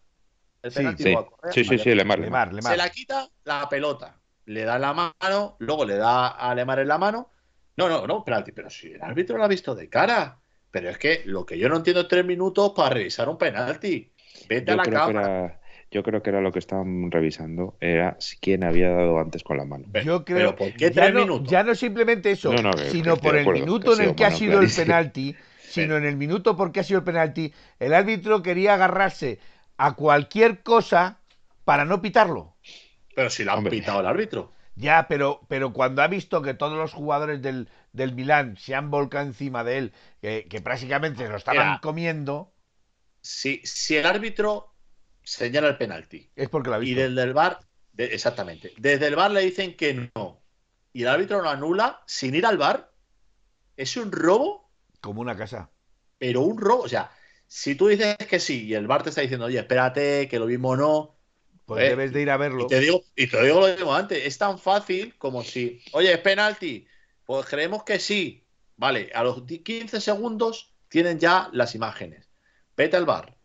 [0.63, 1.15] El sí, sí.
[1.53, 5.85] sí, sí, sí, Lemar, Lemar, Se la quita la pelota, le da la mano, luego
[5.85, 7.31] le da a Lemar en la mano.
[7.77, 10.37] No, no, no, penalti, pero si el árbitro lo ha visto de cara.
[10.71, 14.13] Pero es que lo que yo no entiendo es tres minutos para revisar un penalti.
[14.49, 15.60] Vete a la cámara
[15.91, 19.65] yo creo que era lo que estaban revisando, era quién había dado antes con la
[19.65, 19.87] mano.
[19.99, 24.01] Yo creo ¿por qué ya, no, ya no simplemente eso, sino por el minuto en
[24.01, 27.53] el que ha sido el penalti, sino en el minuto porque ha sido el penalti,
[27.79, 29.39] el árbitro quería agarrarse
[29.77, 31.19] a cualquier cosa
[31.65, 32.55] para no pitarlo.
[33.15, 33.71] Pero si lo han Hombre.
[33.71, 34.53] pitado el árbitro.
[34.75, 38.91] Ya, pero, pero cuando ha visto que todos los jugadores del, del Milán se han
[38.91, 39.93] volcado encima de él,
[40.23, 41.81] que, que prácticamente se lo estaban Mira.
[41.81, 42.53] comiendo,
[43.23, 44.75] Si, si el árbitro
[45.23, 47.09] señala el penalti es porque lo ha y visto.
[47.09, 47.61] desde el bar,
[47.97, 50.43] exactamente, desde el bar le dicen que no
[50.93, 52.93] y el árbitro lo anula sin ir al bar,
[53.77, 55.71] es un robo, Como una casa.
[56.19, 56.83] pero un robo.
[56.85, 57.11] O sea,
[57.47, 60.47] si tú dices que sí y el bar te está diciendo, oye, espérate, que lo
[60.47, 61.17] mismo no,
[61.65, 62.65] Pues Eh, debes de ir a verlo.
[62.65, 66.13] Y te digo, y te digo lo mismo antes, es tan fácil como si, oye,
[66.13, 66.87] es penalti,
[67.25, 68.47] pues creemos que sí.
[68.77, 72.31] Vale, a los 15 segundos tienen ya las imágenes.
[72.77, 73.37] Vete al bar.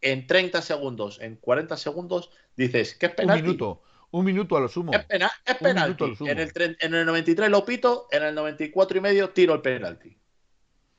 [0.00, 3.42] En 30 segundos, en 40 segundos, dices que es Un penalti.
[3.42, 3.82] minuto.
[4.10, 4.92] Un minuto a lo sumo.
[4.92, 6.16] Es, pena- es Un minuto penalti.
[6.16, 6.30] sumo.
[6.30, 9.60] En el, tre- en el 93 lo pito, en el 94 y medio tiro el
[9.60, 10.16] penalti.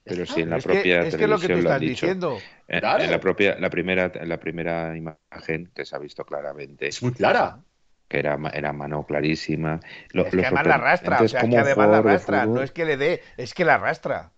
[0.04, 1.76] Pero si en la es que, propia es que lo que te televisión lo han
[1.76, 2.06] están dicho.
[2.06, 2.40] diciendo.
[2.68, 3.04] En, Claro.
[3.04, 7.02] en la propia, la primera, en la primera imagen que se ha visto claramente, Es
[7.04, 7.60] muy clara.
[8.08, 9.80] que era, ma- era mano clarísima.
[10.12, 11.22] Lo- Es que además la arrastra.
[11.22, 12.46] O sea, que un además la arrastra.
[12.46, 14.32] No es que le dé, es que la arrastra.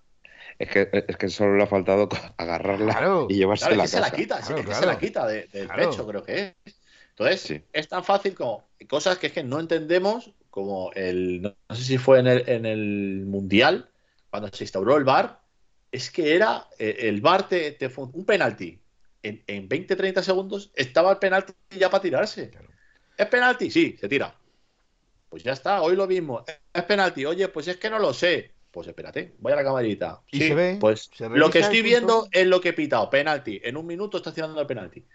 [0.63, 2.07] Es que, es que solo le ha faltado
[2.37, 3.27] agarrarla Claro.
[3.29, 5.27] y llevarse Claro, la es que se la quita, Claro, es que se la quita
[5.27, 5.89] de- del Claro.
[5.89, 6.75] pecho, creo que es.
[7.09, 7.61] Entonces, Sí.
[7.73, 11.97] es tan fácil como cosas que es que no entendemos, como el, no, sé si
[11.97, 13.89] fue en el, en el Mundial,
[14.29, 15.39] cuando se instauró el VAR,
[15.91, 18.79] es que era, eh, el VAR te, te fue un penalti.
[19.23, 22.49] En, en 20-30 segundos estaba el penalti ya para tirarse.
[22.49, 22.69] Claro.
[23.17, 23.69] ¿Es penalti?
[23.69, 24.33] Sí, se tira.
[25.29, 26.43] Pues ya está, hoy lo mismo.
[26.73, 27.25] ¿Es penalti?
[27.25, 28.51] Oye, pues es que no lo sé.
[28.71, 30.21] Pues espérate, voy a la camarita.
[30.31, 33.09] Y Sí, se ve, pues se lo que estoy viendo es lo que he pitado,
[33.09, 33.59] penalti.
[33.63, 35.05] En un minuto está tirando el penalti.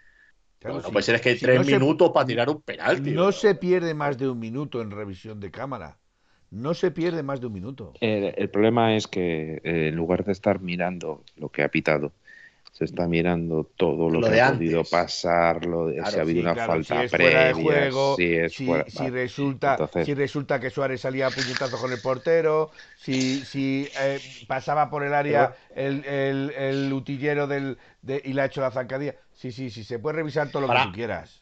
[0.59, 0.91] Claro, no sí.
[0.91, 3.11] puede ser es que Si tres no se- minutos para tirar un penalti.
[3.11, 3.31] No bro.
[3.31, 5.97] se pierde más de un minuto en revisión de cámara.
[6.51, 7.93] No se pierde más de un minuto.
[7.99, 12.13] El, el problema es que eh, en lugar de estar mirando lo que ha pitado,
[12.77, 16.21] se está mirando todo lo, Lo que ha podido pasar, lo de, Claro, si ha
[16.21, 18.85] habido Sí, una claro, falta si es previa, fuera de juego, si es si, fuera-
[18.87, 19.09] si vale.
[19.09, 24.19] resulta, Entonces- si resulta que Suárez salía a puñetazo con el portero, si, si eh,
[24.47, 28.69] pasaba por el área el, el, el utillero del, de- y le ha hecho la
[28.69, 29.15] zancadilla.
[29.33, 31.41] Sí, sí, sí, se puede revisar todo lo Para- que tú quieras.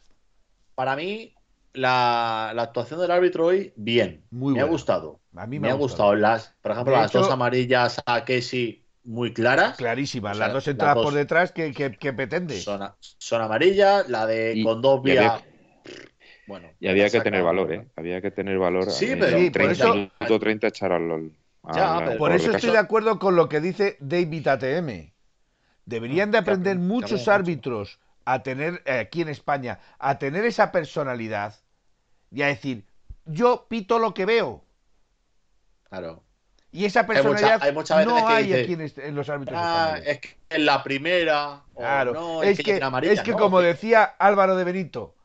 [0.74, 1.34] Para mí,
[1.74, 4.24] la, la actuación del árbitro hoy, bien.
[4.32, 4.72] Muy me ha buena.
[4.72, 5.20] gustado.
[5.36, 6.16] A mí Me, ha gustado.
[6.16, 9.78] Las, por ejemplo, De las hecho- dos amarillas a Kessi muy claras.
[9.78, 12.60] Clarísimas, O sea, las dos entradas dos- por detrás que, que, que pretende.
[12.60, 14.10] Son, a- son amarillas.
[14.10, 15.14] La de Y- Condovia.
[15.14, 15.42] y había-
[16.48, 17.88] bueno, Y había que tener valor, ¿eh?
[17.96, 18.90] Había que tener valor.
[18.92, 21.32] Sí, eh, pero- Sí, por 30 eso- minuto 30 echar al LOL.
[21.64, 25.14] a Ya, pero- Por eso estoy caso- de acuerdo con lo que dice David ATM.
[25.86, 30.46] Deberían de Ah, que aprender muchos árbitros a tener, eh, aquí en España, a tener
[30.46, 31.56] esa personalidad
[32.32, 32.86] y a decir,
[33.26, 34.64] yo pito lo que veo.
[35.90, 36.24] Claro.
[36.76, 40.08] Y esa personalidad hay no hay dice, aquí en, este- en los árbitros Ah, españoles.
[40.08, 41.62] es que en la primera.
[41.74, 45.16] o Claro, no, es, que, amarilla, es que no, como decía Álvaro de Benito,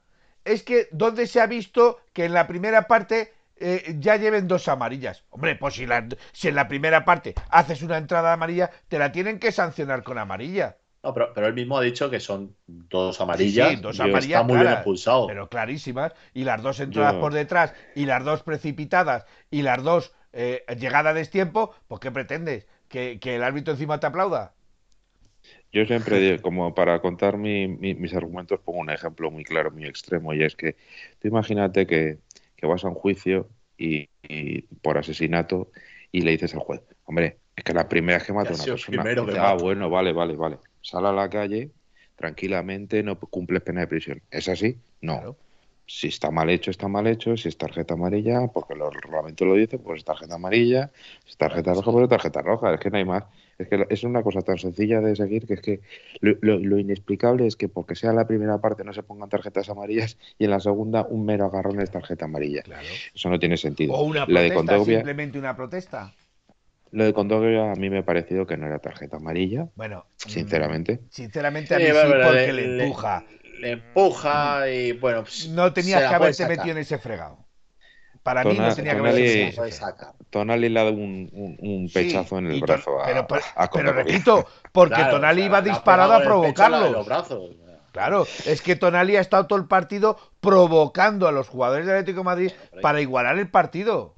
[0.44, 4.68] es que donde se ha visto que en la primera parte eh, ya lleven dos
[4.68, 5.24] amarillas.
[5.30, 9.10] Hombre, pues si, la- si en la primera parte haces una entrada amarilla, te la
[9.10, 10.76] tienen que sancionar con amarilla.
[11.02, 13.70] No, pero, pero él mismo ha dicho que son dos amarillas.
[13.70, 15.26] Sí, sí, dos y amarillas Está muy bien expulsado.
[15.26, 16.12] Pero clarísimas.
[16.32, 20.64] Y las dos entradas Yo- por detrás, y las dos precipitadas, y las dos eh,
[20.78, 22.66] llegada a destiempo, pues ¿qué pretendes?
[22.88, 24.54] ¿Que, que el árbitro encima te aplauda?
[25.72, 29.70] Yo siempre, digo, como para contar mi- mi- mis argumentos, pongo un ejemplo muy claro,
[29.70, 30.76] muy extremo, y es que
[31.20, 32.18] tú imagínate que,
[32.56, 35.70] que vas a un juicio y, y por asesinato
[36.12, 38.68] y le dices al juez, hombre, es que la primera vez que mata a una
[38.68, 39.54] persona, dice, ah, mata".
[39.54, 41.72] bueno, vale, vale, vale, sal a la calle
[42.16, 44.22] tranquilamente, no cumples pena de prisión.
[44.30, 44.82] ¿Es así?
[45.00, 45.16] No.
[45.18, 45.36] Claro.
[45.92, 47.36] Si está mal hecho, está mal hecho.
[47.36, 50.90] Si es tarjeta amarilla, porque los reglamentos lo dicen, pues es tarjeta amarilla.
[51.24, 52.74] Si es tarjeta roja, pues es tarjeta roja.
[52.74, 53.24] Es que no hay más.
[53.58, 55.80] Es que es una cosa tan sencilla de seguir que es que
[56.20, 59.68] lo, lo- lo inexplicable es que porque sea la primera parte no se pongan tarjetas
[59.68, 62.62] amarillas y en la segunda un mero agarrón es tarjeta amarilla.
[62.62, 62.86] Claro.
[63.14, 63.94] Eso no tiene sentido.
[63.94, 66.14] O una La de protesta, Condovia, simplemente una protesta.
[66.92, 70.28] lo de Condovia a mí me ha parecido que no era tarjeta amarilla, Bueno, mm,
[70.28, 71.00] sinceramente.
[71.10, 73.24] Sinceramente a mí sí, porque le- le le- empuja.
[73.39, 75.22] Le empuja y bueno.
[75.22, 77.38] pues, No tenías que haberte metido en ese fregado.
[78.22, 80.14] Para mí no tenía que Tonali- haberte Se metido.
[80.30, 83.40] Tonali le ha dado un, un- un Sí, pechazo en el brazo a, pero, pero,
[83.54, 83.92] a pero Condovia.
[84.04, 86.20] repito, porque Claro, Tonali o sea, iba le disparado a
[86.90, 87.50] los brazos.
[87.92, 92.20] Claro, es que Tonali ha estado todo el partido provocando a los jugadores del Atlético
[92.20, 94.14] de Madrid para igualar el partido.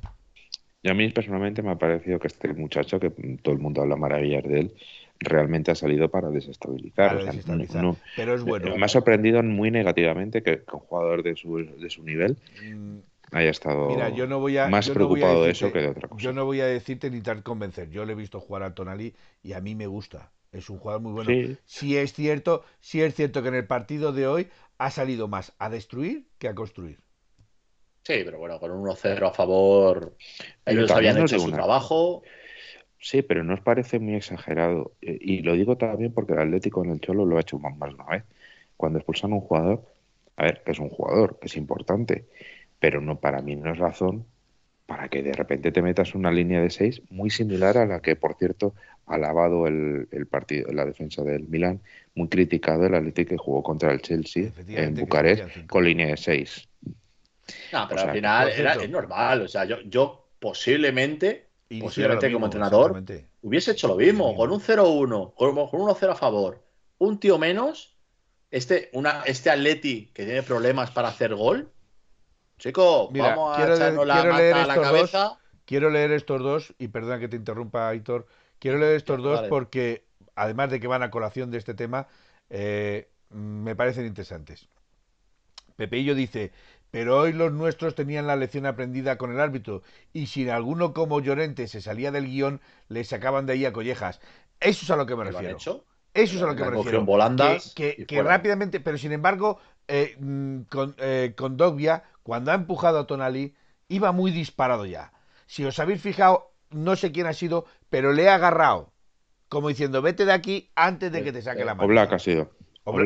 [0.83, 3.11] Y a mí personalmente me ha parecido que este muchacho, que
[3.43, 4.75] todo el mundo habla maravillas de él,
[5.21, 7.09] realmente ha salido para desestabilizar.
[7.09, 7.83] Para O sea, desestabilizar.
[7.83, 8.77] no- Pero es bueno.
[8.77, 12.99] me ha sorprendido muy negativamente que, que un jugador de su, de su nivel Mm,
[13.33, 14.69] haya estado Mira, yo no voy a.
[14.69, 16.23] más yo no voy a preocupado de eso que de otra cosa.
[16.23, 17.89] Yo no voy a decirte ni tan convencer.
[17.91, 20.31] Yo le he visto jugar a Tonali y a mí me gusta.
[20.53, 21.31] Es un jugador muy bueno.
[21.31, 21.57] Sí.
[21.65, 24.49] Sí es cierto, sí es cierto que en el partido de hoy
[24.79, 26.99] ha salido más a destruir que a construir.
[28.05, 30.17] Sí, pero bueno, con un 1-0 a favor,
[30.67, 32.23] ellos habían hecho su trabajo.
[33.03, 34.93] Sí, pero no os parece muy exagerado.
[35.03, 37.77] Eh, y lo digo también porque el Atlético en el Cholo lo ha hecho más
[37.79, 38.25] de una vez.
[38.77, 39.85] Cuando expulsan a un jugador,
[40.37, 42.25] a ver, que es un jugador, que es importante,
[42.79, 44.25] pero no para mí no es razón
[44.87, 48.15] para que de repente te metas una línea de seis muy similar a la que,
[48.15, 48.75] por cierto,
[49.07, 51.81] ha lavado el, el partido, la defensa del Milán,
[52.15, 56.69] muy criticado el Atlético que jugó contra el Chelsea en Bucarest con línea de seis.
[57.73, 59.43] No, pero al final era, es normal.
[59.43, 61.47] O sea, yo, yo posiblemente,
[61.81, 63.03] posiblemente como entrenador,
[63.43, 66.63] hubiese hecho lo mismo, con un 0-1, con, con un 1-0 a favor,
[66.99, 67.97] un tío menos,
[68.51, 71.73] este, una, este Atleti que tiene problemas para hacer gol,
[72.63, 75.39] Chico, vamos a echarnos la mata a la cabeza.
[75.65, 78.29] quiero leer estos dos, y perdona que te interrumpa, Aitor.
[78.61, 80.05] Quiero leer estos dos porque,
[80.37, 82.07] además de que van a colación de este tema,
[82.51, 84.69] eh, me parecen interesantes.
[85.75, 86.53] Pepeillo dice,
[86.93, 89.83] pero hoy los nuestros tenían la lección aprendida con el árbitro
[90.13, 94.21] y si alguno como Llorente se salía del guion, le sacaban de ahí a collejas.
[94.61, 95.57] Eso es a lo que me refiero.
[95.57, 97.07] Eso es a lo que me refiero.
[97.75, 99.59] que, que, rápidamente, pero sin embargo,
[99.89, 103.55] eh, mm, con, eh, con Dogbia cuando ha empujado a Tonali,
[103.89, 105.15] iba muy disparado ya.
[105.47, 108.93] Si os habéis fijado, no sé quién ha sido, pero le ha agarrado,
[109.49, 111.87] como diciendo, vete de aquí antes de que te saque la mano.
[111.87, 112.51] O Black ha sido.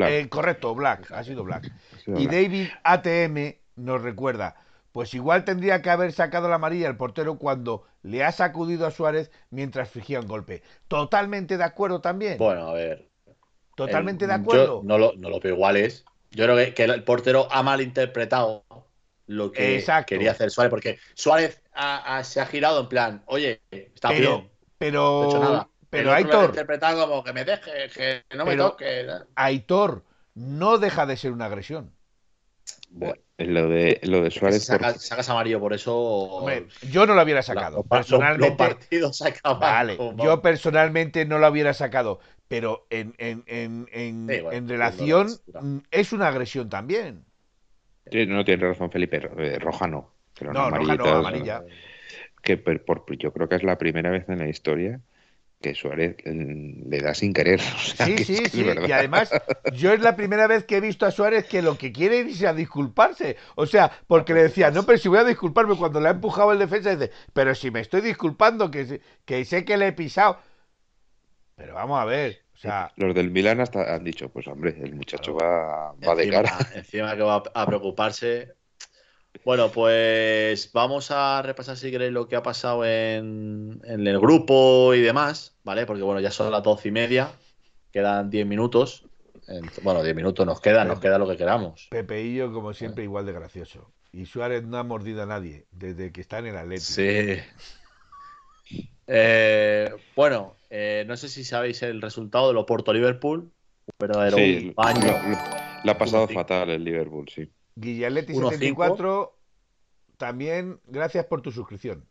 [0.09, 1.71] Eh, correcto, Black, ha sido Black.
[2.07, 4.57] y David ATM nos recuerda,
[4.93, 8.91] pues igual tendría que haber sacado la amarilla el portero cuando le ha sacudido a
[8.91, 10.63] Suárez mientras fingía un golpe.
[10.89, 12.39] Totalmente de acuerdo también.
[12.39, 13.09] Bueno, a ver.
[13.77, 14.81] Totalmente de acuerdo.
[14.85, 16.05] no, lo, no lo veo iguales.
[16.31, 18.65] Yo creo que, el portero ha malinterpretado
[19.27, 21.63] lo que quería hacer Suárez, porque Suárez
[22.23, 24.49] se ha girado en plan, oye, está bien,
[24.79, 25.69] pero, no hecho nada.
[25.89, 26.51] Pero Aitor.
[26.51, 29.07] interpretado como que me deje, que no me toque.
[29.35, 30.05] Aitor
[30.35, 31.93] no deja de ser una agresión.
[32.89, 34.65] Bueno, lo de, lo de Suárez.
[34.65, 36.47] sacas amarillo por eso.
[36.91, 37.83] yo no lo hubiera sacado.
[37.83, 38.57] personalmente.
[38.57, 39.23] partidos
[39.61, 42.21] vale, yo personalmente no lo hubiera sacado.
[42.49, 45.29] Pero en, en, en, en relación
[45.91, 47.25] es una agresión también
[48.27, 50.13] no tiene razón Felipe, eh, roja no.
[50.39, 51.65] Pero no, roja no, amarilla.
[52.43, 55.01] Que por, yo creo que es la primera vez en la historia
[55.61, 57.61] que Suárez mm, le da sin querer.
[58.05, 58.67] sí, sí, sí.
[58.87, 59.31] Y además,
[59.75, 62.43] yo es la primera vez que he visto a Suárez que lo que quiere es
[62.45, 63.37] a disculparse.
[63.55, 66.53] O sea, porque le decía, no, pero si voy a disculparme cuando le ha empujado
[66.53, 70.39] el defensa, dice, pero si me estoy disculpando, que, que sé que le he pisado.
[71.57, 72.43] Pero vamos a ver.
[72.55, 76.31] O sea, los del Milan hasta han dicho, pues hombre, el muchacho va, va de
[76.31, 76.57] cara.
[76.75, 78.55] Encima que va a preocuparse.
[79.45, 85.01] Bueno, pues vamos a repasar si queréis lo que ha pasado en, el grupo y
[85.01, 85.87] demás, ¿vale?
[85.87, 87.31] Porque bueno, ya son las doce y media,
[87.93, 89.07] quedan diez minutos.
[89.83, 91.87] Bueno, diez minutos nos quedan, nos queda lo que queramos.
[91.91, 93.93] Pepe y yo, como siempre, igual de gracioso.
[94.13, 96.93] Y Suárez no ha mordido a nadie desde que está en el Atlético.
[96.93, 97.37] Sí.
[99.07, 103.53] Eh, bueno, eh, no sé si sabéis el resultado del Oporto Liverpool,
[103.99, 105.15] pero era un baño.
[105.85, 107.49] Le ha pasado fatal el Liverpool, sí.
[107.77, 109.37] Guillaletti 74,
[110.17, 112.05] también gracias por tu suscripción.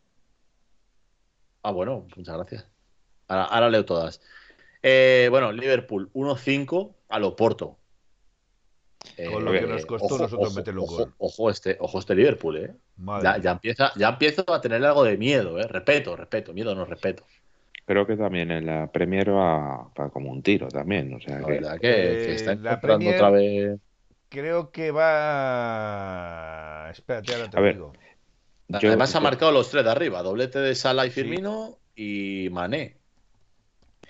[1.63, 2.67] Ah, bueno, muchas gracias.
[3.27, 4.21] Ahora, leo todas.
[4.83, 7.79] Eh, bueno, Liverpool 1-5 al Oporto.
[9.31, 11.13] Con lo que nos costó nosotros meterle un gol.
[11.17, 12.75] Ojo este, ojo este Liverpool, ¿eh?
[13.23, 15.67] Ya, empieza, ya empiezo a tener algo de miedo, ¿eh?
[15.67, 17.23] Respeto, respeto, miedo no respeto.
[17.85, 21.41] Creo que también en la Premier va, como un tiro también, o sea
[21.79, 23.79] que, está entrando otra vez.
[24.29, 26.21] Creo que va.
[26.91, 27.93] Espérate, ahora te digo.
[28.71, 32.97] Además ha marcado los tres de arriba, doblete de Sala y Firmino y Mané.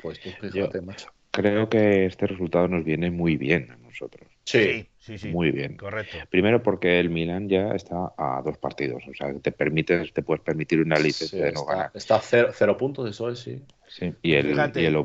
[0.02, 1.10] Pues tú fíjate, macho.
[1.32, 4.30] Creo que este resultado nos viene muy bien a nosotros.
[4.46, 5.30] Sí, sí, sí.
[5.30, 5.76] Muy bien.
[5.76, 6.18] Correcto.
[6.30, 10.42] Primero porque el Milan ya está a dos partidos, o sea, te permites, te puedes
[10.44, 11.92] permitir una licencia de no ganar.
[11.94, 13.62] Está a cero, puntos, eso es, sí.
[13.88, 14.96] Sí, y el, y el,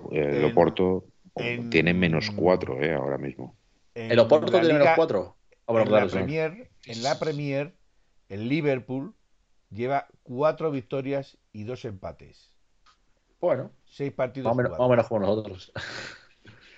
[0.44, 1.04] Oporto
[1.70, 3.56] tiene menos cuatro, eh, ahora mismo.
[3.94, 5.36] ¿El Oporto tiene menos cuatro?
[5.66, 7.74] Ah, en, la Premier, en la Premier,
[8.28, 9.14] el Liverpool
[9.70, 12.52] lleva cuatro victorias y dos empates.
[13.40, 13.70] Bueno.
[13.86, 14.54] Seis partidos.
[14.54, 15.72] Más o menos como nosotros.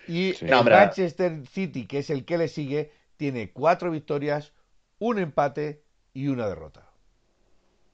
[0.07, 4.53] Y el Manchester City, que es el que le sigue, tiene cuatro victorias,
[4.99, 5.83] un empate
[6.13, 6.89] y una derrota.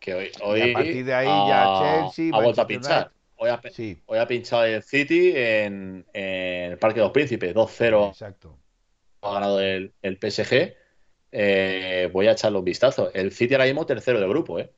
[0.00, 3.12] Que hoy, hoy a partir de ahí ya Chelsea ha vuelto a pinchar.
[3.40, 3.60] Hoy ha,
[4.06, 8.08] hoy ha, pinchado el City en, el Parque de los Príncipes, 2-0.
[8.08, 8.58] Exacto.
[9.22, 10.74] Ha ganado el, el PSG.
[11.30, 13.10] Eh, voy a echarle un vistazo.
[13.12, 14.70] El City ahora mismo tercero de grupo, ¿eh?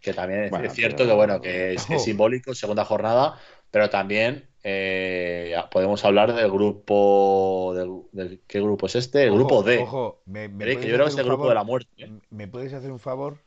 [0.00, 3.38] que también es, cierto que bueno que es, simbólico segunda jornada
[3.70, 8.08] Pero también eh, podemos hablar del grupo.
[8.12, 9.24] Del, ¿Qué grupo es este?
[9.24, 9.78] El grupo D.
[9.78, 11.90] Ojo, me, que yo creo que es el grupo de la muerte.
[11.96, 12.10] ¿eh?
[12.30, 13.38] ¿Me puedes hacer un favor?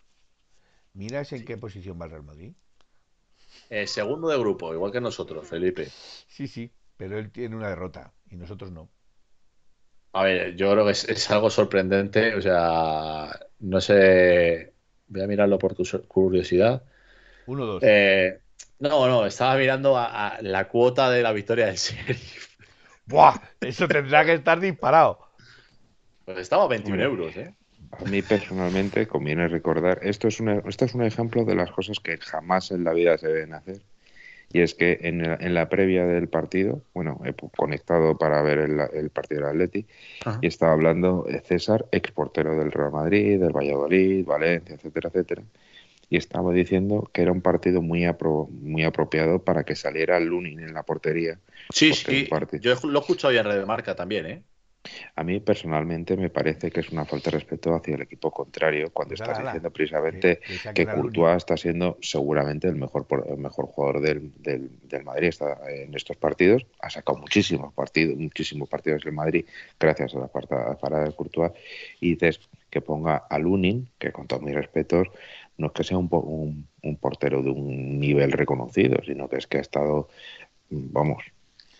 [0.93, 2.53] ¿Miras en qué posición va el Real Madrid?
[3.69, 5.87] Eh, segundo de grupo, igual que nosotros, Felipe.
[6.27, 8.89] Sí, sí, pero él tiene una derrota y nosotros no.
[10.13, 12.35] A ver, yo creo que es, algo sorprendente.
[12.35, 14.73] O sea, no sé.
[15.07, 16.83] Voy a mirarlo por tu curiosidad.
[17.47, 17.83] Uno, dos.
[17.83, 18.39] Eh,
[18.79, 22.55] no, no, estaba mirando a, la cuota de la victoria del Sheriff.
[23.05, 23.35] ¡Buah!
[23.59, 25.19] Eso tendrá que estar disparado.
[26.25, 27.53] Pues estaba a 21 euros, ¿eh?
[27.91, 32.17] A mí personalmente conviene recordar, esto es, esto es un ejemplo de las cosas que
[32.17, 33.81] jamás en la vida se deben hacer.
[34.53, 39.41] Y es que en, la previa del partido, bueno, he conectado para ver el, partido
[39.41, 39.87] del Atleti
[40.41, 45.43] y estaba hablando César, exportero del Real Madrid, del Valladolid, Valencia, etcétera, etcétera
[46.13, 48.05] y estaba diciendo que era un partido muy,
[48.51, 51.39] muy apropiado para que saliera Lunin en la portería.
[51.71, 52.29] Sí, sí,
[52.61, 54.43] yo lo he escuchado ya en Red Marca también, ¿eh?
[55.15, 58.91] A mí personalmente me parece que es una falta de respeto hacia el equipo contrario
[58.91, 60.39] cuando estás diciendo precisamente
[60.73, 65.27] que, Courtois está siendo seguramente el mejor el mejor jugador del, del, Madrid.
[65.27, 66.65] Está en estos partidos.
[66.79, 69.45] Ha sacado muchísimos partidos, muchísimos partidos del Madrid
[69.79, 71.51] gracias a la parada de Courtois.
[71.99, 72.39] Y dices
[72.69, 75.07] que ponga a Lunin, que con todos mis respetos
[75.57, 79.57] no es que sea un, un, portero de un nivel reconocido, sino que es que
[79.57, 80.09] ha estado,
[80.69, 81.23] vamos,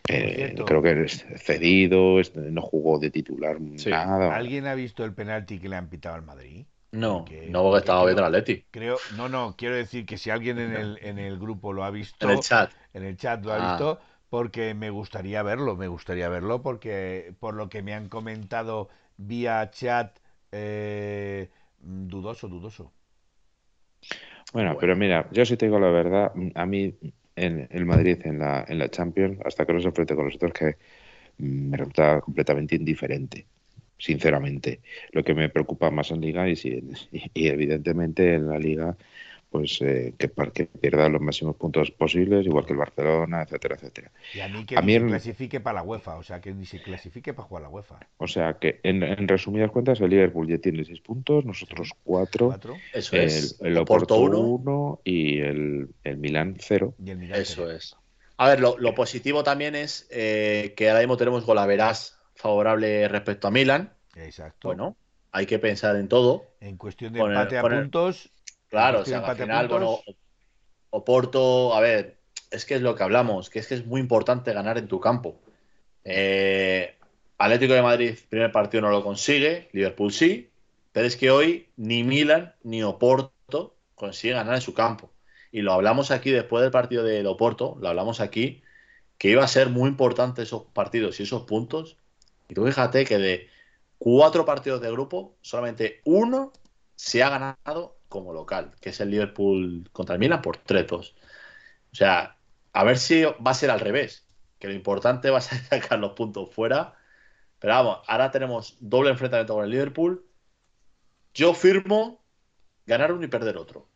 [0.07, 4.35] eh, creo que es cedido, no jugó de titular nada.
[4.35, 6.65] ¿Alguien ha visto el penalti que le han pitado al Madrid?
[6.91, 8.65] No, no porque estaba viendo el Atleti.
[8.69, 11.89] Creo, no, no, quiero decir que si alguien en el, en el grupo lo ha
[11.89, 13.71] visto, en el chat, en el chat lo ha ah.
[13.71, 13.99] visto,
[14.29, 19.71] porque me gustaría verlo, me gustaría verlo porque por lo que me han comentado vía
[19.71, 20.19] chat,
[20.51, 21.49] eh,
[21.79, 22.93] dudoso, dudoso.
[24.53, 26.95] Bueno, pero mira, yo sí te digo la verdad, a mí
[27.35, 30.53] en el Madrid en la, en la Champions, hasta que no se enfrente con nosotros,
[30.53, 30.77] que
[31.37, 33.45] me resulta completamente indiferente,
[33.97, 34.81] sinceramente.
[35.11, 36.53] Lo que me preocupa más en Liga y,
[37.33, 38.97] y evidentemente en la Liga
[39.53, 44.11] pues eh, que, que, pierda los máximos puntos posibles, igual que el Barcelona, etcétera, etcétera.
[44.33, 46.81] Y a mí que ni se clasifique para la UEFA, o sea, que ni se
[46.81, 47.99] clasifique para jugar la UEFA.
[48.17, 52.57] O sea, que en, resumidas cuentas, el Liverpool ya tiene seis puntos, nosotros cuatro,
[52.91, 53.59] Eso el, es.
[53.61, 56.95] el Oporto uno y el, el Milán cero.
[57.35, 57.95] Eso es.
[58.37, 63.51] A ver, lo, positivo también es eh, que ahora mismo tenemos golaveras favorable respecto a
[63.51, 63.93] Milán.
[64.15, 64.69] Exacto.
[64.69, 64.97] Bueno,
[65.31, 66.47] hay que pensar en todo.
[66.59, 68.31] En cuestión de empate a puntos,
[68.73, 69.99] Claro, o sea, al final, bueno,
[70.89, 72.17] Oporto, a ver,
[72.49, 74.99] es que es lo que hablamos, que es que es muy importante ganar en tu
[74.99, 75.39] campo.
[76.03, 76.95] Eh,
[77.37, 80.49] Atlético de Madrid, primer partido no lo consigue, Liverpool sí,
[80.91, 85.11] pero es que hoy ni Milan ni Oporto consiguen ganar en su campo.
[85.51, 88.63] Y lo hablamos aquí después del partido de Oporto, lo hablamos aquí,
[89.19, 91.97] que iba a ser muy importante esos partidos y esos puntos.
[92.49, 93.49] Y tú fíjate que de
[93.99, 96.53] cuatro partidos de grupo, solamente uno
[96.95, 101.13] se ha ganado como local, que es el Liverpool contra el Milan por 3-2.
[101.91, 102.37] O sea,
[102.71, 104.27] a ver si va a ser al revés,
[104.59, 106.93] que lo importante va a ser sacar los puntos fuera.
[107.57, 110.23] Pero vamos, ahora tenemos doble enfrentamiento con el Liverpool.
[111.33, 112.23] Yo firmo
[112.85, 113.87] ganar uno y perder otro.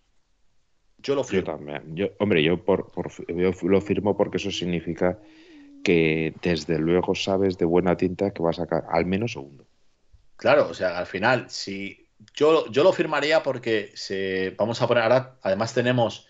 [0.97, 1.45] Yo lo firmo.
[1.45, 1.95] Yo también.
[1.95, 2.91] Yo, hombre, yo, por,
[3.27, 5.19] yo lo firmo porque eso significa
[5.83, 9.67] que desde luego sabes de buena tinta que va a sacar al menos segundo.
[10.37, 15.03] Claro, o sea, al final, si yo, yo lo firmaría porque se, vamos a poner
[15.03, 16.27] ahora, además tenemos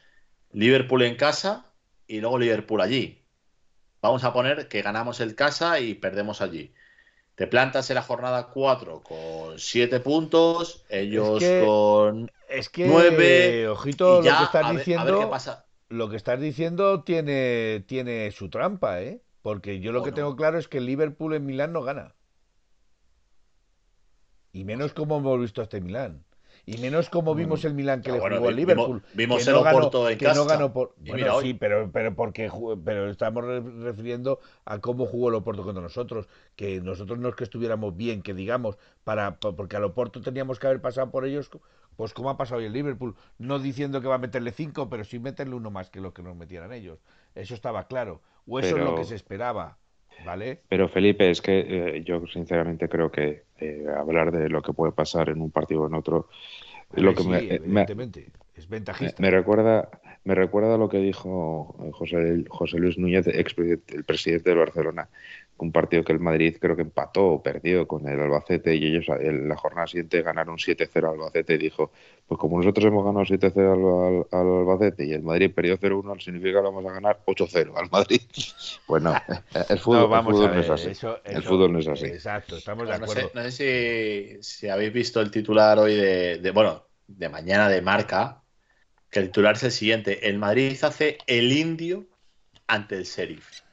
[0.51, 1.65] Liverpool en casa
[2.07, 3.23] y luego Liverpool allí.
[4.01, 6.73] Vamos a poner que ganamos el casa y perdemos allí.
[7.35, 13.67] Te plantas en la jornada 4 con 7 puntos, ellos con es que, 9.
[13.69, 15.31] Ojito, lo que estás diciendo.
[15.89, 19.21] Lo que estás diciendo tiene, tiene su trampa, ¿eh?
[19.41, 22.13] Porque yo lo que tengo claro es que Liverpool en Milán no gana.
[24.53, 26.23] Y menos como hemos visto este Milán.
[26.69, 29.01] Y menos como vimos el Milán que le jugó al Liverpool.
[29.13, 30.35] Vimos, el Oporto en casa.
[30.35, 32.51] No ganó por, bueno, sí, pero, pero porque
[32.83, 36.27] pero estamos refiriendo a cómo jugó el Oporto contra nosotros.
[36.57, 40.67] Que nosotros no es que estuviéramos bien, que digamos, para porque al Oporto teníamos que
[40.67, 41.49] haber pasado por ellos,
[41.95, 43.15] pues como ha pasado hoy el Liverpool.
[43.37, 46.21] No diciendo que va a meterle cinco, pero sí meterle uno más que lo que
[46.21, 46.99] nos metieran ellos.
[47.33, 48.21] Eso estaba claro.
[48.45, 49.77] O eso es lo que se esperaba.
[50.25, 50.59] ¿Vale?
[50.67, 54.91] Pero Felipe, es que eh, yo sinceramente creo que eh, hablar de lo que puede
[54.91, 56.29] pasar en un partido o en otro,
[56.93, 59.21] lo que me, evidentemente, es ventajista.
[59.21, 59.89] Me, recuerda,
[60.23, 65.09] me recuerda lo que dijo José, José Luis Núñez, ex, el presidente del Barcelona,
[65.59, 69.05] un partido que el Madrid creo que empató o perdió con el Albacete y ellos
[69.19, 71.91] en la jornada siguiente ganaron 7-0 al Albacete y dijo,
[72.27, 76.65] pues como nosotros hemos ganado 7-0 al, Albacete y el Madrid perdió 0-1, significa que
[76.65, 78.21] vamos a ganar 8-0 al Madrid.
[78.85, 79.13] Pues no,
[79.69, 80.91] el fútbol, no, es así.
[81.25, 82.05] el fútbol no es así.
[82.05, 83.31] Exacto, estamos de acuerdo.
[83.33, 88.43] No sé, si, habéis visto el titular hoy de, bueno, de mañana de marca,
[89.09, 92.05] que el titular es el siguiente, el Madrid hace el indio
[92.67, 93.66] ante el Sheriff.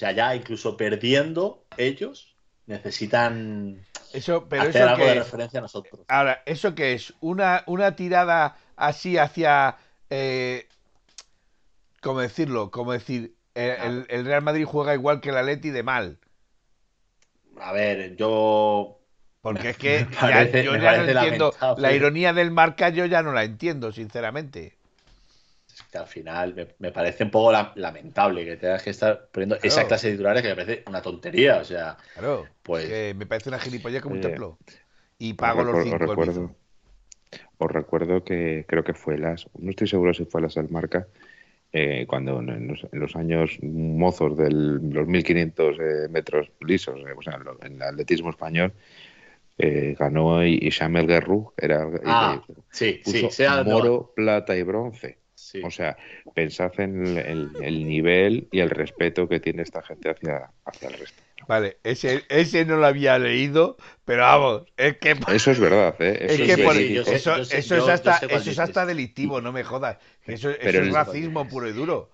[0.00, 6.00] O sea, ya incluso perdiendo ellos, necesitan eso, pero hacer algo de referencia a nosotros.
[6.08, 7.12] Ahora, ¿eso qué es?
[7.20, 9.76] ¿Una, una tirada así hacia...
[10.08, 10.66] Eh,
[12.00, 12.70] ¿Cómo decirlo?
[12.70, 16.18] Como decir, el, el, Real Madrid juega igual que el Atleti de mal.
[17.60, 19.02] A ver, yo...
[19.42, 20.06] Porque es que
[20.64, 21.54] yo ya no entiendo.
[21.76, 24.79] La ironía del marca yo ya no la entiendo, sinceramente
[25.90, 30.08] que al final me, parece un poco lamentable que tengas que estar poniendo esa clase
[30.08, 31.58] de titulares que me parece una tontería.
[31.58, 34.58] O sea, claro, pues me parece una gilipollas como un templo.
[35.18, 35.96] Y pago los cinco.
[35.96, 36.54] Os recuerdo,
[37.58, 41.06] os recuerdo que creo que fue las, no estoy seguro si fue las del marca,
[41.72, 47.38] eh, cuando en los, años mozos de los 1500 eh, metros lisos, eh, o sea,
[47.62, 48.72] en el atletismo español,
[49.56, 53.28] ganó Ishamel Guerrero, era ah, sí, sí,
[53.66, 55.18] oro, plata y bronce.
[55.62, 55.96] O sea,
[56.34, 61.22] pensad en el, nivel y el respeto que tiene esta gente hacia, hacia el resto.
[61.48, 65.16] Vale, ese, ese no lo había leído, pero vamos, es que...
[65.32, 66.26] Eso es verdad, ¿eh?
[66.28, 69.98] Eso es, hasta, eso es hasta delictivo, no me jodas.
[70.26, 72.10] Eso, es racismo puro y duro.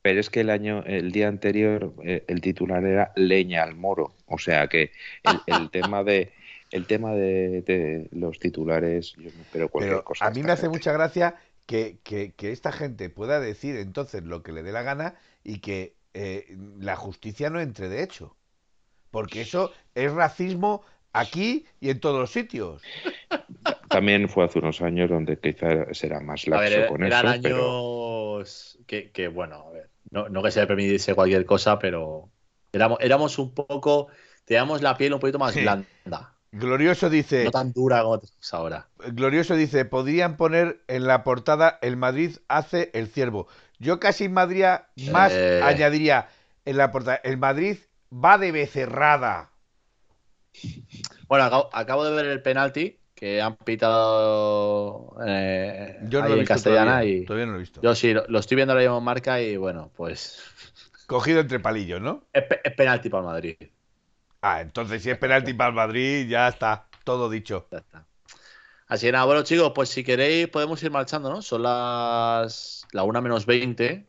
[0.00, 4.14] Pero es que el año, el día anterior, eh, el titular era leña al moro.
[4.26, 4.92] O sea que
[5.46, 6.32] el, tema de
[6.70, 10.26] el tema de, los titulares, yo me cualquier cosa.
[10.26, 11.34] A mí me hace mucha gracia
[11.68, 15.96] que, que, esta gente pueda decir entonces lo que le dé la gana y que
[16.14, 18.36] eh, la justicia no entre de hecho.
[19.10, 20.82] Porque eso es racismo
[21.12, 22.82] aquí y en todos los sitios.
[23.90, 29.66] También fue hace unos años donde quizá será más laxo con eran años que, bueno,
[29.68, 32.30] a ver, no, no que se le permitiese cualquier cosa, pero
[32.72, 34.08] éramos, éramos un poco,
[34.46, 36.34] teníamos la piel un poquito más blanda.
[36.52, 37.44] Glorioso dice.
[37.44, 38.20] No tan dura como
[38.52, 38.88] ahora.
[38.98, 43.48] Glorioso dice: podrían poner en la portada El Madrid hace el ciervo.
[43.78, 44.64] Yo casi Madrid
[45.10, 45.60] más eh.
[45.62, 46.28] añadiría
[46.64, 47.78] en la portada: El Madrid
[48.12, 49.50] va de becerrada.
[51.28, 56.46] Bueno, acabo, de ver el penalti que han pitado eh, yo no lo he en
[56.46, 57.80] castellana y todavía no lo he visto.
[57.82, 60.42] Yo sí, lo, estoy viendo ahora mismo en marca y bueno, pues.
[61.06, 62.24] Cogido entre palillos, ¿no?
[62.32, 63.56] Es, es penalti para el Madrid.
[64.40, 67.66] Ah, entonces si es penalti para el Madrid, ya está, todo dicho.
[67.70, 68.06] Ya está.
[68.86, 71.42] Así que nada, bueno chicos, pues si queréis podemos ir marchando, ¿no?
[71.42, 74.06] Son las la 1 menos 20.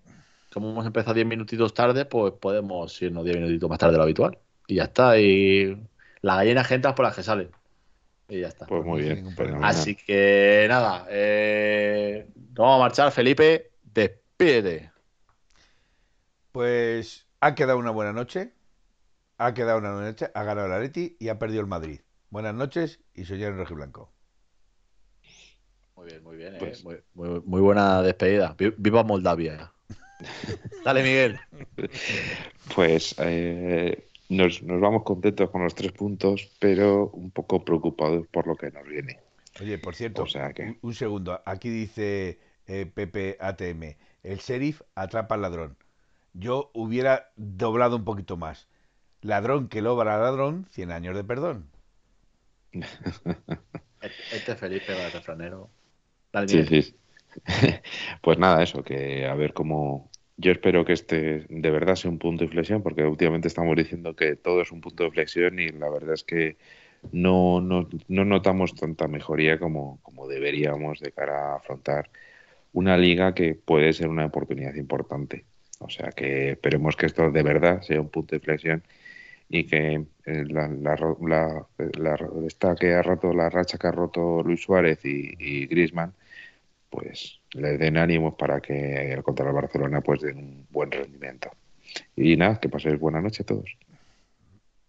[0.54, 4.04] Como hemos empezado 10 minutitos tarde, pues podemos irnos 10 minutitos más tarde de lo
[4.04, 4.38] habitual.
[4.68, 5.20] Y ya está.
[5.20, 5.78] Y
[6.22, 7.52] la gallina gente por las que salen.
[8.30, 8.66] Y ya está.
[8.68, 9.36] Pues muy bien.
[9.64, 13.12] Así que nada, eh, vamos a marchar.
[13.12, 14.92] Felipe, despídete.
[16.52, 18.54] Pues ha quedado una buena noche
[19.40, 22.02] ha quedado una noche, ha ganado el Atleti y ha perdido el Madrid.
[22.30, 24.12] Buenas noches y soy Rojo Rojiblanco.
[25.96, 26.56] Muy bien, muy bien.
[26.56, 26.58] Eh.
[26.60, 26.84] Pues
[27.14, 28.56] muy, buena despedida.
[28.78, 29.72] Viva Moldavia.
[30.86, 31.40] Dale, Miguel.
[32.76, 38.56] Pues eh, nos, vamos contentos con los tres puntos, pero un poco preocupados por lo
[38.56, 39.20] que nos viene.
[39.62, 40.26] Oye, por cierto,
[40.82, 41.42] un, segundo.
[41.46, 45.78] Aquí dice eh, Pepe ATM, el sheriff atrapa al ladrón.
[46.34, 48.68] Yo hubiera doblado un poquito más.
[49.22, 51.70] Ladrón que logra ladrón, 100 años de perdón.
[54.32, 55.70] Este Felipe va refranero.
[56.48, 56.96] Sí, sí.
[58.22, 60.10] Pues nada, eso, que a ver cómo.
[60.38, 64.16] Yo espero que este de verdad sea un punto de inflexión, porque últimamente estamos diciendo
[64.16, 66.58] que todo es un punto de inflexión y la verdad es que
[67.12, 72.10] no, no, no notamos tanta mejoría como, como deberíamos de cara a afrontar
[72.72, 75.46] una liga que puede ser una oportunidad importante.
[75.80, 78.84] O sea que esperemos que esto de verdad sea un punto de inflexión
[79.50, 81.68] y que eh, la, la,
[82.46, 86.14] esta que ha roto la racha que ha roto Luis Suárez y, y Griezmann
[86.90, 91.50] pues le den ánimos para que contra el Barcelona pues den un buen rendimiento.
[92.16, 93.76] Y nada que paséis buena noche a todos.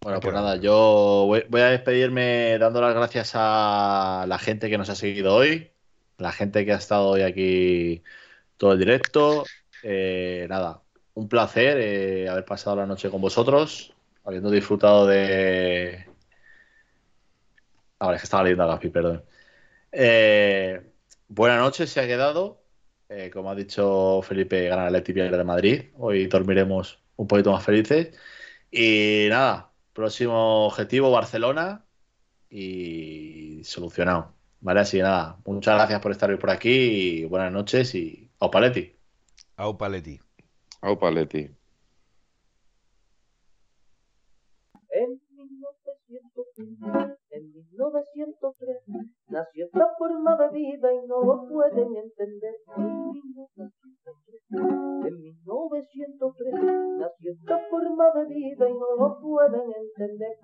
[0.01, 4.89] Bueno pues nada yo voy, a despedirme dando las gracias a la gente que nos
[4.89, 5.71] ha seguido hoy
[6.17, 8.03] la gente que ha estado hoy aquí
[8.57, 9.43] todo el directo.
[9.81, 10.81] Eh, nada
[11.15, 13.93] un placer eh, haber pasado la noche con vosotros
[14.23, 16.05] habiendo disfrutado de.
[17.99, 19.23] Ahora es que estaba leyendo a Gaspi, perdón.
[19.91, 20.81] Eh,
[21.27, 22.63] buena noche se ha quedado.
[23.09, 25.83] Eh, como ha dicho Felipe, gana el Atleti de Madrid.
[25.97, 28.17] Hoy dormiremos un poquito más felices.
[28.71, 31.85] Y nada, próximo objetivo Barcelona
[32.49, 34.33] y solucionado.
[34.61, 35.37] Vale, así nada.
[35.45, 38.95] Muchas gracias por estar hoy por aquí y buenas noches y au paletti.
[39.57, 40.19] Au paletti.
[40.81, 41.60] Au paletti.
[47.91, 48.83] 1903
[49.27, 52.55] nació esta forma de vida y no lo pueden entender.
[55.03, 56.53] En 1903
[56.97, 60.37] nació esta forma de vida y no lo pueden entender.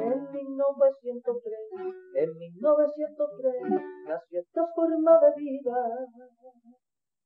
[0.00, 1.58] En 1903,
[2.14, 3.54] en 1903
[4.08, 5.76] nació esta forma de vida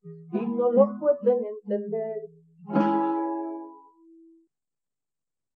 [0.04, 2.43] y no lo pueden entender.
[2.66, 3.33] Thank you.